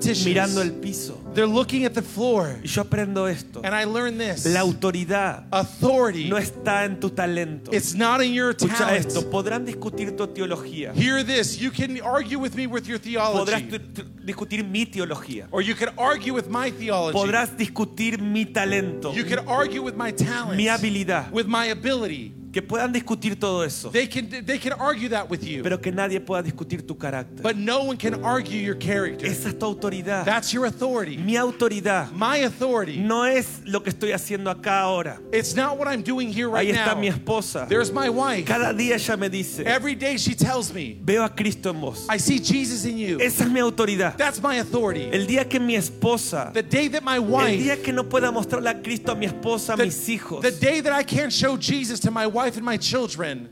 [0.62, 1.20] el politicians, piso.
[1.34, 2.58] they're looking at the floor.
[2.64, 3.62] Y yo aprendo esto.
[3.64, 7.72] And I learned this La autoridad authority, no está en tu talento.
[7.74, 9.06] it's not in your Escucha talent.
[9.06, 10.94] esto, podrán discutir tu teología.
[10.94, 11.60] Hear this.
[11.60, 15.48] You can argue with me with your Podrás theology, tu- discutir mi teología.
[15.52, 17.18] or you can argue with my theology.
[17.18, 21.32] Podrás discutir mi talento, You can argue with my talent, mi habilidad.
[21.32, 22.34] with my ability.
[22.56, 23.90] Que puedan discutir todo eso.
[23.92, 27.44] They can they can argue that with you, Pero que nadie pueda discutir tu carácter.
[27.44, 29.26] but no one can argue your character.
[29.28, 30.24] Esa es tu autoridad.
[30.24, 31.18] That's your authority.
[31.18, 32.96] Mi autoridad My authority.
[32.96, 35.20] no es lo que estoy haciendo acá ahora.
[35.34, 37.02] It's not what I'm doing here right Ahí está now.
[37.02, 37.68] mi esposa.
[37.68, 38.46] There's my wife.
[38.46, 42.08] Cada día ella me dice, Every day she tells me, veo a Cristo en vos.
[42.10, 43.18] I see Jesus in you.
[43.20, 44.16] Esa es mi autoridad.
[44.16, 45.10] That's my authority.
[45.12, 48.32] El día que mi esposa, The day that my el wife, día que no pueda
[48.32, 51.34] mostrarle a Cristo a mi esposa, a the, mis hijos, the day that I can't
[51.34, 53.50] show Jesus to my wife and my children,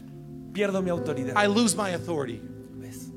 [0.54, 1.36] pierdo mi autoridad.
[1.36, 2.42] I lose my authority.
[2.76, 3.10] ¿Ves?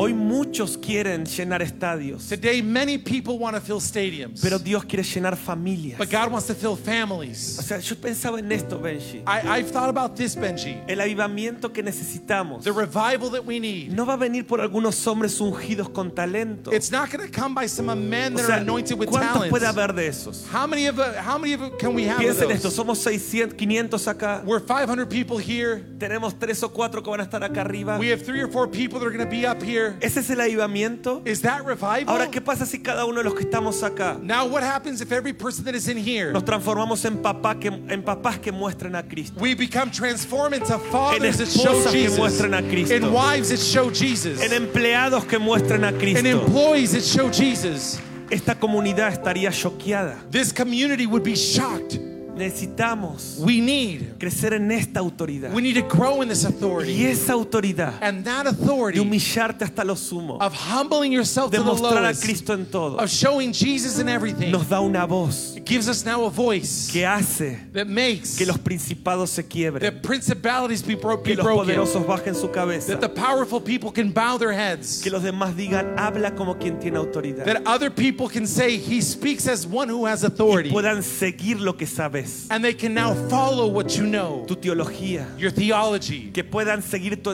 [0.00, 5.02] Hoy muchos quieren llenar estadios, Today, many people want to fill stadiums, pero Dios quiere
[5.02, 5.98] llenar familias.
[5.98, 7.38] but God wants to fill O families.
[7.66, 9.24] sea, yo pensaba en esto, Benji.
[9.26, 10.80] I, I've thought about this, Benji.
[10.86, 13.90] El avivamiento que necesitamos The revival that we need.
[13.92, 16.72] no va a venir por algunos hombres ungidos con talento.
[16.72, 19.48] It's not going to come by some men O that sea, are anointed with ¿cuántos
[19.48, 19.78] puede talent.
[19.78, 20.46] haber de esos?
[20.52, 24.06] How many of it, how many of can we have Piensen esto, somos 600, 500
[24.06, 24.44] acá.
[24.44, 25.84] We're 500 people here.
[25.98, 27.98] Tenemos tres o cuatro que van a estar acá arriba.
[27.98, 29.87] We have three or four people that are going to be up here.
[30.00, 31.22] ¿Ese es el avivamiento?
[31.24, 32.04] Is that revival?
[32.08, 35.12] Ahora, ¿qué pasa si cada uno de los que estamos acá Now, what happens if
[35.12, 38.94] every person that is in here, nos transformamos en, papá que, en papás que muestren
[38.96, 39.40] a Cristo?
[39.40, 42.94] we become transformed into fathers that show esposas que Jesus, muestren a Cristo.
[42.94, 46.26] and wives that show Jesus, En empleados que muestren a Cristo.
[46.26, 47.98] employees that show Jesus?
[48.30, 50.18] Esta comunidad estaría choqueada.
[50.30, 51.98] This community would be shocked.
[52.38, 55.52] Necesitamos We need, crecer en esta autoridad.
[55.52, 57.04] we need to grow in this Y authority.
[57.06, 61.62] esa autoridad And that de authority humillarte hasta lo sumo, of humbling yourself de to
[61.64, 65.06] the mostrar a lowest, Cristo en todo, of showing Jesus in everything, nos da una
[65.06, 69.42] voz it gives us now a voice que hace that makes que los principados se
[69.42, 73.08] quiebren, that principalities be, bro- que be los broken, poderosos bajen su cabeza, that the
[73.08, 77.44] powerful people can bow their heads, que los demás digan, habla como quien tiene autoridad.
[77.44, 81.60] that other people can say he speaks as one who has Y authority, puedan seguir
[81.60, 86.30] lo que sabes, and they can now follow what you know, tu teología, your theology,
[86.32, 87.28] que puedan seguir tu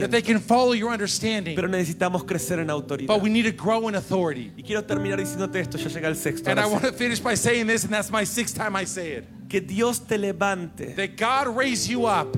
[0.00, 1.54] that they can follow your understanding.
[1.54, 3.06] Pero necesitamos crecer en autoridad.
[3.06, 4.52] But we need to grow in authority.
[4.56, 6.50] Y quiero terminar diciéndote esto, ya sexto.
[6.50, 9.12] And I want to finish by saying this, and that's my sixth time I say
[9.12, 9.24] it.
[9.48, 12.36] Que Dios te levante, That God raise you up,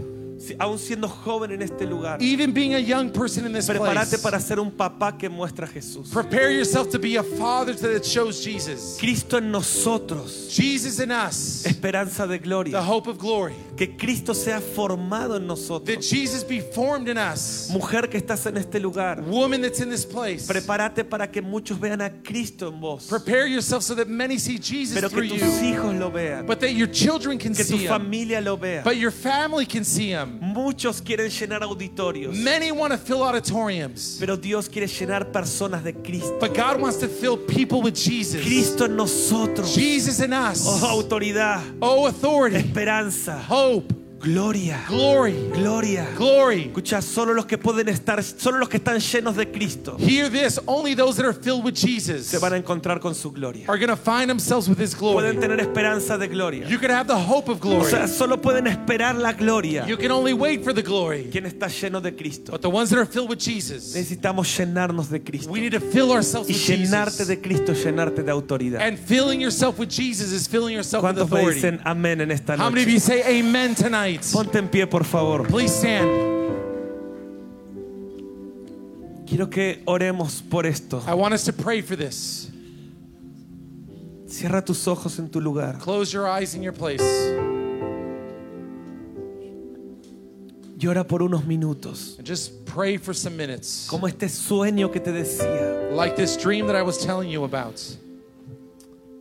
[0.59, 2.19] aún siendo joven en este lugar.
[2.21, 4.23] even being a young person in this Prepárate place.
[4.23, 6.11] para ser un papá que muestra a Jesús.
[6.13, 8.97] Prepare yourself to be a father that shows Jesus.
[9.01, 12.81] Cristo en nosotros, Jesus in us, esperanza de the gloria.
[12.83, 13.55] hope of glory.
[13.77, 16.05] Que Cristo sea formado en That nosotros.
[16.09, 17.69] Jesus be formed in us.
[17.73, 20.47] Mujer que estás en este lugar, Woman that's in this place.
[20.47, 23.07] prepárate para que muchos vean a Cristo en vos.
[23.09, 25.75] Prepare yourself so that many see Jesus Pero through que tus you.
[25.75, 26.47] hijos lo vean.
[26.47, 27.89] But that your children can Que tu see him.
[27.89, 28.83] familia lo vea.
[28.85, 30.26] But your family can see him.
[30.41, 32.35] Muchos quieren llenar auditorios.
[32.35, 34.17] Many want to fill auditoriums.
[34.19, 36.39] Pero Dios quiere llenar personas de Cristo.
[36.41, 38.43] But God wants to fill people with Jesus.
[38.43, 39.75] Cristo en nosotros.
[39.75, 40.65] Jesus in us.
[40.67, 43.93] Oh, autoridad, Oh, authority, esperanza, hope,
[44.27, 46.07] gloria, glory, gloria.
[46.17, 46.63] glory.
[46.67, 50.59] Escucha, solo los que pueden estar, solo los que están llenos de Cristo Hear this
[50.67, 53.65] only those that are filled with Jesus se van a encontrar con su gloria.
[53.69, 55.15] are going to find themselves with His glory.
[55.23, 56.67] Pueden tener esperanza de gloria.
[56.69, 57.91] You can have the hope of O glory.
[57.91, 59.87] sea, solo pueden esperar la gloria.
[59.87, 61.29] You can only wait for the glory.
[61.31, 62.51] Quien está lleno de Cristo.
[62.53, 65.51] But the ones that are filled with Jesus, Necesitamos llenarnos de Cristo.
[65.51, 67.29] we need to fill ourselves Y with llenarte Jesus.
[67.29, 68.81] de Cristo, llenarte de autoridad.
[68.81, 71.55] And filling yourself with Jesus is filling yourself with ¿Cuántos authority.
[71.61, 73.07] dicen amén en esta How many of you noche?
[73.23, 74.16] say amen tonight?
[74.33, 75.47] Ponte en pie, por favor.
[75.47, 76.09] Please stand.
[79.27, 81.03] Quiero que oremos por esto.
[81.07, 82.51] I want us to pray for this.
[84.27, 85.79] Cierra tus ojos en tu lugar.
[85.79, 87.03] Close your eyes in your place.
[90.79, 92.17] Llora por unos minutos.
[92.19, 93.87] And just pray for some minutes.
[93.89, 95.91] Como este sueño que te decía.
[95.93, 97.81] Like this dream that I was telling you about.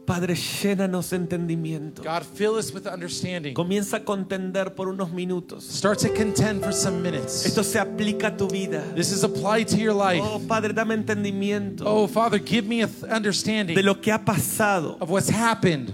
[0.06, 2.04] Padre, llénanos de entendimiento.
[2.04, 3.54] God, fill us with understanding.
[3.56, 5.64] Comienza a contender por unos minutos.
[5.64, 7.46] Start to contend for some minutes.
[7.46, 8.82] Esto se aplica a tu vida.
[8.96, 10.22] This is applied to your life.
[10.24, 14.98] Oh, Padre, dame entendimiento Oh, Father, give me understanding de lo que ha pasado.
[15.02, 15.92] of what's happened.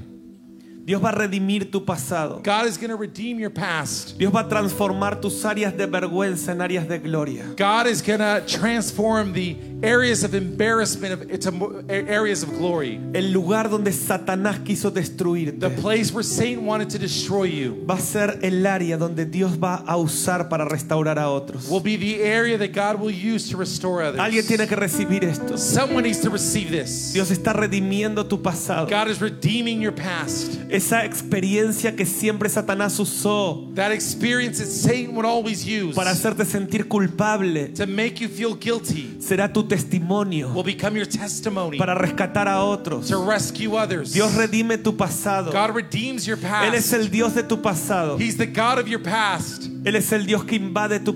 [0.84, 2.42] Dios va a redimir tu pasado.
[2.44, 4.18] God is going to redeem your past.
[4.18, 7.46] Dios va a transformar tus áreas de vergüenza en áreas de gloria.
[7.56, 13.00] God is going to transform the areas of embarrassment mo- areas of glory.
[13.14, 17.96] El lugar donde Satanás quiso destruirte The place where Satan wanted to destroy you va
[17.96, 21.68] a ser el área donde Dios va a usar para restaurar a otros.
[21.70, 24.48] will be the area that God will use to restore Alguien others.
[24.48, 25.58] tiene que recibir esto.
[25.58, 27.12] Someone needs to receive this.
[27.14, 28.88] Dios está redimiendo tu pasado.
[28.88, 30.60] God is redeeming your past.
[30.70, 36.46] Esa experiencia que siempre Satanás usó That experience that Satan would always use para hacerte
[36.46, 41.96] sentir culpable to make you feel guilty será tu testimonio will become your testimony para
[41.96, 43.08] rescatar a otros.
[43.08, 44.14] to rescue others.
[44.14, 45.52] Dios redime tu pasado.
[45.52, 46.94] God redeems your Él es past.
[46.94, 48.18] el Dios de tu pasado.
[48.18, 49.70] He's the God of your past.
[49.84, 51.14] Él es el Dios que invade tu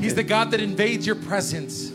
[0.00, 1.92] He's the God that invades your presence.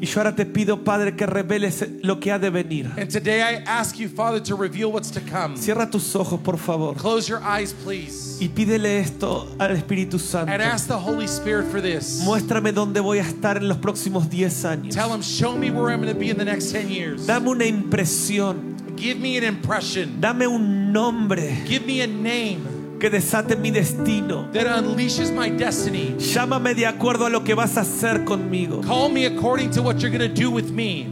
[0.00, 2.90] Y yo ahora te pido, Padre, que reveles lo que ha de venir.
[2.96, 5.58] And today I ask you, Father, to reveal what's to come.
[5.58, 6.96] Cierra tus ojos, por favor.
[6.96, 8.42] Close your eyes, please.
[8.42, 10.50] Y pídele esto al Espíritu Santo.
[10.50, 12.22] And ask the Holy Spirit for this.
[12.24, 14.94] Muéstrame dónde voy a estar en los próximos 10 años.
[14.94, 17.26] Tell him, show me where I'm going to be in the next 10 years.
[17.26, 18.76] Dame una impresión.
[18.96, 20.18] Give me an impression.
[20.18, 21.62] Dame un nombre.
[21.66, 22.79] Give me a name.
[23.00, 24.48] Que desate mi destino.
[24.52, 26.14] that unleashes my destiny.
[26.18, 28.82] Llámame de acuerdo a lo que vas a hacer conmigo.
[28.82, 31.06] Call me according to what you're going to do with me.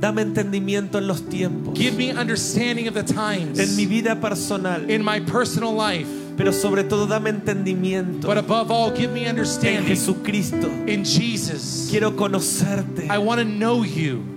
[0.00, 4.90] Dame entendimiento en los tiempos, Give me understanding of the times en mi vida personal,
[4.90, 6.06] in my personal life.
[6.36, 10.68] pero sobre todo dame entendimiento But above all, give me en understanding Jesucristo.
[10.86, 11.88] in Jesus.
[11.90, 13.08] Quiero conocerte.
[13.08, 14.33] I want to know you.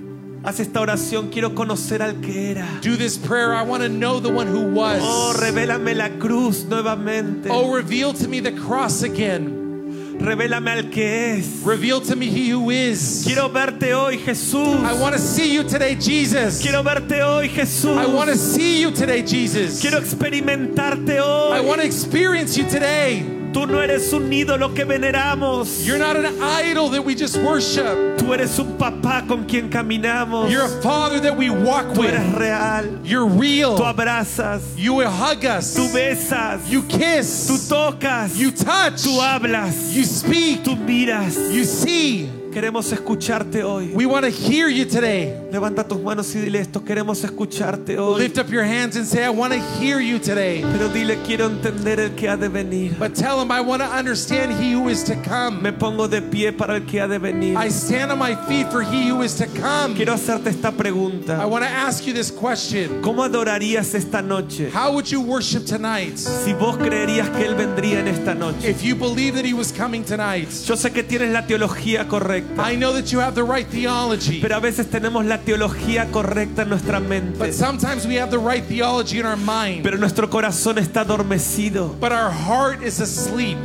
[0.47, 2.65] Haz esta oración, quiero conocer al que era.
[2.81, 3.53] Do this prayer.
[3.53, 5.01] I want to know the one who was.
[5.03, 7.49] Oh, revélame la cruz nuevamente.
[7.51, 10.17] Oh, reveal to me the cross again.
[10.21, 11.63] Revélame al que es.
[11.65, 13.23] Reveal to me he who is.
[13.25, 14.79] Quiero verte hoy, Jesús.
[14.85, 16.61] I want to see you today, Jesus.
[16.61, 17.97] Quiero verte hoy, Jesús.
[17.97, 19.81] I want to see you today, Jesus.
[19.81, 21.61] Quiero experimentarte I hoy.
[21.67, 23.36] want to experience you today.
[23.57, 25.83] Tú no eres un ídolo que veneramos.
[25.83, 28.15] You're not an idol that we just worship.
[28.19, 30.51] Tú eres un papá con quien caminamos.
[30.51, 32.37] You're a father that we walk Tú eres with.
[32.37, 32.99] real.
[33.03, 33.77] You're Tú real.
[33.79, 34.61] abrazas.
[34.77, 35.73] You hug us.
[35.75, 36.69] Tú besas.
[36.69, 37.47] You kiss.
[37.47, 38.37] Tú tocas.
[38.37, 39.01] You touch.
[39.01, 39.91] Tú hablas.
[39.91, 40.63] You speak.
[40.63, 41.35] Tú miras.
[41.51, 42.29] You see.
[42.53, 43.91] Queremos escucharte hoy.
[43.93, 45.33] We want to hear you today.
[45.51, 46.83] Levanta tus manos y dile esto.
[46.83, 48.19] Queremos escucharte hoy.
[48.23, 50.61] Lift up your hands and say, I want to hear you today.
[50.73, 52.95] Pero dile, quiero entender el que ha de venir.
[52.99, 55.61] But tell him, I want to understand he who is to come.
[55.61, 57.55] Me pongo de pie para el que ha de venir.
[57.57, 59.95] I stand on my feet for he who is to come.
[59.95, 61.47] Quiero hacerte esta I pregunta.
[61.47, 66.17] want to ask you this question ¿Cómo adorarías esta noche How would you worship tonight
[66.17, 68.67] si vos creerías que Él vendría en esta noche?
[68.69, 70.49] if you believe that he was coming tonight?
[70.65, 74.41] Yo sé que tienes la teología correcta, I know that you have the right theology,
[74.41, 78.37] pero a veces tenemos la teología correcta en nuestra mente, but sometimes we have the
[78.37, 81.95] right theology in our mind, pero nuestro corazón está adormecido.
[81.99, 83.57] but our heart is asleep.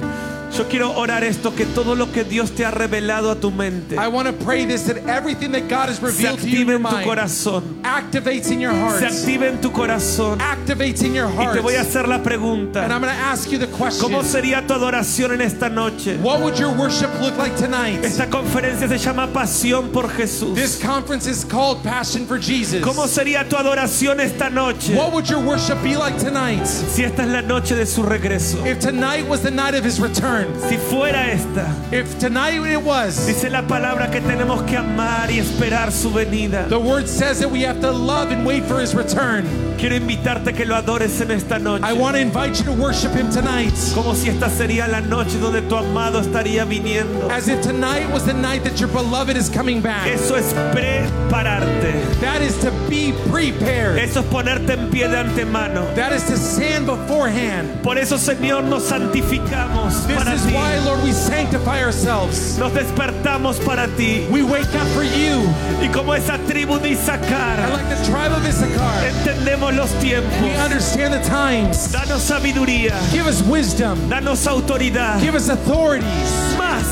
[0.56, 3.96] Yo quiero orar esto, que todo lo que Dios te ha revelado a tu mente
[3.96, 6.68] I want to pray this that everything that God has se revealed to you in
[6.68, 10.38] active your en tu mind corazón, activates in your heart, se active en tu corazón.
[10.40, 11.54] activates in your Y heart.
[11.54, 14.22] te voy a hacer la And pregunta, I'm going to ask you the question ¿cómo
[14.22, 16.18] sería tu adoración en esta noche?
[16.18, 18.04] What would your worship look like tonight?
[18.04, 20.54] Esta conferencia se llama Pasión por Jesús.
[20.54, 22.82] This conference is called Passion for Jesus.
[22.82, 24.94] ¿Cómo sería tu adoración esta noche?
[24.94, 26.66] What would your worship be like tonight?
[26.66, 28.64] Si esta es la noche de su regreso.
[28.66, 33.26] If tonight was the night of his return, Si fuera esta, if tonight it was,
[33.26, 36.68] dice la palabra que tenemos que amar y esperar su venida.
[36.68, 39.44] the word says that we have to love and wait for his return.
[39.78, 41.82] Quiero invitarte que lo adores en esta noche.
[41.84, 43.72] I want to invite you to worship him tonight.
[43.94, 47.28] Como si esta sería la noche donde tu amado estaría viniendo.
[47.30, 50.06] As if tonight was the night that your beloved is coming back.
[50.06, 52.20] Eso es prepararte.
[52.20, 53.98] That is to be prepared.
[53.98, 55.84] Eso es ponerte en pie de antemano.
[55.96, 57.82] That is to stand beforehand.
[57.82, 60.54] Por eso, Señor, nos santificamos This para is ti.
[60.54, 62.58] why, Lord, we sanctify ourselves.
[62.58, 64.26] Nos despertamos para ti.
[64.30, 65.42] We wake up for you.
[65.80, 70.40] Y como esa tribu de And like the tribe of Issachar, entendemos los tiempos.
[70.42, 71.92] we understand the times.
[71.92, 72.94] Danos sabiduría.
[73.10, 73.98] Give us wisdom.
[74.08, 75.20] Danos autoridad.
[75.20, 76.30] Give us authorities.
[76.56, 76.86] Más.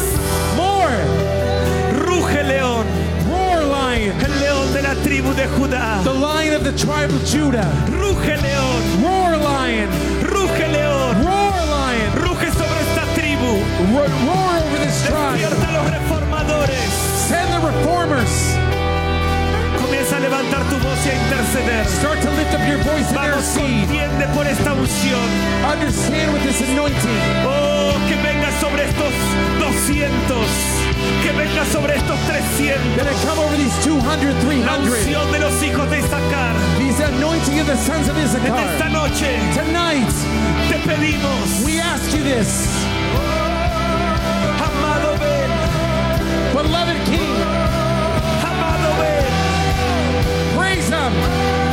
[0.56, 0.90] More.
[2.06, 2.86] Ruge león.
[3.30, 4.16] Roar lion.
[4.20, 6.02] El león de la tribu de Judá.
[6.04, 7.68] The lion of the tribe of Judah.
[7.88, 9.02] Ruge león.
[9.02, 10.19] Roar lion.
[13.92, 14.06] Roar
[14.62, 15.38] over this tribe.
[15.38, 16.90] Despierta los reformadores.
[17.28, 18.56] Send the reformers.
[19.80, 21.86] Comienza a levantar tu voz y a interceder.
[21.86, 25.28] Start to lift up your voice and Vamos, por esta unción.
[25.64, 27.20] Understand with this anointing.
[27.46, 29.12] Oh, que venga sobre estos
[29.58, 30.46] 200.
[31.22, 32.96] Que venga sobre estos 300.
[32.96, 34.34] That it come over these 200,
[34.64, 34.88] La 300.
[34.88, 36.54] unción de los hijos de Isaacar.
[36.78, 38.90] These anointing of the sons of En esta Issachar.
[38.90, 40.12] noche Tonight,
[40.68, 42.68] te pedimos, we ask you this.
[46.52, 47.36] Beloved King,
[50.56, 51.69] praise him.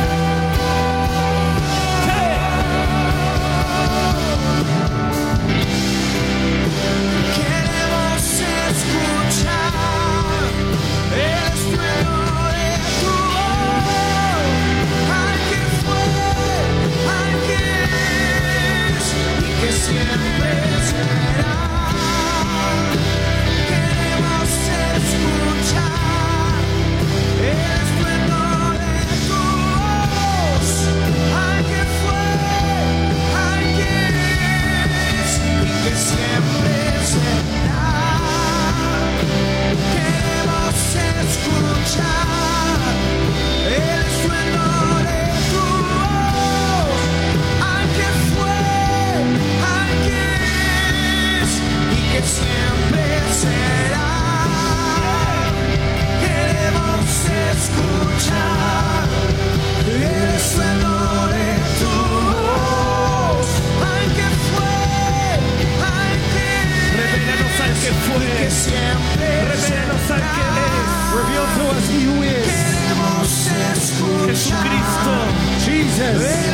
[74.26, 75.12] Jesucristo.
[75.64, 76.48] Jesus.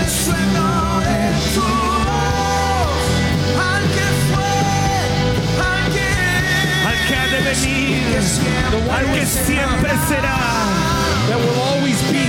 [8.70, 10.38] the one que siempre será,
[11.28, 12.24] that will always be.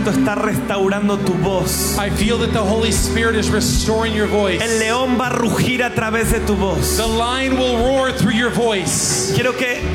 [0.05, 1.97] Santo está restaurando tu voz.
[1.99, 4.63] I feel that the Holy Spirit is restoring your voice.
[4.63, 6.99] El león va a rugir a través de tu voz.
[6.99, 9.33] The lion will roar through your voice.
[9.35, 9.54] Quiero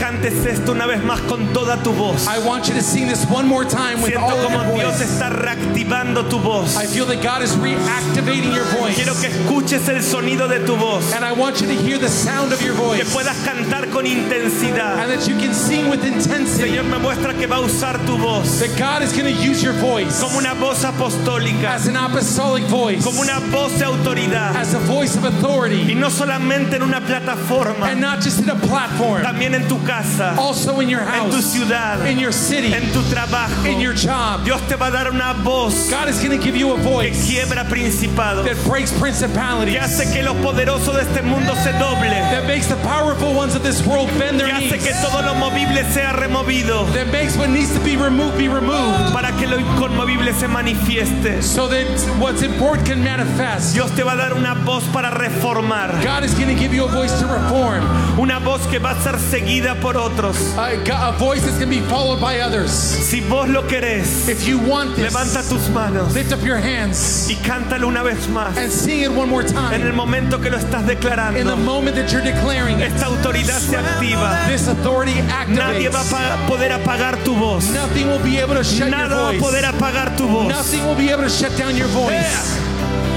[0.10, 2.26] cantes esto una vez más con toda tu voz.
[2.28, 4.98] I want you to sing this one more time with Siento all como your Dios
[4.98, 5.06] voice.
[5.06, 6.76] está reactivando tu voz.
[6.76, 8.96] I feel that God is reactivating your voice.
[8.96, 11.14] Quiero que escuches el sonido de tu voz.
[11.14, 13.14] And I want you to hear the sound of your Que voice.
[13.14, 14.98] puedas cantar con intensidad.
[14.98, 16.70] And that you can sing with intensity.
[16.72, 19.62] Señor me muestra que va a usar tu voz That God is going to use
[19.62, 24.56] your voice como una voz apostólica, as an apostolic voice, como una voz de autoridad.
[24.56, 28.50] as a voice of Y authority, no solamente en una plataforma, and not just in
[28.50, 29.99] a platform, también en tu casa,
[30.38, 33.66] also in your en tu house, ciudad, in your city, en tu trabajo.
[33.66, 34.44] in your job.
[34.46, 36.84] Dios te va a dar una voz God is going to give you a que
[36.84, 41.72] voice quiebra principados, that breaks que principalities, hace que los poderosos de este mundo se
[41.74, 44.94] doble, that makes the powerful ones of this world bend que their hace knees, que
[45.02, 49.32] todo lo movible sea removido, that makes what needs to be removed be removed, para
[49.38, 51.42] que lo inconmovible se manifieste.
[51.44, 51.86] so that
[52.20, 53.74] what's important can manifest.
[53.74, 56.86] Dios te va a dar una voz para reformar, God is going to give you
[56.86, 57.84] a voice to reform,
[58.20, 60.36] una voz que va a ser seguida por otros.
[60.58, 62.72] a, a voice that's going to be followed by others.
[62.72, 67.28] Si vos lo querés, If you want this, levanta tus manos lift up your hands
[67.30, 68.58] y cántalo una vez más.
[68.58, 69.82] and sing it one more En time.
[69.82, 73.76] el momento que lo estás In the declarando, moment that you're declaring esta autoridad se
[73.78, 74.48] activa.
[74.48, 75.14] this authority
[75.50, 76.48] Nadie va a activates.
[76.50, 77.70] poder apagar tu voz.
[77.72, 79.40] Nothing will be able to shut Nada your va a voice.
[79.42, 80.48] poder apagar tu voz.
[80.48, 82.58] Nothing will be able to shut down your voice.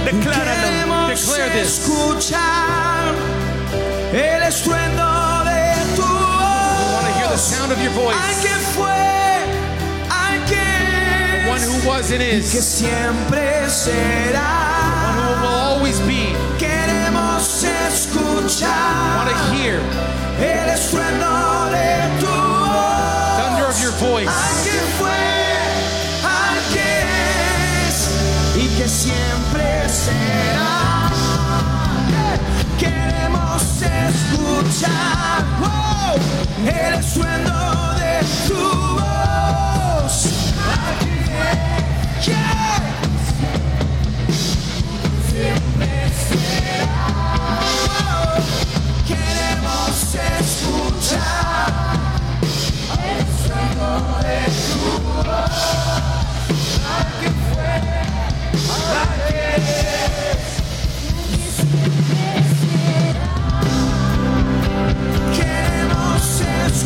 [0.05, 0.63] Decláralo.
[0.63, 1.79] Queremos Declare this.
[1.89, 3.15] escuchar
[4.13, 5.02] el estruendo
[7.63, 8.43] sound of your Al voice.
[8.43, 9.03] que fue,
[10.11, 14.51] al que One who was and que is, siempre será.
[15.07, 16.35] one who will always be.
[16.59, 19.79] Queremos I escuchar want to hear
[20.41, 23.39] el estruendo de tu voz.
[23.39, 24.29] thunder of your voice.
[24.29, 25.23] Al que fue,
[26.25, 26.91] al que
[27.87, 27.97] es
[28.57, 31.11] y que siempre será.
[32.79, 35.45] Queremos escuchar
[36.67, 38.63] el sueño de tu
[38.95, 40.27] voz.
[40.89, 41.15] Aquí
[45.29, 45.93] siempre
[46.29, 47.05] será.
[49.07, 49.95] Queremos
[50.39, 51.73] escuchar
[53.03, 53.93] el sueño
[54.23, 54.39] de
[54.69, 54.85] tu
[55.17, 55.59] voz.
[56.99, 57.75] Aquí fue,
[59.03, 59.73] aquí es.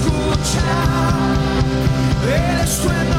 [0.07, 0.61] escucha,
[2.27, 3.15] eres tu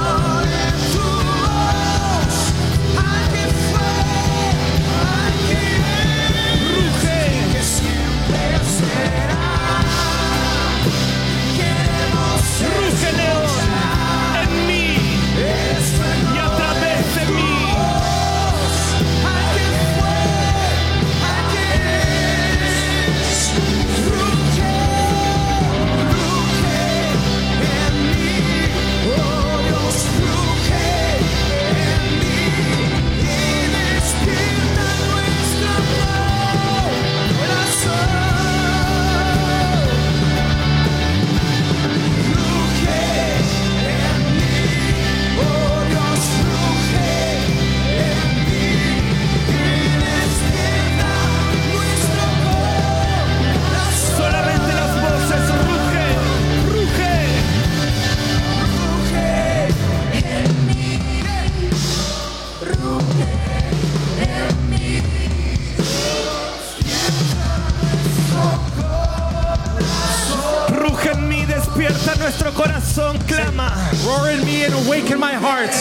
[72.18, 73.73] nuestro corazón clama.
[74.06, 75.72] Roar in me and awaken my heart.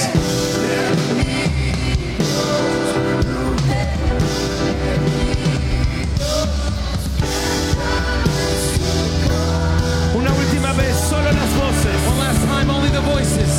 [10.15, 11.97] Una última vez, solo las voces.
[12.09, 13.51] One last time, only the voices.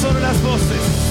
[0.00, 1.09] Solo las voces.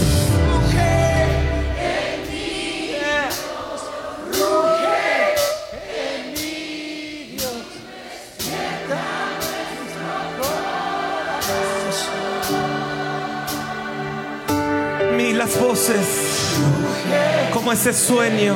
[17.53, 18.55] como ese sueño,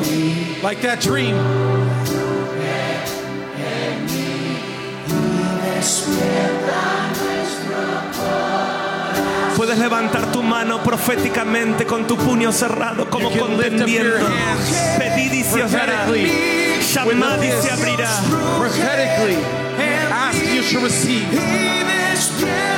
[0.61, 1.35] like that dream.
[9.55, 14.27] Puedes levantar tu mano proféticamente con tu puño cerrado como con contendiendo.
[14.97, 16.05] Pedid y se os dará.
[16.05, 18.09] Llamad y se abrirá.
[20.11, 22.72] Ask you to receive.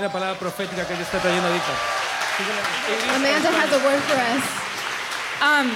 [0.00, 1.72] Una palabra profética que Dios está trayendo ahorita.
[3.14, 4.44] Amanda has a word for us.
[5.42, 5.70] Um,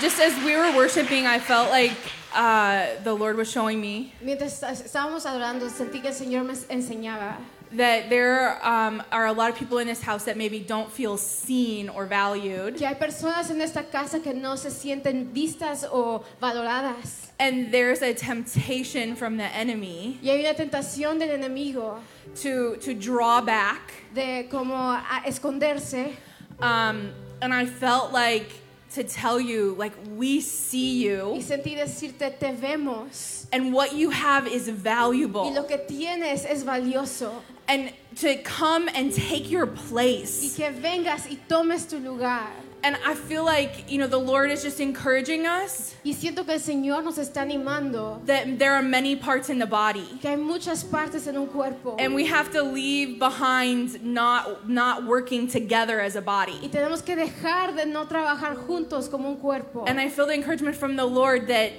[0.00, 1.92] just as we were worshiping, I felt like
[2.34, 7.36] uh, the Lord was showing me Mientras estábamos adorando, sentí que el Señor me enseñaba
[7.72, 11.16] that there um, are a lot of people in this house that maybe don't feel
[11.16, 12.76] seen or valued.
[12.76, 17.28] que hay personas en esta casa que no se sienten vistas o valoradas.
[17.38, 22.00] And there's a temptation from the enemy Y hay una tentación del enemigo
[22.42, 23.92] to, to draw back.
[24.14, 26.16] de como a esconderse.
[26.60, 28.50] Um, and I felt like
[28.94, 33.46] to tell you, like, we see Y you, sentí decirte, te vemos.
[33.52, 35.50] and what you have is Y valuable.
[35.54, 37.32] lo que tienes es valioso.
[37.70, 40.56] And to come and take your Y place.
[40.56, 42.48] que vengas y tomes tu lugar.
[42.82, 46.54] And I feel like, you know, the Lord is just encouraging us Y siento que
[46.54, 48.24] el Señor nos está animando.
[48.24, 50.06] that there are many parts in the body.
[50.20, 51.96] Que hay muchas partes en un cuerpo.
[51.98, 56.58] And we have to leave behind not not working together as a body.
[56.70, 59.84] tenemos que dejar de no trabajar juntos como un cuerpo.
[59.86, 61.72] And I feel the encouragement from the Lord that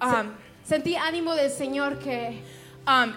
[0.00, 2.38] um, Sentí ánimo del Señor que
[2.86, 3.14] um,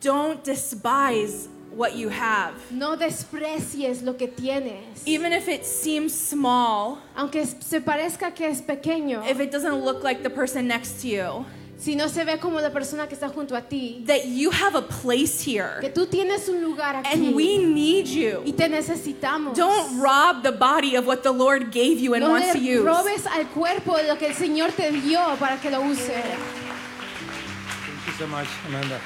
[0.00, 2.54] don't despise what you have.
[2.70, 5.02] no desprecies lo que tienes.
[5.06, 10.02] Even if it seems small, Aunque se parezca que es pequeño, if it doesn't look
[10.02, 11.46] like the person next to you,
[11.78, 14.74] si no se ve como la persona que está junto a ti, that you have
[14.74, 15.78] a place here.
[15.80, 18.42] que here tú tienes un lugar aquí and we need you.
[18.44, 18.52] y you.
[18.52, 19.54] te necesitamos.
[19.56, 22.80] Don't rob the body of what the Lord gave you and no wants to le
[22.80, 22.84] use.
[22.84, 26.10] robes al cuerpo de lo que el Señor te dio para que lo use.
[26.10, 29.00] Thank you so much, Amanda.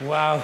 [0.00, 0.40] Wow.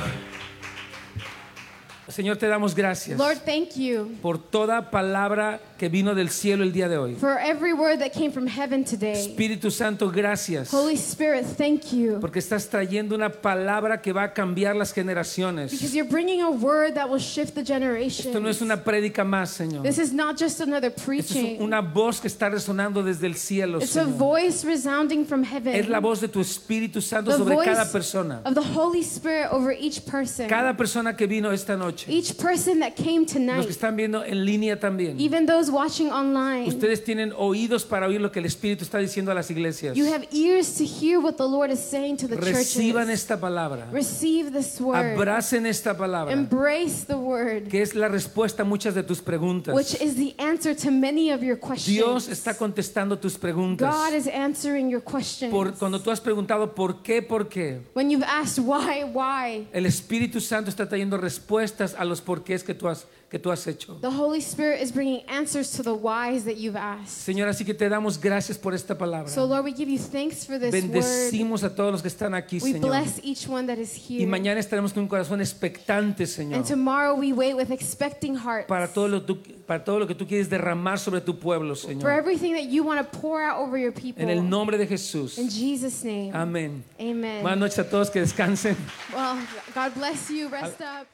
[2.08, 6.72] Señor, te damos gracias Lord, thank you por toda palabra que vino del cielo el
[6.72, 7.14] día de hoy.
[7.16, 9.12] for every word that came from heaven today.
[9.12, 10.72] Espíritu Santo, gracias.
[10.72, 12.18] Holy Spirit, thank you.
[12.20, 15.70] Porque estás trayendo una palabra que va a cambiar las generaciones.
[15.72, 18.62] Because you're bringing a word that will shift the Esto no es generations.
[18.62, 19.82] una prédica más, Señor.
[19.82, 21.60] This is not just another Esto es preaching.
[21.60, 24.16] una voz que está resonando desde el cielo, It's a Señor.
[24.18, 25.74] voice resounding from heaven.
[25.74, 28.40] Es la voz de tu Espíritu Santo the sobre voice cada persona.
[28.44, 30.48] of the Holy Spirit over each person.
[30.48, 32.06] Cada persona que vino esta noche.
[32.08, 33.68] each person that came Los que tonight.
[33.70, 35.18] están viendo en línea también.
[35.18, 36.68] Even those watching online.
[36.68, 39.96] Ustedes tienen oídos para oír lo que el Espíritu está diciendo a las iglesias.
[39.96, 43.20] You have ears to hear what the Lord is saying to the Reciban churches.
[43.20, 43.88] esta palabra.
[43.92, 44.96] Receive this word.
[44.96, 46.32] Abracen esta palabra.
[46.32, 49.74] Embrace the word, Que es la respuesta a muchas de tus preguntas.
[49.74, 51.86] which is the answer to many of your questions.
[51.86, 53.88] Dios está contestando tus preguntas.
[53.92, 55.50] God is answering your questions.
[55.52, 59.86] Por, cuando tú has preguntado por qué, por qué, when you've asked why, why, el
[59.86, 63.98] Espíritu Santo está trayendo respuestas a los porqués que tú has, que tú has hecho.
[64.00, 67.08] the Holy Spirit is bringing answers to the whys that you've asked.
[67.26, 69.28] Señor, así que te damos gracias por esta palabra.
[69.28, 70.82] So, Lord, we give you thanks for this word.
[70.92, 72.88] Bendecimos a todos los que están aquí, We Señor.
[72.90, 74.26] bless each one that is Y here.
[74.30, 78.86] mañana estaremos con un corazón expectante, Señor, And tomorrow we wait with expecting hearts para
[78.88, 82.10] todo lo, tú- para todo lo que tú quieres derramar sobre tu pueblo, for Señor.
[82.12, 84.22] everything that you want to pour out over your people.
[84.22, 85.38] En el nombre de Jesús.
[85.38, 86.30] In Jesus' name.
[86.34, 86.84] Amén.
[87.00, 87.42] Amen.
[87.42, 88.76] Buenas noches a todos, que descansen.
[89.14, 89.38] Well,
[89.74, 90.48] God bless you.
[90.48, 91.06] Rest up.